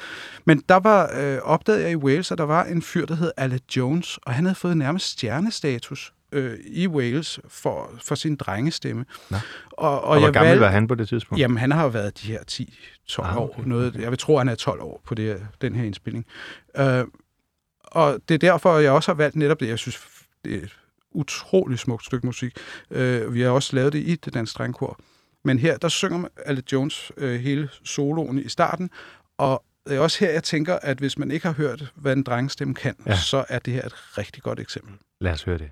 Men 0.45 0.63
der 0.69 0.75
var, 0.75 1.11
øh, 1.19 1.37
opdagede 1.37 1.83
jeg 1.83 1.91
i 1.91 1.95
Wales, 1.95 2.31
at 2.31 2.37
der 2.37 2.43
var 2.43 2.63
en 2.63 2.81
fyr, 2.81 3.05
der 3.05 3.15
hed 3.15 3.31
Alec 3.37 3.61
Jones, 3.77 4.19
og 4.23 4.33
han 4.33 4.45
havde 4.45 4.55
fået 4.55 4.77
nærmest 4.77 5.05
stjernestatus 5.05 6.13
øh, 6.31 6.57
i 6.65 6.87
Wales 6.87 7.39
for, 7.47 7.91
for 8.03 8.15
sin 8.15 8.35
drengestemme. 8.35 9.05
Nå. 9.29 9.37
Og, 9.71 9.91
og, 9.91 10.01
og 10.01 10.17
hvor 10.17 10.27
jeg 10.27 10.33
gammel 10.33 10.49
valg... 10.49 10.61
var 10.61 10.69
han 10.69 10.87
på 10.87 10.95
det 10.95 11.07
tidspunkt? 11.07 11.41
Jamen, 11.41 11.57
han 11.57 11.71
har 11.71 11.83
jo 11.83 11.89
været 11.89 12.21
de 12.21 12.27
her 12.27 12.39
10-12 12.51 13.23
ah, 13.23 13.37
okay. 13.37 13.59
år. 13.59 13.63
Noget, 13.65 13.95
jeg 13.95 14.09
vil 14.09 14.17
tro, 14.17 14.37
han 14.37 14.49
er 14.49 14.55
12 14.55 14.81
år 14.81 15.01
på 15.05 15.15
det, 15.15 15.47
den 15.61 15.75
her 15.75 15.83
indspilning. 15.83 16.25
Øh, 16.77 17.03
og 17.83 18.19
det 18.29 18.35
er 18.35 18.39
derfor, 18.39 18.77
jeg 18.77 18.91
også 18.91 19.11
har 19.11 19.15
valgt 19.15 19.35
netop 19.35 19.59
det. 19.59 19.67
Jeg 19.67 19.79
synes, 19.79 19.99
det 20.45 20.53
er 20.53 20.57
et 20.57 20.77
utroligt 21.11 21.81
smukt 21.81 22.05
stykke 22.05 22.25
musik. 22.25 22.57
Øh, 22.91 23.33
vi 23.33 23.41
har 23.41 23.49
også 23.49 23.75
lavet 23.75 23.93
det 23.93 23.99
i 23.99 24.15
det 24.15 24.33
danske 24.33 24.57
drengkor. 24.57 24.99
Men 25.43 25.59
her, 25.59 25.77
der 25.77 25.87
synger 25.87 26.27
Alec 26.45 26.63
Jones 26.73 27.11
øh, 27.17 27.39
hele 27.39 27.69
soloen 27.83 28.39
i 28.39 28.49
starten, 28.49 28.89
og 29.37 29.63
det 29.87 29.97
er 29.97 29.99
også 29.99 30.25
her, 30.25 30.31
jeg 30.31 30.43
tænker, 30.43 30.75
at 30.75 30.97
hvis 30.97 31.17
man 31.17 31.31
ikke 31.31 31.45
har 31.45 31.53
hørt, 31.53 31.93
hvad 31.95 32.13
en 32.13 32.23
drengestemme 32.23 32.73
kan, 32.73 32.95
ja. 33.05 33.15
så 33.15 33.45
er 33.49 33.59
det 33.59 33.73
her 33.73 33.81
et 33.81 34.17
rigtig 34.17 34.43
godt 34.43 34.59
eksempel. 34.59 34.93
Lad 35.21 35.31
os 35.31 35.43
høre 35.43 35.57
det. 35.57 35.69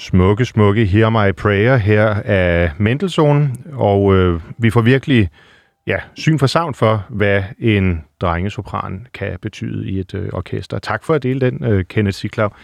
Smukke, 0.00 0.44
smukke 0.44 0.86
Hear 0.86 1.10
My 1.10 1.32
Prayer 1.32 1.76
her 1.76 2.06
af 2.24 2.72
Mendelssohn, 2.78 3.64
og 3.72 4.14
øh, 4.14 4.40
vi 4.58 4.70
får 4.70 4.80
virkelig 4.80 5.28
ja, 5.86 5.96
syn 6.14 6.38
for 6.38 6.46
savn 6.46 6.74
for, 6.74 7.06
hvad 7.08 7.42
en 7.58 8.04
drengesopran 8.20 9.06
kan 9.14 9.38
betyde 9.42 9.90
i 9.90 9.98
et 9.98 10.14
øh, 10.14 10.28
orkester. 10.32 10.78
Tak 10.78 11.04
for 11.04 11.14
at 11.14 11.22
dele 11.22 11.40
den, 11.40 11.64
øh, 11.64 11.84
Kenneth 11.84 12.14
Siklav. 12.14 12.54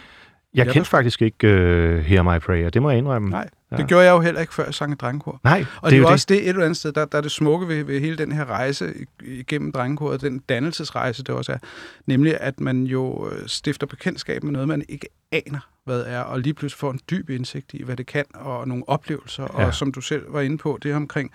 Jeg 0.57 0.73
kendte 0.73 0.91
faktisk 0.91 1.23
ikke 1.23 1.49
øh, 1.49 1.99
Hear 2.05 2.23
My 2.23 2.41
Prayer, 2.41 2.71
det 2.71 2.83
må 2.83 2.91
jeg 2.91 2.99
indrømme. 2.99 3.31
Nej, 3.31 3.49
Ja. 3.73 3.77
det 3.77 3.89
gjorde 3.89 4.05
jeg 4.05 4.11
jo 4.13 4.21
heller 4.21 4.41
ikke, 4.41 4.55
før 4.55 4.65
jeg 4.65 4.75
sang 4.75 4.93
i 4.93 4.95
drengekor. 4.95 5.41
Nej 5.45 5.65
Og 5.83 5.91
det, 5.91 5.97
er 5.97 6.01
jo 6.01 6.09
også 6.09 6.27
det 6.29 6.37
et 6.43 6.49
eller 6.49 6.65
andet 6.65 6.77
sted, 6.77 6.93
der, 6.93 7.05
der 7.05 7.19
er 7.19 7.23
det 7.23 7.31
smukke 7.31 7.69
ved, 7.69 7.85
ved 7.85 8.01
hele 8.01 8.17
den 8.19 8.33
her 8.33 8.45
rejse 8.45 8.95
igennem 9.23 9.73
drengekoret, 9.73 10.21
den 10.21 10.39
dannelsesrejse, 10.39 11.23
det 11.23 11.35
også 11.35 11.53
er, 11.53 11.59
nemlig 12.07 12.37
at 12.41 12.61
man 12.61 12.83
jo 12.85 13.29
øh, 13.33 13.49
stifter 13.49 13.87
bekendtskab 13.87 14.43
med 14.45 14.53
noget, 14.53 14.69
man 14.69 14.83
ikke 14.89 15.09
aner, 15.33 15.69
hvad 15.85 16.01
er, 16.07 16.21
og 16.21 16.41
lige 16.41 16.55
pludselig 16.55 16.79
får 16.79 16.91
en 16.91 17.01
dyb 17.11 17.31
indsigt 17.31 17.75
i, 17.75 17.83
hvad 17.85 17.97
det 17.97 18.07
kan, 18.07 18.25
og 18.35 18.69
nogle 18.69 18.89
oplevelser, 18.89 19.43
ja. 19.59 19.67
Og 19.67 19.75
som 19.75 19.93
du 19.93 20.01
selv 20.01 20.25
var 20.29 20.41
inde 20.41 20.59
på, 20.59 20.79
det 20.83 20.95
omkring, 20.95 21.31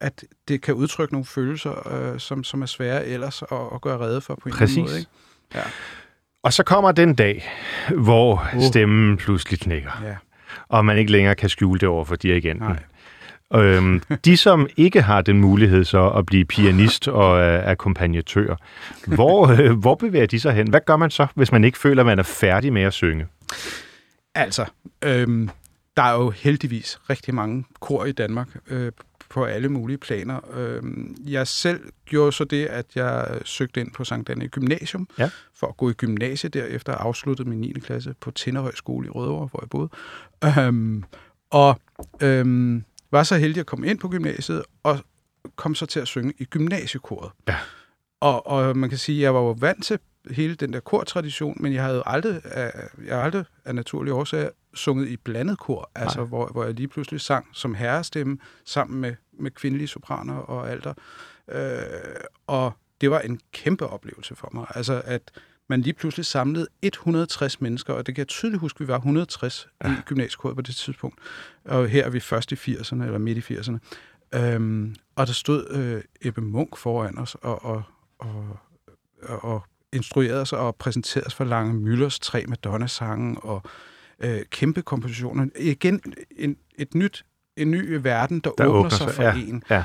at 0.00 0.24
det 0.48 0.62
kan 0.62 0.74
udtrykke 0.74 1.14
nogle 1.14 1.24
følelser, 1.24 2.12
øh, 2.12 2.18
som, 2.20 2.44
som 2.44 2.62
er 2.62 2.66
svære 2.66 3.06
ellers 3.06 3.42
at, 3.42 3.58
at 3.74 3.80
gøre 3.80 3.98
redde 3.98 4.20
for 4.20 4.34
på 4.34 4.40
en 4.48 4.52
eller 4.54 4.62
anden 4.62 4.84
Præcis. 4.84 4.90
måde. 4.90 4.98
Ikke? 4.98 5.10
Ja. 5.54 5.62
Og 6.42 6.52
så 6.52 6.62
kommer 6.62 6.92
den 6.92 7.14
dag, 7.14 7.50
hvor 7.94 8.48
Uh. 8.56 8.62
stemmen 8.62 9.16
pludselig 9.16 9.60
knækker, 9.60 10.02
ja. 10.04 10.16
og 10.68 10.84
man 10.84 10.98
ikke 10.98 11.12
længere 11.12 11.34
kan 11.34 11.48
skjule 11.48 11.80
det 11.80 11.88
over 11.88 12.04
for 12.04 12.16
dirigenten. 12.16 12.68
Nej. 12.68 12.82
Øhm, 13.54 14.00
de, 14.24 14.36
som 14.36 14.68
ikke 14.76 15.02
har 15.02 15.22
den 15.22 15.40
mulighed 15.40 15.84
så 15.84 16.08
at 16.08 16.26
blive 16.26 16.44
pianist 16.44 17.08
og 17.08 17.40
øh, 17.40 17.68
akkompagnatør, 17.68 18.56
hvor, 19.06 19.48
øh, 19.62 19.78
hvor 19.78 19.94
bevæger 19.94 20.26
de 20.26 20.40
sig 20.40 20.52
hen? 20.52 20.70
Hvad 20.70 20.80
gør 20.86 20.96
man 20.96 21.10
så, 21.10 21.26
hvis 21.34 21.52
man 21.52 21.64
ikke 21.64 21.78
føler, 21.78 22.02
at 22.02 22.06
man 22.06 22.18
er 22.18 22.22
færdig 22.22 22.72
med 22.72 22.82
at 22.82 22.92
synge? 22.92 23.26
Altså, 24.34 24.64
øhm, 25.04 25.50
der 25.96 26.02
er 26.02 26.12
jo 26.14 26.30
heldigvis 26.30 26.98
rigtig 27.10 27.34
mange 27.34 27.64
kor 27.80 28.04
i 28.04 28.12
Danmark 28.12 28.48
øh, 28.70 28.92
på 29.28 29.44
alle 29.44 29.68
mulige 29.68 29.98
planer. 29.98 30.40
Øhm, 30.56 31.16
jeg 31.26 31.46
selv 31.46 31.80
gjorde 32.06 32.32
så 32.32 32.44
det, 32.44 32.66
at 32.66 32.86
jeg 32.94 33.28
søgte 33.44 33.80
ind 33.80 33.90
på 33.92 34.04
Sankt 34.04 34.30
Anne 34.30 34.48
Gymnasium 34.48 35.08
Ja. 35.18 35.30
For 35.58 35.66
at 35.66 35.76
gå 35.76 35.90
i 35.90 35.92
gymnasiet 35.92 36.54
derefter 36.54 36.92
jeg 36.92 37.00
afsluttede 37.00 37.48
min 37.48 37.60
9. 37.60 37.72
klasse 37.72 38.14
på 38.20 38.30
Tinderhøj 38.30 38.74
Skole 38.74 39.06
i 39.06 39.10
Rødovre, 39.10 39.46
hvor 39.46 39.60
jeg 39.62 39.68
boede. 39.70 39.88
Øhm, 40.58 41.04
og 41.50 41.80
øhm, 42.22 42.84
var 43.10 43.22
så 43.22 43.36
heldig 43.36 43.60
at 43.60 43.66
komme 43.66 43.86
ind 43.86 43.98
på 43.98 44.08
gymnasiet 44.08 44.62
og 44.82 44.98
kom 45.56 45.74
så 45.74 45.86
til 45.86 46.00
at 46.00 46.06
synge 46.06 46.32
i 46.38 46.44
gymnasiekoret. 46.44 47.30
Ja. 47.48 47.56
Og, 48.20 48.46
og 48.46 48.76
man 48.76 48.88
kan 48.88 48.98
sige, 48.98 49.18
at 49.18 49.22
jeg 49.22 49.34
var 49.34 49.40
jo 49.40 49.56
vant 49.60 49.84
til 49.84 49.98
hele 50.30 50.54
den 50.54 50.72
der 50.72 50.80
kortradition, 50.80 51.56
men 51.60 51.72
jeg 51.72 51.82
havde 51.82 51.96
jo 51.96 52.02
aldrig, 52.06 52.40
af, 52.44 52.72
jeg 53.06 53.16
har 53.16 53.22
aldrig 53.22 53.44
af 53.64 53.74
naturlige 53.74 54.14
årsager 54.14 54.50
sunget 54.74 55.08
i 55.08 55.16
blandet 55.16 55.58
kor, 55.58 55.90
altså 55.94 56.24
hvor, 56.24 56.46
hvor 56.46 56.64
jeg 56.64 56.74
lige 56.74 56.88
pludselig 56.88 57.20
sang 57.20 57.46
som 57.52 57.74
herrestemme 57.74 58.38
sammen 58.64 59.00
med, 59.00 59.14
med 59.32 59.50
kvindelige 59.50 59.88
sopraner 59.88 60.34
og 60.34 60.70
alter. 60.70 60.94
Øh, 61.48 61.82
og 62.46 62.72
det 63.00 63.10
var 63.10 63.20
en 63.20 63.40
kæmpe 63.52 63.86
oplevelse 63.86 64.34
for 64.34 64.50
mig. 64.54 64.66
Altså 64.74 65.02
at 65.04 65.22
man 65.68 65.80
lige 65.80 65.94
pludselig 65.94 66.26
samlede 66.26 66.66
160 66.82 67.60
mennesker, 67.60 67.92
og 67.92 68.06
det 68.06 68.14
kan 68.14 68.20
jeg 68.20 68.28
tydeligt 68.28 68.60
huske, 68.60 68.80
vi 68.80 68.88
var 68.88 68.96
160 68.96 69.68
ja. 69.84 69.90
i 69.90 69.94
gymnasiekoret 70.06 70.56
på 70.56 70.62
det 70.62 70.76
tidspunkt. 70.76 71.18
Og 71.64 71.88
her 71.88 72.04
er 72.04 72.10
vi 72.10 72.20
først 72.20 72.52
i 72.52 72.54
80'erne, 72.54 73.04
eller 73.04 73.18
midt 73.18 73.50
i 73.50 73.54
80'erne. 73.54 73.78
Øhm, 74.34 74.94
og 75.16 75.26
der 75.26 75.32
stod 75.32 75.70
øh, 75.70 76.02
Ebbe 76.22 76.40
Munk 76.40 76.76
foran 76.76 77.18
os, 77.18 77.34
og, 77.34 77.64
og, 77.64 77.82
og, 78.18 78.58
og, 79.22 79.44
og 79.44 79.62
instruerede 79.92 80.40
os 80.40 80.52
og 80.52 80.76
præsenterede 80.76 81.26
os 81.26 81.34
for 81.34 81.44
Lange 81.44 81.74
Müllers 81.74 82.18
tre 82.20 82.44
Madonna-sange 82.48 83.40
og 83.40 83.62
øh, 84.20 84.40
kæmpe 84.50 84.82
kompositioner. 84.82 85.46
Igen 85.56 86.00
en, 86.30 86.56
et 86.78 86.94
nyt, 86.94 87.24
en 87.56 87.70
ny 87.70 87.98
verden, 88.02 88.40
der, 88.40 88.50
Der 88.50 88.66
åbner, 88.66 88.78
åbner 88.78 88.90
sig 88.90 88.98
sig, 88.98 89.14
for 89.14 89.22
ja. 89.22 89.34
en. 89.34 89.62
Ja. 89.70 89.84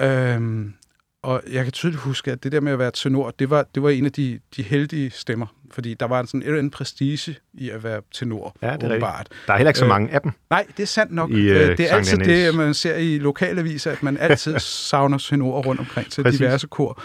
Øhm, 0.00 0.74
og 1.22 1.42
jeg 1.52 1.64
kan 1.64 1.72
tydeligt 1.72 2.02
huske, 2.02 2.32
at 2.32 2.44
det 2.44 2.52
der 2.52 2.60
med 2.60 2.72
at 2.72 2.78
være 2.78 2.90
tenor, 2.94 3.30
det 3.38 3.50
var, 3.50 3.66
det 3.74 3.82
var 3.82 3.90
en 3.90 4.04
af 4.06 4.12
de, 4.12 4.38
de 4.56 4.62
heldige 4.62 5.10
stemmer. 5.10 5.46
Fordi 5.70 5.94
der 5.94 6.06
var 6.06 6.22
sådan 6.24 6.40
en 6.40 6.46
eller 6.46 6.58
anden 6.58 6.70
prestige 6.70 7.36
i 7.54 7.70
at 7.70 7.84
være 7.84 8.00
tenor, 8.14 8.56
Ja, 8.62 8.72
det 8.74 8.82
er 8.82 8.86
åbenbart. 8.86 9.26
Der 9.46 9.52
er 9.52 9.56
heller 9.56 9.70
ikke 9.70 9.78
så 9.78 9.84
Øh, 9.84 9.88
mange 9.88 10.10
af 10.10 10.20
dem. 10.20 10.32
Nej, 10.50 10.66
det 10.76 10.82
er 10.82 10.86
sandt 10.86 11.12
nok. 11.12 11.30
I, 11.30 11.34
øh, 11.34 11.70
øh, 11.70 11.76
det 11.76 11.90
er 11.90 11.96
altid 11.96 12.18
det, 12.18 12.54
man 12.54 12.74
ser 12.74 12.96
i 12.96 13.18
lokalaviser, 13.18 13.90
at 13.92 14.02
man 14.02 14.16
altid 14.16 14.58
savner 14.90 15.18
tenorer 15.18 15.62
rundt 15.62 15.80
omkring 15.80 16.10
til 16.10 16.22
Præcis. 16.22 16.38
diverse 16.38 16.66
kor. 16.66 17.02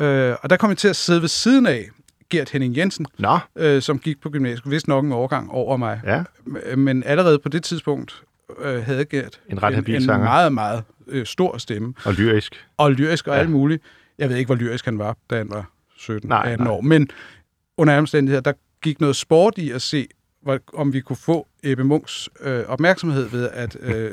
Øh, 0.00 0.34
og 0.42 0.50
der 0.50 0.56
kom 0.56 0.70
jeg 0.70 0.78
til 0.78 0.88
at 0.88 0.96
sidde 0.96 1.20
ved 1.20 1.28
siden 1.28 1.66
af 1.66 1.88
Gert 2.30 2.50
Henning 2.50 2.76
Jensen, 2.76 3.06
Nå, 3.18 3.38
øh, 3.56 3.82
som 3.82 3.98
gik 3.98 4.20
på 4.20 4.30
gymnasiet, 4.30 4.70
vist 4.70 4.88
nok 4.88 5.04
en 5.04 5.12
årgang 5.12 5.50
over 5.50 5.76
mig. 5.76 6.00
ja. 6.06 6.22
Men 6.76 7.02
allerede 7.06 7.38
på 7.38 7.48
det 7.48 7.62
tidspunkt 7.62 8.22
øh, 8.62 8.82
havde 8.84 9.04
Gert 9.04 9.40
En 9.48 9.62
ret 9.62 9.88
en, 9.88 9.94
en 9.94 10.06
meget, 10.06 10.52
meget 10.52 10.82
øh, 11.10 11.26
stor 11.26 11.58
stemme. 11.58 11.94
Og 12.04 12.14
lyrisk. 12.14 12.66
Og 12.76 12.92
lyrisk 12.92 13.26
og 13.28 13.34
Ja. 13.34 13.40
alt 13.40 13.50
muligt. 13.50 13.82
Jeg 14.18 14.28
ved 14.28 14.36
ikke, 14.36 14.46
hvor 14.48 14.54
lyrisk 14.54 14.84
han 14.84 14.98
var, 14.98 15.16
da 15.30 15.36
han 15.36 15.50
var 15.50 15.70
17-18 15.96 16.18
Nej, 16.28 16.56
nej. 16.56 16.68
år. 16.68 16.80
Men 16.80 17.08
under 17.76 17.98
omstændigheder, 17.98 18.40
der 18.40 18.52
gik 18.82 19.00
noget 19.00 19.16
sport 19.16 19.58
i 19.58 19.70
at 19.70 19.82
se, 19.82 20.06
hvor- 20.42 20.58
om 20.74 20.92
vi 20.92 21.00
kunne 21.00 21.16
få 21.16 21.46
Ebbe 21.62 21.84
Munks 21.84 22.28
øh, 22.40 22.64
opmærksomhed 22.68 23.28
ved 23.28 23.48
at 23.52 23.76
øh, 23.80 24.10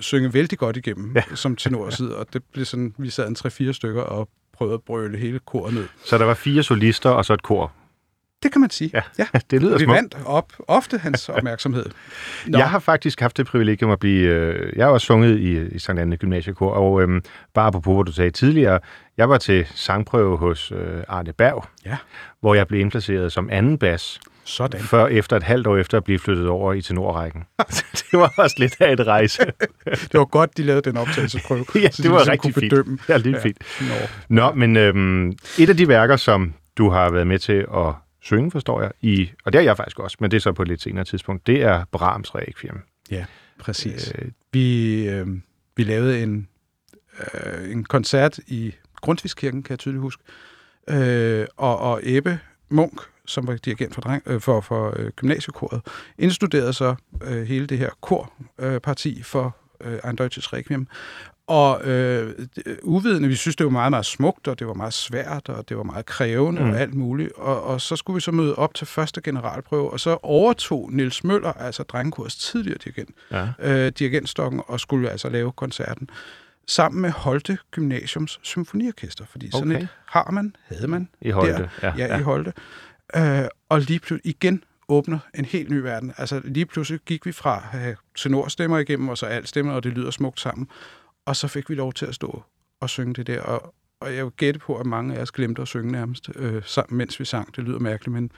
synge 0.00 0.34
vældig 0.34 0.58
godt 0.58 0.76
igennem 0.76 1.12
Ja. 1.16 1.22
som 1.34 1.56
tenorside. 1.56 2.16
Og 2.18 2.26
det 2.32 2.42
blev 2.52 2.64
sådan, 2.64 2.94
vi 2.98 3.10
sad 3.10 3.28
en 3.28 3.36
3-4 3.68 3.72
stykker 3.72 4.02
og 4.02 4.28
prøvede 4.52 4.74
at 4.74 4.82
brøle 4.82 5.18
hele 5.18 5.38
koret 5.38 5.74
ned. 5.74 5.84
Så 6.04 6.18
der 6.18 6.24
var 6.24 6.34
fire 6.34 6.62
solister 6.62 7.10
og 7.10 7.24
så 7.24 7.34
et 7.34 7.42
kor. 7.42 7.72
Det 8.42 8.52
kan 8.52 8.60
man 8.60 8.70
sige. 8.70 8.90
Ja, 8.94 9.00
ja. 9.18 9.24
det 9.50 9.62
lyder 9.62 9.78
Vi 9.78 9.84
smukt. 9.84 9.96
vandt 9.96 10.16
op, 10.26 10.52
ofte 10.68 10.98
hans 10.98 11.28
opmærksomhed. 11.38 11.86
Nå. 12.46 12.58
Jeg 12.58 12.70
har 12.70 12.78
faktisk 12.78 13.20
haft 13.20 13.36
det 13.36 13.46
privilegium 13.46 13.90
at 13.90 13.98
blive... 13.98 14.28
Øh, 14.28 14.72
jeg 14.76 14.86
har 14.86 14.92
også 14.92 15.06
sunget 15.06 15.38
i, 15.38 15.66
i 15.66 15.78
Sankt 15.78 16.00
Anne 16.02 16.16
Gymnasiekor, 16.16 16.70
og 16.70 17.02
øhm, 17.02 17.22
bare 17.54 17.66
apropos, 17.66 17.94
hvad 17.96 18.04
du 18.04 18.12
sagde 18.12 18.30
tidligere, 18.30 18.80
jeg 19.16 19.28
var 19.28 19.38
til 19.38 19.66
sangprøve 19.74 20.36
hos 20.38 20.72
øh, 20.72 21.02
Arne 21.08 21.32
Berg, 21.32 21.64
Ja. 21.86 21.96
hvor 22.40 22.54
jeg 22.54 22.66
blev 22.66 22.80
indplaceret 22.80 23.32
som 23.32 23.48
anden 23.52 23.78
bas, 23.78 24.20
Sådan. 24.44 24.80
før 24.80 25.06
efter 25.06 25.36
et 25.36 25.42
halvt 25.42 25.66
år 25.66 25.76
efter 25.76 25.96
at 25.98 26.04
blive 26.04 26.18
flyttet 26.18 26.48
over 26.48 26.72
i 26.72 26.82
tenorrækken. 26.82 27.44
det 28.10 28.12
var 28.18 28.32
også 28.36 28.56
lidt 28.58 28.76
af 28.80 28.92
et 28.92 29.06
rejse. 29.06 29.42
Det 29.86 30.14
var 30.14 30.24
godt, 30.24 30.56
de 30.56 30.62
lavede 30.62 30.90
den 30.90 30.96
optagelsesprøve. 30.96 31.64
ja, 31.74 31.90
så 31.90 32.02
de 32.02 32.02
det 32.02 32.10
var 32.10 32.18
ligesom 32.18 32.30
rigtig 32.32 32.54
fint. 32.54 32.70
bedømme. 32.70 32.98
Ja, 33.08 33.16
lidt 33.16 33.36
Ja. 33.36 33.42
fint. 33.42 33.58
Nå. 33.80 33.94
Nå, 34.28 34.52
men 34.54 34.76
øhm, 34.76 35.28
et 35.58 35.68
af 35.70 35.76
de 35.76 35.88
værker, 35.88 36.16
som 36.16 36.54
du 36.78 36.90
har 36.90 37.10
været 37.10 37.26
med 37.26 37.38
til 37.38 37.66
at 37.76 37.94
synge, 38.20 38.50
forstår 38.50 38.82
jeg, 38.82 38.92
i, 39.00 39.30
og 39.44 39.52
det 39.52 39.58
er 39.58 39.62
jeg 39.62 39.76
faktisk 39.76 39.98
også, 39.98 40.16
men 40.20 40.30
det 40.30 40.36
er 40.36 40.40
så 40.40 40.52
på 40.52 40.62
et 40.62 40.68
lidt 40.68 40.82
senere 40.82 41.04
tidspunkt, 41.04 41.46
det 41.46 41.62
er 41.62 41.84
Brahms 41.92 42.34
Requiem. 42.34 42.80
Ja, 43.10 43.24
præcis. 43.58 44.12
Øh, 44.18 44.28
Vi, 44.52 45.08
øh, 45.08 45.26
vi 45.76 45.82
lavede 45.82 46.22
en, 46.22 46.48
øh, 47.34 47.72
en 47.72 47.84
koncert 47.84 48.38
i 48.46 48.74
Grundtvigskirken, 48.96 49.62
kan 49.62 49.70
jeg 49.70 49.78
tydeligt 49.78 50.02
huske. 50.02 50.22
Øh, 50.88 51.46
og, 51.56 51.78
og 51.78 52.00
Ebbe 52.02 52.40
Munk, 52.68 53.00
som 53.26 53.46
var 53.46 53.56
dirigent 53.56 53.94
for, 53.94 54.00
dreng, 54.00 54.22
øh, 54.26 54.40
for, 54.40 54.60
for 54.60 54.94
øh, 54.96 55.10
gymnasiekoret, 55.10 55.80
indstuderede 56.18 56.72
så 56.72 56.94
øh, 57.22 57.42
hele 57.42 57.66
det 57.66 57.78
her 57.78 57.90
korparti 58.00 58.74
øh, 58.74 58.80
parti 58.80 59.22
for 59.22 59.56
øh, 59.80 59.98
Ein 60.06 60.16
Deutsches 60.16 60.52
Requiem. 60.52 60.88
Og 61.48 61.84
øh, 61.84 62.34
uvidende, 62.82 63.28
vi 63.28 63.34
synes, 63.34 63.56
det 63.56 63.64
var 63.64 63.70
meget, 63.70 63.90
meget 63.92 64.06
smukt, 64.06 64.48
og 64.48 64.58
det 64.58 64.66
var 64.66 64.74
meget 64.74 64.92
svært, 64.92 65.48
og 65.48 65.68
det 65.68 65.76
var 65.76 65.82
meget 65.82 66.06
krævende 66.06 66.62
Mm. 66.64 66.70
og 66.70 66.80
alt 66.80 66.94
muligt. 66.94 67.32
Og, 67.32 67.62
og 67.62 67.80
så 67.80 67.96
skulle 67.96 68.14
vi 68.14 68.20
så 68.20 68.32
møde 68.32 68.54
op 68.54 68.74
til 68.74 68.86
første 68.86 69.20
generalprøve, 69.20 69.90
og 69.90 70.00
så 70.00 70.18
overtog 70.22 70.92
Nils 70.92 71.24
Møller, 71.24 71.52
altså 71.52 71.82
drengekurs 71.82 72.36
tidligere 72.36 72.78
dirigent, 72.84 73.10
ja. 73.30 73.46
øh, 73.58 73.92
dirigentstokken 73.98 74.62
og 74.66 74.80
skulle 74.80 75.10
altså 75.10 75.28
lave 75.28 75.52
koncerten 75.52 76.10
sammen 76.66 77.02
med 77.02 77.10
Holte 77.10 77.58
Gymnasiums 77.70 78.40
Symfoniorkester, 78.42 79.24
fordi 79.30 79.50
sådan 79.50 79.70
Okay. 79.72 79.82
et 79.82 79.88
har 80.06 80.30
man, 80.30 80.56
havde 80.66 80.88
man 80.88 81.08
I 81.20 81.30
Holte. 81.30 81.52
der, 81.52 81.68
Ja, 81.82 81.92
ja, 81.98 82.06
ja. 82.06 82.18
i 82.18 82.22
Holte. 82.22 82.52
Øh, 83.16 83.44
og 83.68 83.80
lige 83.80 83.98
pludselig 83.98 84.30
igen 84.36 84.64
åbner 84.88 85.18
en 85.34 85.44
helt 85.44 85.70
ny 85.70 85.74
verden. 85.74 86.12
Altså 86.16 86.40
lige 86.44 86.66
pludselig 86.66 87.00
gik 87.06 87.26
vi 87.26 87.32
fra 87.32 87.56
at 87.72 87.78
have 87.78 87.96
tenorstemmer 88.16 88.78
igennem, 88.78 89.08
og 89.08 89.18
så 89.18 89.26
alt 89.26 89.48
stemmer, 89.48 89.72
og 89.72 89.84
det 89.84 89.92
lyder 89.92 90.10
smukt 90.10 90.40
sammen, 90.40 90.68
og 91.28 91.36
så 91.36 91.48
fik 91.48 91.70
vi 91.70 91.74
lov 91.74 91.92
til 91.92 92.06
at 92.06 92.14
stå 92.14 92.42
og 92.80 92.90
synge 92.90 93.14
det 93.14 93.26
der, 93.26 93.40
og, 93.42 93.74
og 94.00 94.14
jeg 94.14 94.24
vil 94.24 94.32
gætte 94.32 94.60
på, 94.60 94.76
at 94.76 94.86
mange 94.86 95.16
af 95.16 95.22
os 95.22 95.30
glemte 95.32 95.62
at 95.62 95.68
synge 95.68 95.92
nærmest, 95.92 96.30
øh, 96.34 96.62
sammen, 96.66 96.98
mens 96.98 97.20
vi 97.20 97.24
sang. 97.24 97.56
Det 97.56 97.64
lyder 97.64 97.78
mærkeligt, 97.78 98.12
men 98.12 98.32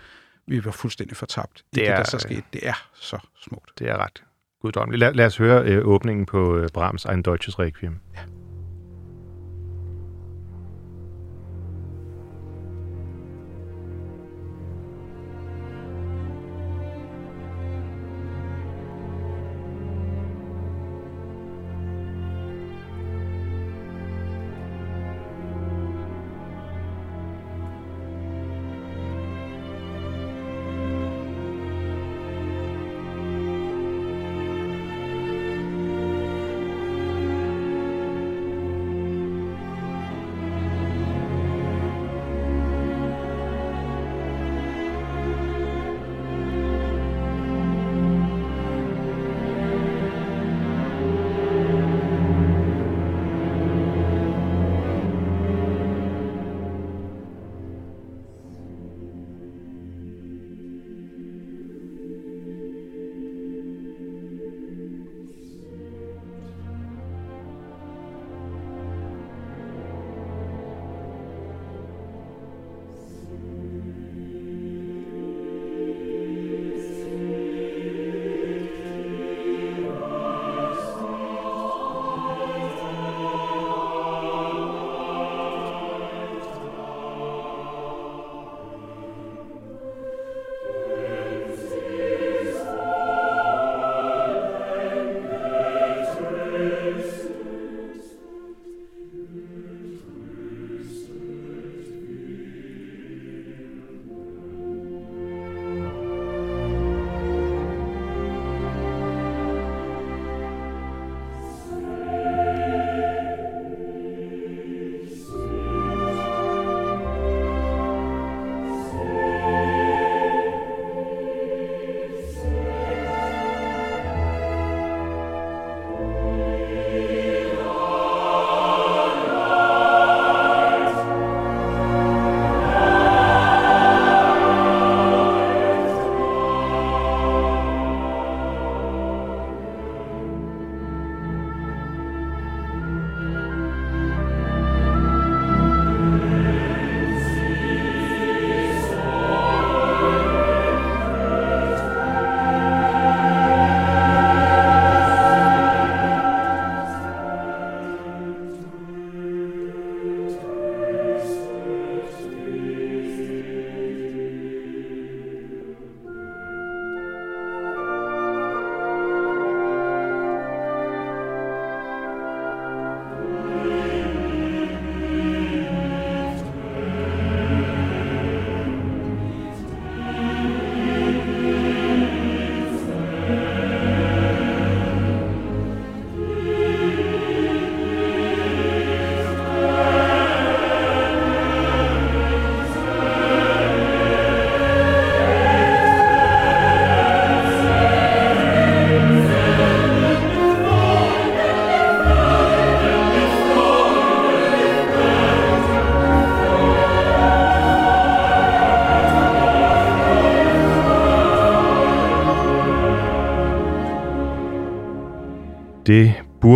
vi 0.46 0.64
var 0.64 0.70
fuldstændig 0.70 1.16
fortabt 1.16 1.60
i 1.60 1.62
Det 1.74 1.74
det, 1.80 1.88
er- 1.88 1.96
der 1.96 2.04
så 2.04 2.18
skete. 2.18 2.42
Det 2.52 2.68
er 2.68 2.88
så 2.94 3.18
smukt. 3.40 3.70
Det 3.78 3.88
er 3.88 3.96
ret 3.96 4.22
guddommeligt. 4.62 5.00
Lad, 5.00 5.12
lad 5.14 5.26
os 5.26 5.36
høre 5.36 5.64
øh, 5.64 5.86
åbningen 5.86 6.26
på 6.26 6.56
øh, 6.56 6.68
Brahms 6.74 7.04
Ein 7.04 7.22
Deutsches 7.22 7.58
Requiem. 7.58 7.98
Thank 8.14 8.39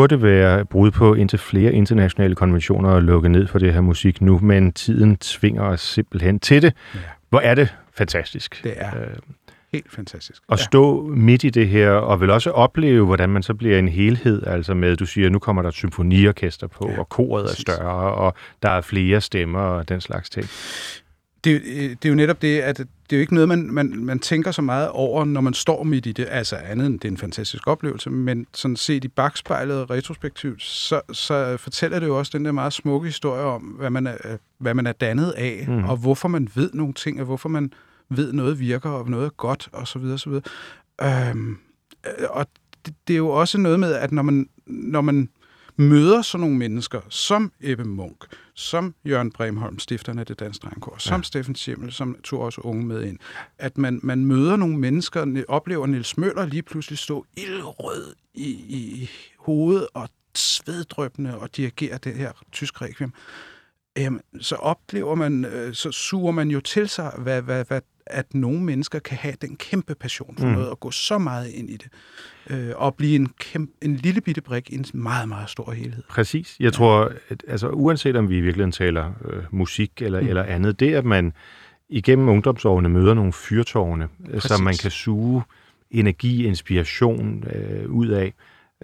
burde 0.05 0.23
være 0.23 0.65
brud 0.65 0.91
på 0.91 1.15
indtil 1.15 1.39
flere 1.39 1.73
internationale 1.73 2.35
konventioner 2.35 2.89
og 2.91 3.03
lukke 3.03 3.29
ned 3.29 3.47
for 3.47 3.59
det 3.59 3.73
her 3.73 3.81
musik 3.81 4.21
nu, 4.21 4.39
men 4.43 4.73
tiden 4.73 5.17
tvinger 5.17 5.63
os 5.63 5.81
simpelthen 5.81 6.41
til 6.41 6.63
det. 6.63 6.73
Ja. 6.95 7.01
Hvor 7.31 7.41
er 7.41 7.55
det 7.55 7.75
fantastisk. 7.95 8.61
Det 8.65 8.73
er 8.77 8.91
Øh, 9.01 9.07
helt 9.73 9.93
fantastisk. 9.93 10.43
at 10.53 10.59
stå 10.59 11.03
midt 11.03 11.45
i 11.45 11.51
det 11.51 11.69
her, 11.69 11.91
og 11.91 12.21
vil 12.21 12.31
også 12.31 12.51
opleve, 12.51 13.07
hvordan 13.07 13.29
man 13.31 13.43
så 13.43 13.55
bliver 13.55 13.79
en 13.79 13.89
helhed, 13.89 14.47
altså 14.47 14.75
med, 14.75 14.97
du 14.97 15.07
siger, 15.07 15.31
nu 15.31 15.39
kommer 15.39 15.63
der 15.63 15.69
et 15.69 15.75
symfoniorkester 15.75 16.67
på, 16.67 16.91
Ja, 16.93 16.99
og 16.99 17.09
koret 17.09 17.43
er 17.43 17.47
præcis. 17.47 17.61
større, 17.61 18.15
og 18.15 18.35
der 18.63 18.71
er 18.71 18.81
flere 18.81 19.21
stemmer 19.21 19.61
og 19.61 19.89
den 19.89 20.01
slags 20.01 20.31
ting. 20.31 20.47
Det, 21.45 21.63
øh, 21.65 21.91
det 21.91 22.05
er 22.05 22.09
jo 22.09 22.15
netop 22.15 22.43
det, 22.43 22.61
at 22.61 22.79
det 22.79 22.87
er 23.13 23.17
jo 23.17 23.21
ikke 23.21 23.35
noget, 23.35 23.49
man, 23.49 23.71
man, 23.71 24.05
man 24.05 24.19
tænker 24.19 24.51
så 24.51 24.63
meget 24.63 24.89
over, 24.89 25.25
når 25.25 25.41
man 25.41 25.55
står 25.55 25.83
midt 25.83 26.07
i 26.07 26.13
det. 26.13 26.27
Altså 26.31 26.57
andet 26.57 26.87
end 26.87 27.01
det 27.01 27.09
er 27.09 27.13
en 27.13 27.19
fantastisk 27.19 27.67
oplevelse, 27.67 28.11
men 28.11 28.47
sådan 28.55 28.77
set 28.77 29.05
i 29.05 29.09
bagspejlet 29.09 29.91
retrospektivt, 29.91 30.63
så, 30.63 31.01
så 31.13 31.57
fortæller 31.57 31.99
det 31.99 32.07
jo 32.07 32.19
også 32.19 32.39
den 32.39 32.45
der 32.45 32.53
meget 32.53 32.73
smukke 32.73 33.07
historie 33.07 33.43
om, 33.43 33.63
hvad 33.63 33.91
man 33.91 34.07
er, 34.07 34.37
hvad 34.59 34.75
man 34.75 34.87
er 34.87 34.93
dannet 34.93 35.31
af, 35.31 35.65
mm. 35.69 35.85
og 35.85 35.97
hvorfor 35.97 36.29
man 36.29 36.49
ved 36.55 36.71
nogle 36.75 36.95
ting, 36.95 37.21
og 37.21 37.27
hvorfor 37.27 37.49
man 37.49 37.73
ved, 38.09 38.33
noget 38.33 38.61
virker, 38.61 38.91
og 38.91 39.11
noget 39.11 39.27
er 39.27 39.31
godt, 39.31 39.69
og 39.73 39.89
så 39.89 39.99
videre, 39.99 40.15
og 40.15 40.21
så 40.21 40.31
videre. 40.31 41.31
Øhm, 41.31 41.59
øh, 42.07 42.27
og 42.31 42.47
det, 42.87 42.95
det 43.09 43.15
er 43.15 43.19
jo 43.19 43.29
også 43.29 43.59
noget 43.59 43.81
med, 43.81 43.93
at 43.93 44.13
når 44.13 44.23
man, 44.23 44.49
når 44.67 45.01
man 45.01 45.29
møder 45.77 46.23
sådan 46.23 46.41
nogle 46.41 46.57
mennesker, 46.57 47.01
som 47.09 47.53
Ebbe 47.61 47.85
Munk, 47.85 48.25
som 48.55 48.95
Jørgen 49.05 49.33
Bremholm, 49.33 49.79
stifterne 49.79 50.21
af 50.21 50.27
det 50.27 50.41
danske 50.41 50.63
drengekor, 50.63 50.97
som 50.99 51.23
Steffen 51.23 51.55
Schimmel, 51.55 51.93
som 51.93 52.17
tog 52.25 52.41
også 52.41 52.61
unge 52.61 52.87
med 52.87 53.03
ind, 53.05 53.19
at 53.59 53.79
man, 53.79 54.01
man 54.03 54.25
møder 54.25 54.57
nogle 54.57 54.79
mennesker, 54.79 55.25
ne- 55.25 55.45
oplever 55.49 55.87
Niels 55.87 56.17
Møller 56.17 56.47
lige 56.47 56.63
pludselig 56.63 56.99
stå 56.99 57.27
ildrød 57.37 58.15
i, 58.35 58.49
i 58.51 59.11
hovedet 59.39 59.87
og 59.95 60.09
sveddrøbende 60.35 61.39
og 61.39 61.57
dirigere 61.57 61.99
det 61.99 62.15
her 62.15 62.33
tysk 62.53 62.83
requiem, 62.83 63.13
jamen, 63.97 64.21
så 64.41 64.57
oplever 64.57 65.15
man, 65.15 65.45
øh, 65.45 65.75
så 65.75 65.93
suger 65.93 66.33
man 66.33 66.51
jo 66.51 66.61
til 66.61 66.89
sig, 66.89 67.13
hvad, 67.19 67.43
hvad, 67.43 67.65
hvad, 67.65 67.81
at 68.07 68.35
nogle 68.35 68.61
mennesker 68.61 68.99
kan 68.99 69.19
have 69.19 69.35
den 69.43 69.57
kæmpe 69.57 69.95
passion 69.95 70.37
for 70.39 70.47
Mm. 70.47 70.53
noget 70.53 70.69
og 70.69 70.81
gå 70.81 70.91
så 70.91 71.19
meget 71.19 71.49
ind 71.51 71.71
i 71.71 71.77
det. 71.77 71.89
Øh, 72.51 72.71
og 72.77 72.95
blive 72.95 73.17
en, 73.17 73.29
kæmpe, 73.39 73.73
en 73.83 73.97
lille 73.97 74.21
bitte 74.21 74.41
brik 74.41 74.71
i 74.71 74.75
en 74.75 74.85
meget, 74.95 75.29
meget 75.29 75.51
stor 75.51 75.73
helhed. 75.73 76.03
Præcis. 76.09 76.57
Jeg 76.61 76.73
tror, 76.73 77.13
at, 77.29 77.45
altså 77.49 77.69
uanset 77.69 78.17
om 78.17 78.29
vi 78.29 78.37
i 78.37 78.41
virkeligheden 78.41 78.73
taler 78.73 79.13
øh, 79.25 79.43
musik 79.51 80.03
eller, 80.03 80.21
mm. 80.21 80.29
eller 80.29 80.43
andet, 80.43 80.81
det 80.81 80.95
at 80.95 81.05
man 81.05 81.33
igennem 81.89 82.29
ungdomsårene 82.29 82.89
møder 82.89 83.15
nogle 83.15 83.33
fyrtårne, 83.33 84.09
øh, 84.31 84.41
som 84.41 84.61
man 84.61 84.75
kan 84.83 84.91
suge 84.91 85.43
energi, 85.91 86.47
inspiration 86.47 87.45
øh, 87.55 87.91
ud 87.91 88.09
af, 88.09 88.35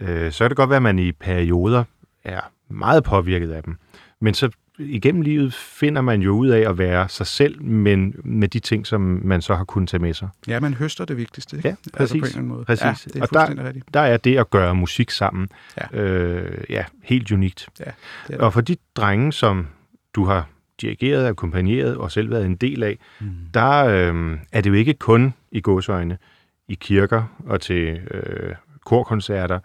øh, 0.01 0.33
så 0.33 0.45
kan 0.45 0.49
det 0.51 0.57
godt 0.57 0.71
være, 0.71 0.77
at 0.77 0.83
man 0.83 0.99
i 0.99 1.13
perioder 1.13 1.85
er 2.25 2.41
meget 2.69 3.05
påvirket 3.05 3.51
af 3.53 3.63
dem. 3.63 3.77
Men 4.21 4.35
så 4.35 4.51
igennem 4.81 5.23
livet 5.23 5.55
finder 5.55 6.03
man 6.03 6.23
jo 6.23 6.31
ud 6.33 6.49
af 6.49 6.71
at 6.71 6.79
være 6.79 7.09
sig 7.09 7.27
selv, 7.27 7.63
men 7.63 8.15
med 8.25 8.49
de 8.49 8.59
ting, 8.59 8.87
som 8.87 9.01
man 9.25 9.43
så 9.43 9.55
har 9.55 9.65
kunnet 9.65 9.89
tage 9.89 10.01
med 10.03 10.15
sig. 10.15 10.29
Ja, 10.49 10.61
man 10.61 10.75
høster 10.75 11.05
det 11.05 11.17
vigtigste. 11.17 11.57
Ikke? 11.57 11.69
Ja, 11.69 11.75
Altså 11.75 11.91
på 11.93 11.97
præcis. 11.99 12.15
en 12.15 12.25
eller 12.25 12.37
anden 12.37 12.49
måde. 12.49 12.65
Præcis. 12.65 12.83
Ja, 12.85 12.91
det 12.91 13.17
er 13.17 13.23
Og 13.23 13.29
fuldstændig 13.29 13.65
rigtigt. 13.67 13.95
Der 13.95 14.01
er 14.01 14.17
det 14.17 14.37
at 14.39 14.51
gøre 14.51 14.75
musik 14.75 15.11
sammen, 15.11 15.49
Ja. 15.93 16.01
øh, 16.03 16.65
ja 16.71 16.85
helt 17.03 17.33
unikt. 17.33 17.69
Ja, 17.81 17.85
det 17.85 17.95
det. 18.29 18.37
Og 18.39 18.53
for 18.53 18.61
de 18.61 18.77
drenge, 18.97 19.33
som 19.33 19.67
du 20.15 20.25
har 20.25 20.49
dirigeret, 20.81 21.27
akkompagneret 21.27 21.97
og 21.97 22.13
selv 22.13 22.31
været 22.31 22.47
en 22.47 22.57
del 22.57 22.83
af, 22.83 22.99
Mm. 23.21 23.27
der 23.55 23.85
øh, 23.87 24.39
er 24.53 24.61
det 24.61 24.71
jo 24.71 24.75
ikke 24.75 24.95
kun 24.95 25.35
i 25.53 25.61
gåsøjne 25.61 26.19
i 26.69 26.75
kirker 26.75 27.23
og 27.47 27.61
til 27.61 28.01
øh, 28.11 28.55
korkoncerter. 28.85 29.59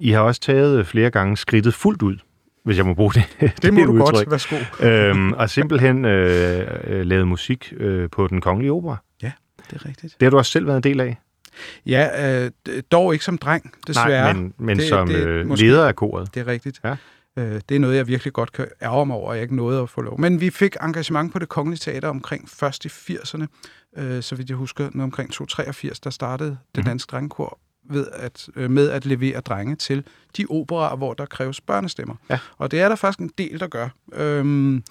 I 0.00 0.10
har 0.10 0.20
også 0.20 0.40
taget 0.40 0.86
flere 0.86 1.10
gange 1.10 1.36
skridtet 1.36 1.74
fuldt 1.74 2.02
ud, 2.02 2.16
hvis 2.64 2.76
jeg 2.76 2.86
må 2.86 2.94
bruge 2.94 3.12
det. 3.12 3.54
Det 3.62 3.74
må 3.74 3.80
du 3.84 3.92
udtryk. 3.92 4.14
godt. 4.14 4.30
Værsgo. 4.30 4.56
øhm, 4.80 5.32
og 5.32 5.50
simpelthen 5.50 6.04
øh, 6.04 6.66
øh, 6.84 7.06
lavet 7.06 7.28
musik 7.28 7.72
øh, 7.76 8.10
på 8.10 8.26
den 8.28 8.40
kongelige 8.40 8.72
opera. 8.72 8.96
Det 9.70 9.76
er 9.82 9.86
rigtigt. 9.88 10.14
Det 10.20 10.26
har 10.26 10.30
du 10.30 10.38
også 10.38 10.52
selv 10.52 10.66
været 10.66 10.76
en 10.76 10.82
del 10.82 11.00
af. 11.00 11.18
Ja, 11.86 12.44
øh, 12.44 12.50
dog 12.92 13.12
ikke 13.12 13.24
som 13.24 13.38
dreng, 13.38 13.72
desværre. 13.86 14.24
Nej, 14.24 14.32
men, 14.32 14.54
men 14.58 14.78
Det- 14.78 14.88
som 14.88 15.08
det 15.08 15.16
øh, 15.26 15.46
måske- 15.46 15.64
leder 15.66 15.86
af 15.88 15.96
koret. 15.96 16.34
Det 16.34 16.40
er 16.40 16.46
rigtigt. 16.46 16.80
Ja. 16.84 16.96
Øh, 17.38 17.60
det 17.68 17.74
er 17.74 17.78
noget, 17.78 17.96
jeg 17.96 18.06
virkelig 18.08 18.32
godt 18.32 18.52
kan 18.52 18.66
ærge 18.82 19.06
mig 19.06 19.16
over, 19.16 19.30
at 19.30 19.36
jeg 19.36 19.42
ikke 19.42 19.56
nåede 19.56 19.82
at 19.82 19.90
få 19.90 20.00
lov. 20.00 20.20
Men 20.20 20.40
vi 20.40 20.50
fik 20.50 20.76
engagement 20.82 21.32
på 21.32 21.38
det 21.38 21.48
kongelige 21.48 21.78
teater 21.78 22.08
omkring 22.08 22.48
først 22.48 22.84
i 22.84 22.88
80'erne. 22.88 23.46
Øh, 23.98 24.22
så 24.22 24.34
vidt 24.34 24.48
jeg 24.48 24.56
husker, 24.56 24.84
noget 24.84 25.02
omkring 25.04 25.32
283, 25.32 26.00
der 26.00 26.10
startede 26.10 26.50
det 26.50 26.58
Mhm. 26.76 26.84
danske 26.84 27.10
drengekor 27.10 27.58
ved 27.88 28.06
at, 28.12 28.48
øh, 28.56 28.70
med 28.70 28.90
at 28.90 29.06
levere 29.06 29.40
drenge 29.40 29.76
til 29.76 30.04
de 30.36 30.46
operer, 30.50 30.96
hvor 30.96 31.14
der 31.14 31.26
kræves 31.26 31.60
børnestemmer. 31.60 32.14
Ja. 32.30 32.38
Og 32.58 32.70
det 32.70 32.80
er 32.80 32.88
der 32.88 32.96
faktisk 32.96 33.18
en 33.18 33.32
del, 33.38 33.60
der 33.60 33.66
gør. 33.66 33.88
Øhm, 34.12 34.82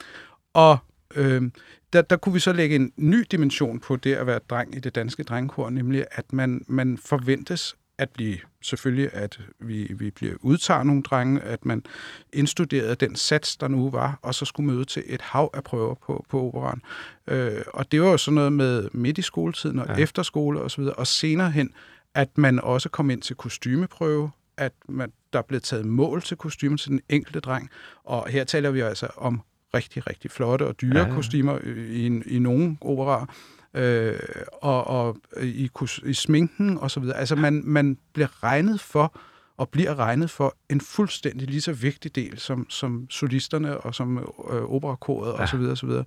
og 0.54 0.78
øhm, 1.16 1.52
der, 1.94 2.02
der 2.02 2.16
kunne 2.18 2.34
vi 2.34 2.40
så 2.40 2.54
lægge 2.54 2.76
en 2.76 2.92
ny 2.98 3.26
dimension 3.32 3.80
på 3.80 3.96
det 3.96 4.14
at 4.16 4.28
være 4.28 4.40
dreng 4.50 4.76
i 4.76 4.80
det 4.80 4.96
danske 4.96 5.24
drengekor, 5.24 5.70
nemlig 5.70 6.06
at 6.12 6.34
man, 6.34 6.66
man 6.68 6.98
forventes 7.06 7.76
at 8.00 8.10
blive, 8.10 8.38
selvfølgelig 8.62 9.10
at 9.14 9.40
vi, 9.60 9.94
vi 9.96 10.12
bliver 10.12 10.34
udtager 10.42 10.84
nogle 10.84 11.04
drenge, 11.04 11.42
at 11.42 11.66
man 11.66 11.84
indstuderede 12.34 12.96
den 12.96 13.16
sats, 13.16 13.58
der 13.58 13.68
nu 13.68 13.90
var, 13.90 14.20
og 14.22 14.36
så 14.36 14.46
skulle 14.46 14.74
møde 14.74 14.86
til 14.86 15.04
et 15.06 15.22
hav 15.22 15.50
af 15.54 15.64
prøver 15.64 15.96
på, 15.96 16.26
på 16.30 16.48
operan. 16.48 16.82
Øh, 17.28 17.62
og 17.74 17.92
det 17.92 18.02
var 18.02 18.08
jo 18.08 18.18
sådan 18.18 18.36
noget 18.36 18.54
med 18.54 18.90
midt 18.92 19.18
i 19.18 19.22
skoletiden 19.22 19.80
og 19.80 19.86
Ja. 19.88 19.96
efterskole 20.04 20.62
og 20.62 20.72
så 20.72 20.82
videre, 20.82 20.96
og 20.96 21.08
senere 21.08 21.52
hen, 21.52 21.72
at 22.16 22.38
man 22.38 22.60
også 22.60 22.90
kom 22.90 23.10
ind 23.10 23.22
til 23.22 23.36
kostymeprøve, 23.36 24.32
at 24.58 24.74
man, 24.90 25.12
der 25.34 25.42
blev 25.42 25.62
taget 25.62 25.86
mål 25.86 26.22
til 26.22 26.38
kostymer 26.38 26.78
til 26.78 26.92
den 26.92 27.02
enkelte 27.10 27.40
dreng, 27.40 27.70
og 28.04 28.28
her 28.30 28.44
taler 28.44 28.72
vi 28.72 28.80
altså 28.80 29.08
om 29.18 29.42
rigtig, 29.74 30.08
rigtig 30.08 30.32
flotte 30.32 30.64
og 30.68 30.82
dyre 30.82 31.00
Ja, 31.00 31.14
kostymer 31.14 31.60
i, 31.90 32.06
i 32.26 32.40
nogle 32.40 32.78
operaer, 32.82 33.26
øh, 33.74 34.20
og, 34.62 34.88
og 34.88 35.18
i, 35.42 35.70
i 36.06 36.14
sminken 36.14 36.78
og 36.78 36.92
så 36.92 37.00
videre. 37.00 37.18
Altså 37.18 37.36
man, 37.36 37.62
man 37.66 37.98
bliver 38.14 38.44
regnet 38.44 38.80
for, 38.82 39.20
og 39.58 39.70
bliver 39.70 40.00
regnet 40.00 40.30
for 40.30 40.56
en 40.70 40.82
fuldstændig 40.82 41.48
lige 41.48 41.62
så 41.62 41.74
vigtig 41.74 42.16
del 42.16 42.40
som, 42.40 42.70
som 42.70 43.10
solisterne 43.10 43.78
og 43.78 43.96
som 43.96 44.18
øh, 44.18 44.64
operakoret 44.64 45.34
Ja. 45.34 45.42
og 45.42 45.50
så 45.50 45.58
videre 45.58 45.72
og 45.72 45.78
så 45.78 45.86
videre. 45.86 46.06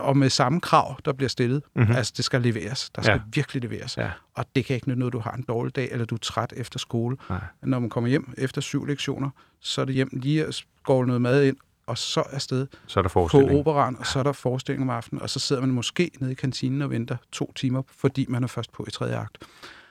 Og, 0.00 0.16
med 0.16 0.30
samme 0.30 0.60
krav, 0.60 0.96
der 1.04 1.12
bliver 1.12 1.28
stillet. 1.28 1.62
Mhm. 1.74 1.82
Mm-hmm. 1.82 1.96
Altså, 1.96 2.12
det 2.16 2.24
skal 2.24 2.42
leveres. 2.42 2.90
Der 2.90 3.02
skal 3.02 3.12
Ja. 3.12 3.16
ja. 3.16 3.22
virkelig 3.34 3.62
leveres. 3.70 3.96
Ja. 3.96 4.10
Og 4.34 4.44
det 4.56 4.64
kan 4.64 4.74
ikke 4.74 4.88
nytte 4.88 4.98
noget, 4.98 5.12
du 5.12 5.18
har 5.18 5.32
en 5.32 5.44
dårlig 5.48 5.76
dag, 5.76 5.88
eller 5.92 6.04
du 6.06 6.14
er 6.14 6.18
træt 6.18 6.52
efter 6.56 6.78
skole. 6.78 7.16
Nej. 7.30 7.38
Når 7.62 7.78
man 7.78 7.90
kommer 7.90 8.10
hjem 8.10 8.34
efter 8.38 8.60
syv 8.60 8.84
lektioner, 8.86 9.30
så 9.60 9.80
er 9.80 9.84
det 9.84 9.94
hjem 9.94 10.08
lige 10.12 10.44
at 10.46 10.54
skåle 10.54 11.06
noget 11.06 11.22
mad 11.22 11.44
ind, 11.44 11.56
og 11.86 11.98
så 11.98 12.20
afsted 12.20 12.66
Så 12.86 13.00
er 13.00 13.02
der 13.02 13.08
på 13.08 13.28
operan, 13.58 13.96
og 13.98 14.06
så 14.06 14.18
er 14.18 14.22
der 14.22 14.32
forestilling 14.32 14.82
om 14.82 14.90
aftenen, 14.90 15.22
og 15.22 15.30
så 15.30 15.38
sidder 15.38 15.62
man 15.62 15.70
måske 15.70 16.10
nede 16.20 16.32
i 16.32 16.34
kantinen 16.34 16.82
og 16.82 16.90
venter 16.90 17.16
to 17.32 17.52
timer, 17.56 17.82
fordi 18.00 18.26
man 18.28 18.42
er 18.42 18.46
først 18.48 18.72
på 18.72 18.84
i 18.88 18.90
tredje 18.90 19.16
akt. 19.16 19.38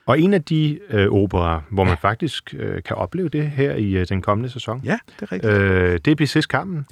Og 0.05 0.19
en 0.19 0.33
af 0.33 0.43
de 0.43 0.79
øh, 0.89 1.07
operer, 1.11 1.61
hvor 1.71 1.83
man 1.83 1.97
faktisk 2.01 2.53
øh, 2.57 2.83
kan 2.83 2.95
opleve 2.95 3.29
det 3.29 3.51
her 3.51 3.75
i 3.75 3.91
øh, 3.91 4.05
den 4.09 4.21
kommende 4.21 4.49
sæson, 4.49 4.81
Ja, 4.83 4.97
det 5.19 5.21
er 5.21 5.31
rigtigt. 5.31 5.53
øh, 5.53 5.99
det 6.05 6.11
er 6.11 6.15
Bizets 6.15 6.47
Kampen. 6.47 6.85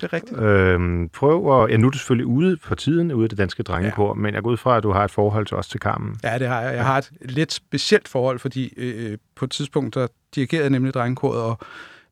Det 0.00 0.02
er 0.02 0.12
rigtigt. 0.12 0.38
Øh, 0.40 1.08
prøv 1.12 1.62
at... 1.64 1.70
Ja, 1.70 1.76
nu 1.76 1.86
er 1.86 1.90
du 1.90 1.98
selvfølgelig 1.98 2.26
ude 2.26 2.56
på 2.56 2.74
tiden, 2.74 3.12
ude 3.12 3.22
af 3.24 3.28
det 3.28 3.38
danske 3.38 3.62
drengekor, 3.62 4.08
ja. 4.08 4.14
men 4.14 4.34
jeg 4.34 4.42
går 4.42 4.50
ud 4.50 4.56
fra, 4.56 4.76
at 4.76 4.82
du 4.82 4.92
har 4.92 5.04
et 5.04 5.10
forhold 5.10 5.46
til 5.46 5.56
os 5.56 5.68
til 5.68 5.80
Kampen. 5.80 6.16
Ja, 6.24 6.38
det 6.38 6.48
har 6.48 6.60
jeg. 6.60 6.74
Jeg 6.74 6.84
har 6.86 6.98
et 6.98 7.10
lidt 7.20 7.52
specielt 7.52 8.08
forhold, 8.08 8.38
fordi 8.38 8.74
øh, 8.76 9.18
på 9.36 9.44
et 9.44 9.50
tidspunkt, 9.50 9.94
der 9.94 10.06
dirigerede 10.34 10.70
nemlig 10.70 10.94
drengekoret, 10.94 11.42
og 11.42 11.58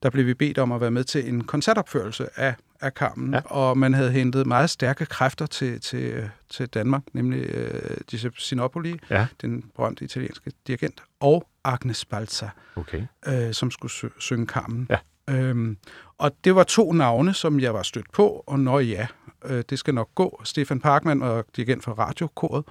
der 0.02 0.10
blev 0.10 0.26
vi 0.26 0.34
bedt 0.34 0.58
om 0.58 0.72
at 0.72 0.80
være 0.80 0.90
med 0.90 1.04
til 1.04 1.28
en 1.28 1.44
koncertopførelse 1.44 2.26
af, 2.36 2.54
af 2.80 2.90
Carmen, 2.92 3.34
Ja. 3.34 3.40
og 3.44 3.78
man 3.78 3.94
havde 3.94 4.10
hentet 4.10 4.46
meget 4.46 4.70
stærke 4.70 5.06
kræfter 5.06 5.46
til, 5.46 5.80
til, 5.80 6.30
til 6.50 6.66
Danmark, 6.66 7.02
nemlig 7.12 7.42
øh, 7.50 7.80
Giuseppe 8.08 8.40
Sinopoli, 8.40 9.00
Ja. 9.10 9.26
den 9.42 9.64
berømte 9.76 10.04
italienske 10.04 10.52
dirigent, 10.66 11.02
og 11.20 11.48
Agnes 11.64 12.04
Balza, 12.04 12.48
Okay. 12.76 13.02
øh, 13.26 13.52
som 13.52 13.70
skulle 13.70 13.92
sø- 13.92 14.08
synge 14.18 14.46
Carmen. 14.46 14.86
Ja. 14.90 14.96
Øhm, 15.30 15.76
og 16.18 16.30
det 16.44 16.54
var 16.54 16.64
to 16.64 16.92
navne, 16.92 17.34
som 17.34 17.60
jeg 17.60 17.74
var 17.74 17.82
stødt 17.82 18.12
på, 18.12 18.44
og 18.46 18.60
når 18.60 18.80
ja, 18.80 19.06
øh, 19.44 19.64
det 19.70 19.78
skal 19.78 19.94
nok 19.94 20.14
gå. 20.14 20.40
Stefan 20.44 20.80
Parkman 20.80 21.22
og 21.22 21.44
dirigent 21.56 21.84
for 21.84 21.92
radiokoret, 21.92 22.64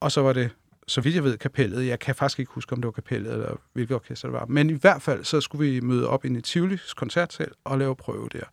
og 0.00 0.12
så 0.12 0.22
var 0.22 0.32
det, 0.32 0.50
så 0.86 1.00
vidt 1.00 1.14
jeg 1.14 1.24
ved, 1.24 1.38
kapellet. 1.38 1.86
Jeg 1.86 1.98
kan 1.98 2.14
faktisk 2.14 2.38
ikke 2.38 2.52
huske, 2.52 2.72
om 2.72 2.80
det 2.80 2.86
var 2.86 2.92
kapellet, 2.92 3.32
eller 3.32 3.56
hvilket 3.72 3.94
orkester 3.94 4.28
det 4.28 4.32
var. 4.32 4.46
Men 4.46 4.70
i 4.70 4.72
hvert 4.72 5.02
fald, 5.02 5.24
så 5.24 5.40
skulle 5.40 5.70
vi 5.70 5.80
møde 5.80 6.08
op 6.08 6.24
ind 6.24 6.36
i 6.36 6.40
Tivolis 6.40 6.94
koncertsal 6.94 7.52
og 7.64 7.78
lave 7.78 7.96
prøve 7.96 8.28
der. 8.32 8.44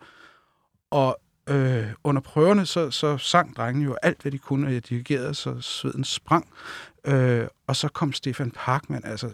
Og 0.92 1.20
øh, 1.50 1.86
under 2.04 2.22
prøverne, 2.22 2.66
så, 2.66 2.92
så 2.92 3.18
sang 3.18 3.56
drengene 3.56 3.86
jo 3.86 3.96
alt, 4.02 4.22
hvad 4.22 4.32
de 4.32 4.38
kunne, 4.38 4.68
og 4.68 4.74
jeg 4.74 4.90
dirigerede, 4.90 5.34
så 5.34 5.62
sveden 5.62 6.04
sprang. 6.04 6.48
Øh, 7.08 7.48
og 7.68 7.76
så 7.76 7.88
kom 7.88 8.14
Stefan 8.14 8.52
Parkman, 8.52 9.02
altså 9.06 9.32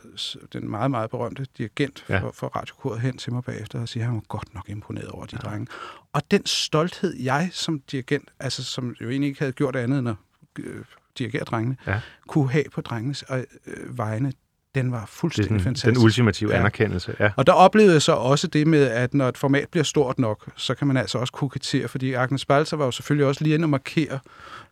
den 0.53 0.70
meget, 0.70 0.91
meget 0.91 1.09
berømte 1.09 1.45
dirigent 1.57 2.05
Ja. 2.09 2.20
for, 2.20 2.32
for 2.32 2.47
radiokoret, 2.47 3.01
hen 3.01 3.18
til 3.18 3.34
mig 3.34 3.43
bagefter 3.43 3.82
og 3.82 3.89
siger, 3.89 4.03
at 4.03 4.07
han 4.07 4.15
var 4.15 4.24
godt 4.28 4.53
nok 4.53 4.70
imponeret 4.70 5.07
over 5.07 5.26
de 5.26 5.38
ja. 5.43 5.49
drenge. 5.49 5.68
Og 6.13 6.22
den 6.32 6.45
stolthed, 6.45 7.15
jeg 7.20 7.49
som 7.51 7.80
dirigent, 7.80 8.30
altså 8.39 8.63
som 8.63 8.95
jo 9.01 9.09
egentlig 9.09 9.28
ikke 9.28 9.39
havde 9.39 9.51
gjort 9.51 9.76
andet 9.76 9.99
end 9.99 10.09
at 10.09 10.15
øh, 10.59 10.86
dirigere 11.18 11.43
drengene, 11.43 11.78
Ja. 11.88 12.01
kunne 12.28 12.51
have 12.51 12.63
på 12.74 12.82
drengenes 12.82 13.24
øh, 13.32 13.97
vegne, 13.97 14.34
den 14.76 14.91
var 14.91 14.99
Det 14.99 15.09
fuldstændig 15.09 15.49
den, 15.51 15.59
fantastisk. 15.59 15.95
den 15.95 16.03
ultimative 16.03 16.51
Ja. 16.51 16.59
anerkendelse. 16.59 17.15
Ja. 17.20 17.32
Og 17.36 17.47
der 17.47 17.53
oplevede 17.53 17.93
jeg 17.93 18.01
så 18.01 18.11
også 18.11 18.47
det 18.47 18.68
med, 18.68 18.84
at 18.84 19.13
når 19.13 19.30
et 19.30 19.38
format 19.38 19.68
bliver 19.72 19.84
stort 19.84 20.20
nok, 20.20 20.49
så 20.55 20.76
kan 20.76 20.88
man 20.88 20.97
altså 20.97 21.18
også 21.18 21.34
kokettere, 21.34 21.88
fordi 21.88 22.13
Agnes 22.13 22.45
Balser 22.45 22.78
var 22.78 22.86
jo 22.86 22.91
selvfølgelig 22.91 23.26
også 23.28 23.43
lige 23.43 23.53
inde 23.53 23.65
og 23.65 23.70
markere 23.70 24.20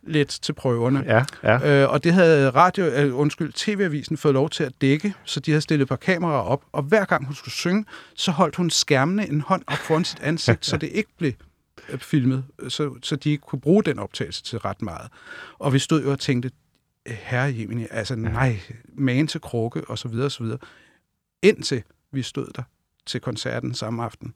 lidt 0.02 0.28
til 0.28 0.52
prøverne. 0.52 1.04
Ja, 1.06 1.24
ja. 1.42 1.82
Øh, 1.82 1.90
og 1.92 2.04
det 2.04 2.12
havde 2.14 2.50
radio, 2.50 2.84
øh, 2.84 3.16
undskyld, 3.18 3.52
TV-avisen 3.52 4.16
fået 4.16 4.34
lov 4.34 4.50
til 4.50 4.64
at 4.64 4.72
dække, 4.80 5.14
så 5.24 5.40
de 5.40 5.50
havde 5.50 5.60
stillet 5.62 5.82
et 5.84 5.88
par 5.88 5.96
kameraer 5.96 6.40
op, 6.42 6.62
og 6.72 6.82
hver 6.82 7.04
gang 7.04 7.26
hun 7.26 7.34
skulle 7.34 7.54
synge, 7.54 7.84
så 8.16 8.30
holdt 8.30 8.56
hun 8.56 8.70
skærmene 8.70 9.28
en 9.28 9.40
hånd 9.40 9.62
op 9.66 9.78
foran 9.78 10.04
sit 10.04 10.20
ansigt, 10.22 10.66
så 10.66 10.76
det 10.76 10.88
ikke 10.92 11.10
blev 11.18 11.32
øh, 11.88 11.98
filmet, 11.98 12.44
så, 12.68 12.90
så 13.02 13.16
de 13.16 13.30
ikke 13.30 13.42
kunne 13.42 13.60
bruge 13.60 13.82
den 13.82 13.98
optagelse 13.98 14.42
til 14.42 14.58
ret 14.58 14.82
meget. 14.82 15.08
Og 15.58 15.72
vi 15.72 15.78
stod 15.78 16.02
jo 16.02 16.10
og 16.12 16.18
tænkte, 16.18 16.50
herre 17.06 17.54
Jemini, 17.58 17.86
altså 17.90 18.16
nej, 18.16 18.60
magen 18.88 19.26
til 19.26 19.40
krukke, 19.40 19.84
og 19.90 19.98
så 19.98 20.08
videre, 20.08 20.26
og 20.26 20.32
så 20.32 20.42
videre. 20.42 20.58
Indtil 21.42 21.82
vi 22.10 22.22
stod 22.22 22.46
der 22.54 22.62
til 23.06 23.20
koncerten 23.20 23.74
samme 23.74 24.04
aften, 24.04 24.34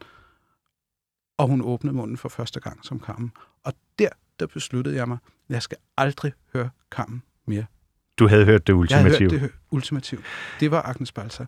og 1.39 1.47
hun 1.47 1.61
åbnede 1.63 1.97
munden 1.97 2.17
for 2.17 2.29
første 2.29 2.61
gang 2.61 2.85
som 2.87 3.01
Carmen. 3.01 3.33
Og 3.65 3.73
der, 3.99 4.09
der 4.41 4.47
besluttede 4.47 4.97
jeg 4.97 5.09
mig, 5.09 5.19
jeg 5.49 5.63
skal 5.63 5.79
aldrig 5.97 6.33
høre 6.53 6.71
Carmen 6.91 7.23
mere. 7.47 7.65
Du 8.19 8.29
havde 8.29 8.45
hørt 8.45 8.67
det 8.67 8.73
Jeg 8.91 8.99
har 8.99 9.03
hørt 9.03 9.13
ultimative. 9.13 9.41
det 9.41 9.53
ultimativt. 9.71 10.25
Det 10.61 10.71
var 10.71 10.83
Agnes 10.83 11.13
Balser. 11.13 11.47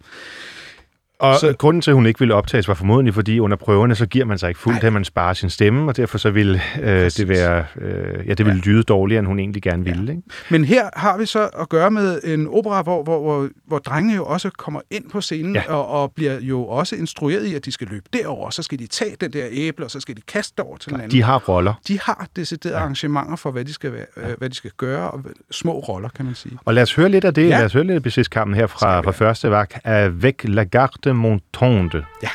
Og 1.22 1.36
Så- 1.36 1.54
grunden 1.58 1.80
til, 1.80 1.90
at 1.90 1.94
hun 1.94 2.06
ikke 2.06 2.18
ville 2.18 2.34
optages, 2.34 2.68
var 2.68 2.74
formodentlig, 2.74 3.14
fordi 3.14 3.38
under 3.38 3.56
prøverne, 3.56 3.94
så 3.94 4.06
giver 4.06 4.24
man 4.24 4.38
sig 4.38 4.48
ikke 4.48 4.60
fuldt, 4.60 4.84
at 4.84 4.92
man 4.92 5.04
sparer 5.04 5.32
sin 5.34 5.50
stemme, 5.50 5.88
og 5.90 5.96
derfor 5.96 6.18
så 6.18 6.30
ville 6.30 6.60
øh, 6.82 7.10
det 7.10 7.28
være, 7.28 7.64
øh, 7.80 8.28
ja, 8.28 8.34
det 8.34 8.46
ville 8.46 8.60
lyde 8.60 8.82
dårligere, 8.82 9.18
end 9.18 9.26
hun 9.26 9.38
egentlig 9.38 9.62
gerne 9.62 9.84
ville. 9.84 10.12
Ikke? 10.12 10.22
Men 10.50 10.64
her 10.64 10.88
har 10.96 11.18
vi 11.18 11.26
så 11.26 11.48
at 11.60 11.68
gøre 11.68 11.90
med 11.90 12.20
en 12.24 12.48
opera, 12.48 12.82
hvor, 12.82 13.02
hvor, 13.02 13.20
hvor, 13.22 13.48
hvor 13.66 13.78
drengene 13.78 14.14
jo 14.16 14.24
også 14.24 14.50
kommer 14.58 14.80
ind 14.90 15.10
på 15.10 15.20
scenen 15.20 15.54
Ja. 15.54 15.72
og, 15.74 15.88
og 15.88 16.12
bliver 16.16 16.40
jo 16.40 16.66
også 16.66 16.96
instrueret 16.96 17.44
i, 17.46 17.54
at 17.54 17.64
de 17.64 17.72
skal 17.72 17.86
løbe 17.90 18.04
derover, 18.12 18.50
så 18.50 18.62
skal 18.62 18.78
de 18.78 18.86
tage 18.86 19.16
den 19.20 19.32
der 19.32 19.44
æble, 19.50 19.84
og 19.84 19.90
så 19.90 20.00
skal 20.00 20.16
de 20.16 20.22
kaste 20.28 20.60
over 20.60 20.76
til 20.76 20.90
den 20.92 21.00
anden. 21.00 21.10
De 21.10 21.22
har 21.22 21.38
roller. 21.38 21.74
de 21.88 22.00
har 22.00 22.26
deciderede 22.36 22.76
ja. 22.78 22.82
arrangementer 22.82 23.36
for, 23.36 23.50
hvad 23.50 23.64
de 23.64 23.72
skal, 23.72 23.92
være, 23.92 24.06
øh, 24.16 24.38
hvad 24.38 24.50
de 24.50 24.54
skal 24.54 24.70
gøre, 24.76 25.10
og 25.10 25.20
små 25.50 25.72
roller, 25.78 26.08
kan 26.08 26.24
man 26.24 26.34
sige. 26.34 26.58
Og 26.64 26.74
lad 26.74 26.82
os 26.82 26.94
høre 26.94 27.08
lidt 27.08 27.24
af 27.24 27.34
det. 27.34 27.42
Ja. 27.42 27.48
Ja. 27.48 27.56
Lad 27.58 27.64
os 27.64 27.72
høre 27.72 27.84
lidt 27.84 27.96
af 28.06 28.54
her 28.54 28.66
fra, 28.66 29.00
fra 29.00 29.10
første 29.10 29.50
vagt. 29.50 29.78
Avec 29.84 30.34
la 30.44 30.64
garde 30.64 31.11
montante. 31.12 32.06
Ja. 32.20 32.30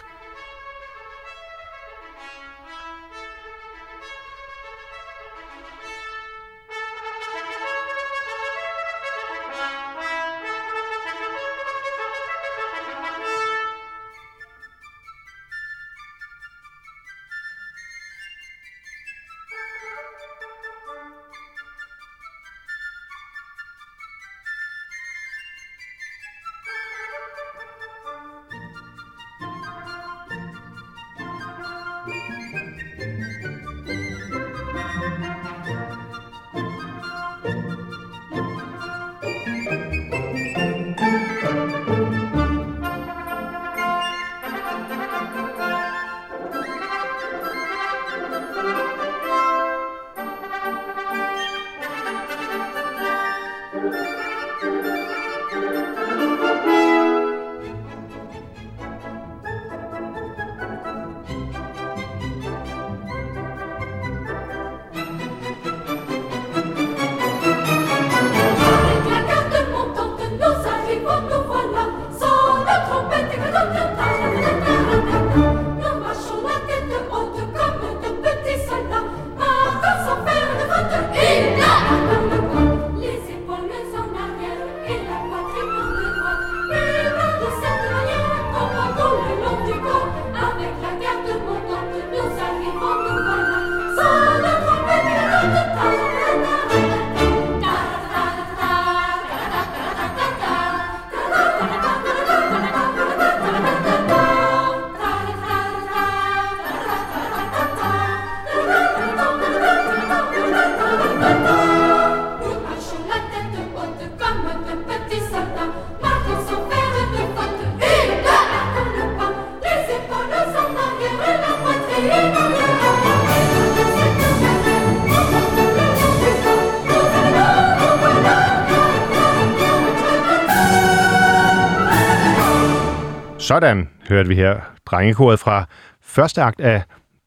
Sådan 133.48 133.90
hørte 134.10 134.30
vi 134.30 134.36
her 134.36 134.62
drengekoret 134.86 135.40
fra 135.40 135.66
første 136.02 136.42
akt 136.42 136.62
af 136.62 136.84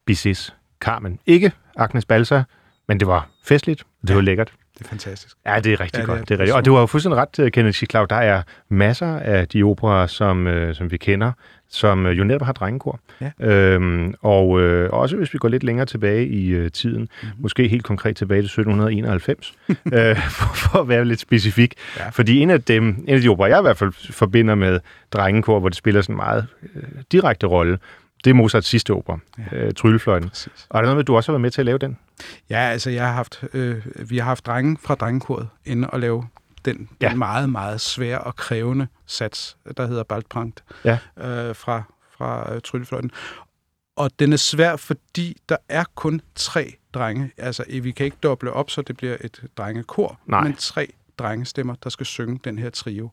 Bizets 0.06 0.54
Carmen. 0.80 1.18
Ikke 1.26 1.52
Agnes 1.76 2.04
Balser, 2.04 2.44
men 2.88 3.00
det 3.00 3.08
var 3.08 3.28
festligt, 3.44 3.84
det 4.06 4.16
var 4.16 4.22
lækkert. 4.22 4.52
Det 4.78 4.84
er 4.84 4.88
fantastisk. 4.88 5.36
Ja, 5.46 5.60
det 5.60 5.72
er 5.72 5.80
rigtig 5.80 5.98
Ja, 5.98 5.98
ja, 5.98 6.02
det 6.02 6.06
godt. 6.06 6.20
er- 6.20 6.24
Det 6.24 6.34
er 6.34 6.38
rigtigt. 6.38 6.56
Og 6.56 6.64
du 6.64 6.72
har 6.74 6.80
jo 6.80 6.86
fuldstændig 6.86 7.16
ret 7.20 7.28
til, 7.32 7.52
Kenneth 7.52 7.74
Schicklav. 7.74 8.06
Der 8.10 8.16
er 8.16 8.42
masser 8.68 9.16
af 9.18 9.48
de 9.48 9.62
operer, 9.62 10.06
som, 10.06 10.46
øh, 10.46 10.74
som 10.74 10.90
vi 10.90 10.96
kender, 10.96 11.32
som 11.68 12.06
øh, 12.06 12.18
jo 12.18 12.24
netop 12.24 12.42
har 12.46 12.52
drengekor. 12.52 13.00
Ja. 13.20 13.30
Øhm, 13.40 14.14
og 14.22 14.60
øh, 14.60 14.90
også 14.92 15.16
hvis 15.16 15.32
vi 15.32 15.38
går 15.38 15.48
lidt 15.48 15.62
længere 15.64 15.86
tilbage 15.86 16.26
i 16.26 16.48
øh, 16.48 16.70
tiden, 16.70 17.00
Mhm. 17.00 17.08
mm-hmm. 17.22 17.42
måske 17.42 17.68
helt 17.68 17.84
konkret 17.84 18.16
tilbage 18.16 18.42
til 18.42 18.44
1791, 18.46 19.52
øh, 19.68 20.16
for, 20.30 20.54
for 20.54 20.78
at 20.80 20.88
være 20.88 21.04
lidt 21.04 21.20
specifik. 21.20 21.74
Ja. 21.98 22.08
Fordi 22.08 22.38
en 22.38 22.50
af, 22.50 22.62
dem, 22.62 22.84
en 23.08 23.14
af 23.14 23.20
de 23.20 23.28
operer, 23.28 23.48
jeg 23.48 23.58
i 23.58 23.62
hvert 23.62 23.76
fald 23.78 24.12
forbinder 24.12 24.54
med 24.54 24.80
drengekor, 25.12 25.60
hvor 25.60 25.68
det 25.68 25.76
spiller 25.78 26.02
sådan 26.02 26.12
en 26.12 26.16
meget 26.16 26.46
øh, 26.76 26.82
direkte 27.12 27.46
rolle, 27.46 27.78
det 28.24 28.30
er 28.30 28.34
Mozarts 28.34 28.66
sidste 28.68 28.90
opera, 28.94 29.18
ja. 29.52 29.56
øh, 29.56 29.72
Tryllefløjten. 29.74 30.28
Præcis. 30.28 30.66
Og 30.70 30.78
er 30.78 30.82
der 30.82 30.86
noget 30.86 30.96
med, 30.96 31.04
du 31.04 31.16
også 31.16 31.32
har 31.32 31.34
været 31.34 31.40
med 31.40 31.50
til 31.50 31.60
at 31.60 31.66
lave 31.66 31.78
den? 31.78 31.98
Ja, 32.50 32.58
altså 32.58 32.90
jeg 32.90 33.06
har 33.06 33.12
haft, 33.12 33.44
øh, 33.52 33.86
vi 34.10 34.18
har 34.18 34.24
haft 34.24 34.46
drenge 34.46 34.78
fra 34.82 34.94
drengekoret 34.94 35.48
inde 35.64 35.90
og 35.90 36.00
lave 36.00 36.26
den, 36.64 36.88
ja. 37.00 37.08
Den 37.08 37.18
meget, 37.18 37.50
meget 37.50 37.80
svære 37.80 38.18
og 38.20 38.36
krævende 38.36 38.86
sats, 39.06 39.56
der 39.76 39.86
hedder 39.86 40.02
Baltprangt, 40.02 40.64
Ja. 40.84 40.98
øh, 41.18 41.56
fra, 41.56 41.82
fra 42.18 42.54
øh, 42.54 42.60
Tryllefløjten. 42.60 43.10
Og 43.96 44.10
den 44.18 44.32
er 44.32 44.36
svær, 44.36 44.76
fordi 44.76 45.36
der 45.48 45.56
er 45.68 45.84
kun 45.94 46.20
tre 46.34 46.74
drenge. 46.94 47.30
Altså, 47.36 47.64
vi 47.82 47.90
kan 47.90 48.04
ikke 48.04 48.16
doble 48.22 48.52
op, 48.52 48.70
så 48.70 48.82
det 48.82 48.96
bliver 48.96 49.16
et 49.20 49.40
drengekor, 49.56 50.20
Nej. 50.26 50.42
men 50.44 50.54
tre 50.54 50.92
drengestemmer, 51.18 51.74
der 51.84 51.90
skal 51.90 52.06
synge 52.06 52.40
den 52.44 52.58
her 52.58 52.70
trio. 52.70 53.10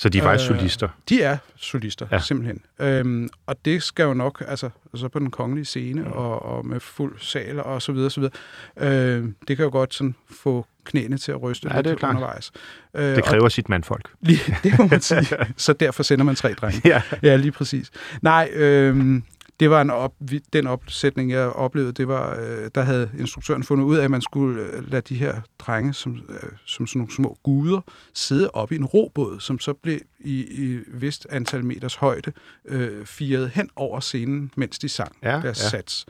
Så 0.00 0.08
de 0.08 0.18
er 0.18 0.22
faktisk 0.22 0.50
Øh, 0.50 0.56
solister. 0.56 0.88
De 1.08 1.22
er 1.22 1.36
solister, 1.56 2.06
ja. 2.12 2.18
Simpelthen. 2.20 2.60
Øhm, 2.78 3.28
og 3.46 3.56
det 3.64 3.82
skal 3.82 4.02
jo 4.04 4.14
nok, 4.14 4.42
altså 4.48 4.70
så 4.94 5.08
på 5.08 5.18
den 5.18 5.30
kongelige 5.30 5.64
scene, 5.64 6.00
mm. 6.02 6.12
og, 6.12 6.42
og 6.42 6.66
med 6.66 6.80
fuld 6.80 7.14
sal 7.18 7.60
og 7.60 7.82
så 7.82 7.92
videre, 7.92 8.10
så 8.10 8.20
videre. 8.20 9.14
Øhm, 9.16 9.34
det 9.48 9.56
kan 9.56 9.64
jo 9.64 9.70
godt 9.70 9.94
sådan 9.94 10.14
få 10.30 10.66
knæene 10.84 11.18
til 11.18 11.32
at 11.32 11.42
ryste 11.42 11.68
Ja, 11.70 11.76
lidt 11.76 11.84
det 11.84 11.92
er 11.92 11.96
klart. 11.96 12.10
undervejs. 12.14 12.52
Øh, 12.94 13.16
Det 13.16 13.24
kræver 13.24 13.48
sit 13.48 13.68
mandfolk. 13.68 14.04
Og 14.12 14.18
lige, 14.26 14.56
det 14.62 14.78
må 14.78 14.86
man 14.86 15.00
sige. 15.00 15.26
så 15.56 15.72
derfor 15.72 16.02
sender 16.02 16.24
man 16.24 16.34
tre 16.34 16.52
drenge. 16.54 16.80
Ja. 16.84 17.02
Ja, 17.22 17.36
lige 17.36 17.52
præcis. 17.52 17.90
Nej, 18.22 18.50
øhm, 18.52 19.22
det 19.60 19.70
var 19.70 19.80
en 19.80 19.90
op, 19.90 20.12
den 20.52 20.66
opsætning, 20.66 21.30
jeg 21.30 21.46
oplevede, 21.48 21.92
det 21.92 22.08
var, 22.08 22.36
øh, 22.40 22.70
der 22.74 22.82
havde 22.82 23.10
instruktøren 23.18 23.62
fundet 23.62 23.84
ud 23.84 23.96
af, 23.96 24.04
at 24.04 24.10
man 24.10 24.22
skulle 24.22 24.62
øh, 24.62 24.90
lade 24.90 25.02
de 25.02 25.14
her 25.14 25.40
drenge, 25.58 25.92
som, 25.94 26.20
øh, 26.28 26.36
som 26.64 26.86
sådan 26.86 26.98
nogle 27.00 27.12
små 27.14 27.38
guder, 27.42 27.80
sidde 28.14 28.50
op 28.50 28.72
i 28.72 28.76
en 28.76 28.84
robåd, 28.84 29.40
som 29.40 29.58
så 29.58 29.72
blev 29.72 29.98
i, 30.20 30.40
i 30.40 30.78
vist 30.88 31.26
antal 31.30 31.64
meters 31.64 31.94
højde 31.94 32.32
øh, 32.64 33.06
firet 33.06 33.50
hen 33.50 33.70
over 33.76 34.00
scenen, 34.00 34.50
mens 34.56 34.78
de 34.78 34.88
sang 34.88 35.16
Ja, 35.22 35.28
deres 35.28 35.42
ja. 35.42 35.48
ja. 35.64 35.70
sats. 35.70 36.06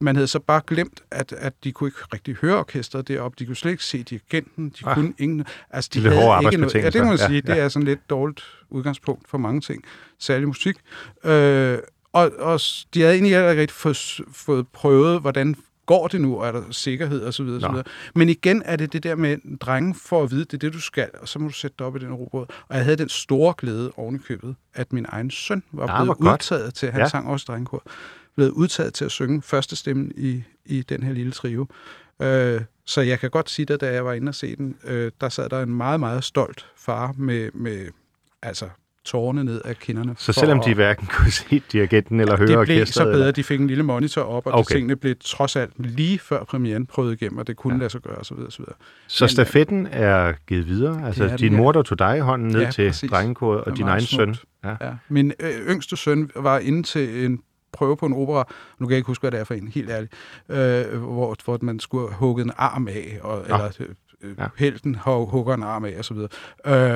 Man 0.00 0.16
havde 0.16 0.26
så 0.28 0.38
bare 0.38 0.60
glemt, 0.66 1.00
at, 1.10 1.32
at 1.32 1.52
de 1.64 1.72
kunne 1.72 1.88
ikke 1.88 1.98
rigtig 2.14 2.34
høre 2.34 2.56
orkestret 2.58 3.08
deroppe. 3.08 3.36
De 3.38 3.46
kunne 3.46 3.56
slet 3.56 3.70
ikke 3.70 3.84
se 3.84 4.02
dirigenten. 4.02 4.68
De 4.68 4.74
Ah. 4.84 4.94
kunne 4.94 5.12
ingen... 5.18 5.44
Altså, 5.70 5.90
de 5.94 6.00
havde 6.00 6.14
ikke 6.14 6.56
noget, 6.56 6.74
ja, 6.74 6.90
det 6.90 6.94
må 7.00 7.04
man 7.04 7.12
arbejdsbetingelser. 7.12 7.26
sige. 7.28 7.42
Ja, 7.46 7.54
Det 7.54 7.62
er 7.62 7.68
sådan 7.68 7.86
lidt 7.86 8.10
dårligt 8.10 8.42
udgangspunkt 8.70 9.28
for 9.28 9.38
mange 9.38 9.60
ting. 9.60 9.84
Særlig 10.18 10.48
musik. 10.48 10.76
Øh, 11.24 11.78
og, 12.12 12.32
og 12.38 12.60
de 12.94 13.00
havde 13.00 13.14
egentlig 13.14 13.32
heller 13.34 13.50
ikke 13.50 13.60
rigtig 13.62 13.74
fået, 13.76 14.20
fået 14.32 14.68
prøvet, 14.68 15.20
hvordan 15.20 15.56
går 15.86 16.08
det 16.08 16.20
nu, 16.20 16.38
og 16.40 16.46
er 16.48 16.52
der 16.52 16.62
sikkerhed 16.70 17.20
og 17.24 17.34
så 17.34 17.42
videre. 17.42 17.60
Men 18.14 18.28
igen 18.28 18.62
er 18.64 18.76
det 18.76 18.92
det 18.92 19.02
der 19.02 19.14
med, 19.14 19.30
at 19.30 19.40
drengen 19.60 19.94
får 19.94 20.22
at 20.22 20.30
vide, 20.30 20.44
det 20.44 20.54
er 20.54 20.58
det, 20.58 20.72
du 20.72 20.80
skal, 20.80 21.10
og 21.20 21.28
så 21.28 21.38
må 21.38 21.48
du 21.48 21.54
sætte 21.54 21.74
dig 21.78 21.86
op 21.86 21.96
i 21.96 21.98
den 21.98 22.12
robåd. 22.14 22.46
Og 22.68 22.76
jeg 22.76 22.84
havde 22.84 22.96
den 22.96 23.08
store 23.08 23.54
glæde 23.58 23.92
oven 23.96 24.14
i 24.14 24.18
købet, 24.18 24.56
at 24.74 24.92
min 24.92 25.06
egen 25.08 25.30
søn 25.30 25.62
var 25.72 25.86
Ah, 25.86 26.04
blevet 26.04 26.18
godt. 26.18 26.32
udtaget 26.34 26.74
til, 26.74 26.90
han 26.90 26.98
Ja. 26.98 27.04
ja. 27.04 27.08
sang 27.08 27.28
også 27.28 27.44
drengekor, 27.48 27.82
blevet 28.36 28.50
udtaget 28.50 28.94
til 28.94 29.04
at 29.04 29.10
synge 29.10 29.42
første 29.42 29.76
stemmen 29.76 30.12
i, 30.16 30.42
i 30.66 30.82
den 30.82 31.02
her 31.02 31.12
lille 31.12 31.32
trio. 31.32 31.66
Øh, 32.22 32.60
så 32.84 33.00
jeg 33.00 33.20
kan 33.20 33.30
godt 33.30 33.50
sige 33.50 33.66
det, 33.66 33.80
da 33.80 33.92
jeg 33.92 34.04
var 34.04 34.12
inde 34.12 34.30
og 34.30 34.34
se 34.34 34.56
den, 34.56 34.76
øh, 34.84 35.12
der 35.20 35.28
sad 35.28 35.48
der 35.48 35.62
en 35.62 35.74
meget, 35.74 36.00
meget 36.00 36.24
stolt 36.24 36.66
far 36.76 37.14
med, 37.16 37.50
med 37.54 37.86
altså, 38.42 38.68
tårerne 39.08 39.44
ned 39.44 39.60
af 39.64 39.76
kinderne. 39.78 40.14
Så 40.18 40.32
selvom 40.32 40.60
de 40.60 40.74
hverken 40.74 41.06
kunne 41.06 41.30
se 41.48 41.62
dirigenten 41.72 42.20
eller 42.20 42.36
høre 42.36 42.48
det 42.48 42.66
blev 42.66 42.86
så 42.86 43.04
bedre, 43.04 43.12
eller- 43.14 43.30
de 43.30 43.44
fik 43.44 43.60
en 43.60 43.66
lille 43.66 43.82
monitor 43.82 44.22
op, 44.22 44.46
og 44.46 44.52
Okay. 44.52 44.74
tingene 44.74 44.96
blev 44.96 45.14
trods 45.24 45.56
alt 45.56 45.72
lige 45.76 46.18
før 46.18 46.44
premieren 46.44 46.86
prøvet 46.86 47.12
igennem, 47.12 47.38
og 47.38 47.46
det 47.46 47.56
kunne 47.56 47.72
Ja. 47.72 47.76
ja. 47.76 47.80
lade 47.80 47.90
sig 47.90 48.00
gøre, 48.00 48.16
osv. 48.18 48.34
osv. 48.46 48.64
Så 49.06 49.24
Men, 49.24 49.28
stafetten 49.28 49.88
er 49.90 50.32
givet 50.48 50.66
videre? 50.68 51.06
Altså 51.06 51.24
er 51.24 51.28
den, 51.28 51.38
din 51.38 51.52
ja. 51.52 51.58
mor, 51.58 51.72
der 51.72 51.82
tog 51.82 51.98
dig 51.98 52.16
i 52.16 52.20
hånden 52.20 52.48
ned 52.48 52.60
Ja, 52.60 52.70
til 52.70 52.88
præcis. 52.88 53.10
drengekoret, 53.10 53.60
og 53.64 53.76
din 53.76 53.88
egen 53.88 54.00
søn? 54.00 54.34
smukt. 54.34 54.44
Ja. 54.64 54.86
Ja. 54.86 54.92
Min 55.08 55.32
øh, 55.40 55.50
yngste 55.68 55.96
søn 55.96 56.30
var 56.36 56.58
inde 56.58 56.82
til 56.82 57.24
en 57.24 57.40
prøve 57.72 57.96
på 57.96 58.06
en 58.06 58.12
opera, 58.12 58.44
nu 58.78 58.86
kan 58.86 58.90
jeg 58.90 58.96
ikke 58.98 59.06
huske, 59.06 59.22
hvad 59.22 59.30
det 59.30 59.40
er 59.40 59.44
for 59.44 59.54
en, 59.54 59.68
helt 59.68 59.90
ærligt, 59.90 60.12
øh, 60.48 60.98
hvor, 61.02 61.36
hvor 61.44 61.58
man 61.62 61.80
skulle 61.80 62.08
have 62.08 62.16
hugget 62.18 62.44
en 62.44 62.52
arm 62.56 62.88
af, 62.88 63.18
og, 63.22 63.36
Nå. 63.48 63.54
eller 63.54 63.70
øh, 63.80 63.86
Ja. 64.38 64.42
ja. 64.42 64.48
helten 64.56 64.94
hug- 64.94 65.30
hugger 65.30 65.54
en 65.54 65.62
arm 65.62 65.84
af, 65.84 65.94
og 65.98 66.04
så 66.04 66.14
videre. 66.14 66.28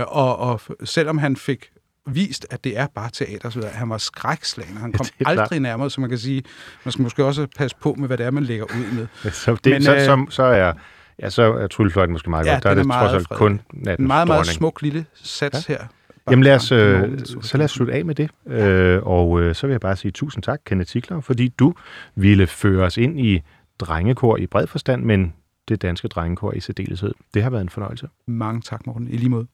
Øh, 0.00 0.04
og, 0.08 0.36
og 0.38 0.60
selvom 0.84 1.18
han 1.18 1.36
fik 1.36 1.70
vist, 2.06 2.46
at 2.50 2.64
det 2.64 2.78
er 2.78 2.86
bare 2.94 3.10
teater, 3.12 3.50
så 3.50 3.68
han 3.72 3.88
var 3.90 3.98
skrækslagen, 3.98 4.76
han 4.76 4.90
Ja, 4.90 4.96
kom 4.96 5.06
klart. 5.18 5.38
aldrig 5.38 5.60
nærmere, 5.60 5.90
så 5.90 6.00
man 6.00 6.10
kan 6.10 6.18
sige, 6.18 6.42
man 6.84 6.92
skal 6.92 7.02
måske 7.02 7.24
også 7.24 7.46
passe 7.58 7.76
på 7.82 7.94
med, 7.98 8.06
hvad 8.06 8.18
det 8.18 8.26
er, 8.26 8.30
man 8.30 8.42
lægger 8.42 8.64
ud 8.64 8.94
med. 8.94 9.30
Så, 9.32 9.56
det, 9.64 9.72
Men, 9.72 9.82
så, 9.82 9.94
øh, 9.94 10.00
så, 10.00 10.26
så 10.30 10.42
er 10.42 10.72
Ja, 11.18 11.30
så 11.30 11.42
er 11.42 11.66
tryllefløjten 11.66 12.12
måske 12.12 12.30
meget 12.30 12.46
Ja, 12.46 12.52
godt. 12.52 12.62
Der 12.62 12.70
er 12.70 12.74
det 12.74 12.84
trods 12.86 13.12
alt 13.12 13.28
kun 13.28 13.60
nattens 13.74 13.98
En 14.04 14.06
meget, 14.06 14.26
meget 14.28 14.38
dronning. 14.38 14.56
smuk 14.56 14.82
lille 14.82 15.06
sats 15.14 15.68
ja. 15.68 15.74
her. 15.74 15.86
Jamen 16.30 16.42
lad 16.44 16.54
os, 16.54 16.72
øh, 16.72 17.18
så 17.42 17.56
lad 17.58 17.64
os 17.64 17.70
slutte 17.70 17.92
af 17.94 18.04
med 18.04 18.14
det. 18.14 18.30
Øh, 18.46 19.00
og 19.02 19.40
øh, 19.40 19.54
så 19.54 19.66
vil 19.66 19.72
jeg 19.74 19.80
bare 19.80 19.96
sige 19.96 20.12
tusind 20.12 20.42
tak, 20.42 20.60
Kenneth 20.66 20.90
Ziegler, 20.90 21.20
fordi 21.20 21.48
du 21.48 21.74
ville 22.14 22.46
føre 22.46 22.84
os 22.84 22.96
ind 22.96 23.20
i 23.20 23.40
drengekor 23.78 24.36
i 24.36 24.46
bred 24.46 24.66
forstand, 24.66 25.02
men 25.04 25.32
det 25.68 25.82
danske 25.82 26.08
drengekor 26.08 26.52
i 26.52 26.60
særdeleshed. 26.60 27.12
Det 27.34 27.42
har 27.42 27.50
været 27.50 27.62
en 27.62 27.68
fornøjelse. 27.68 28.08
Mange 28.26 28.60
tak, 28.60 28.86
Morten. 28.86 29.08
I 29.08 29.16
lige 29.16 29.28
måde. 29.28 29.46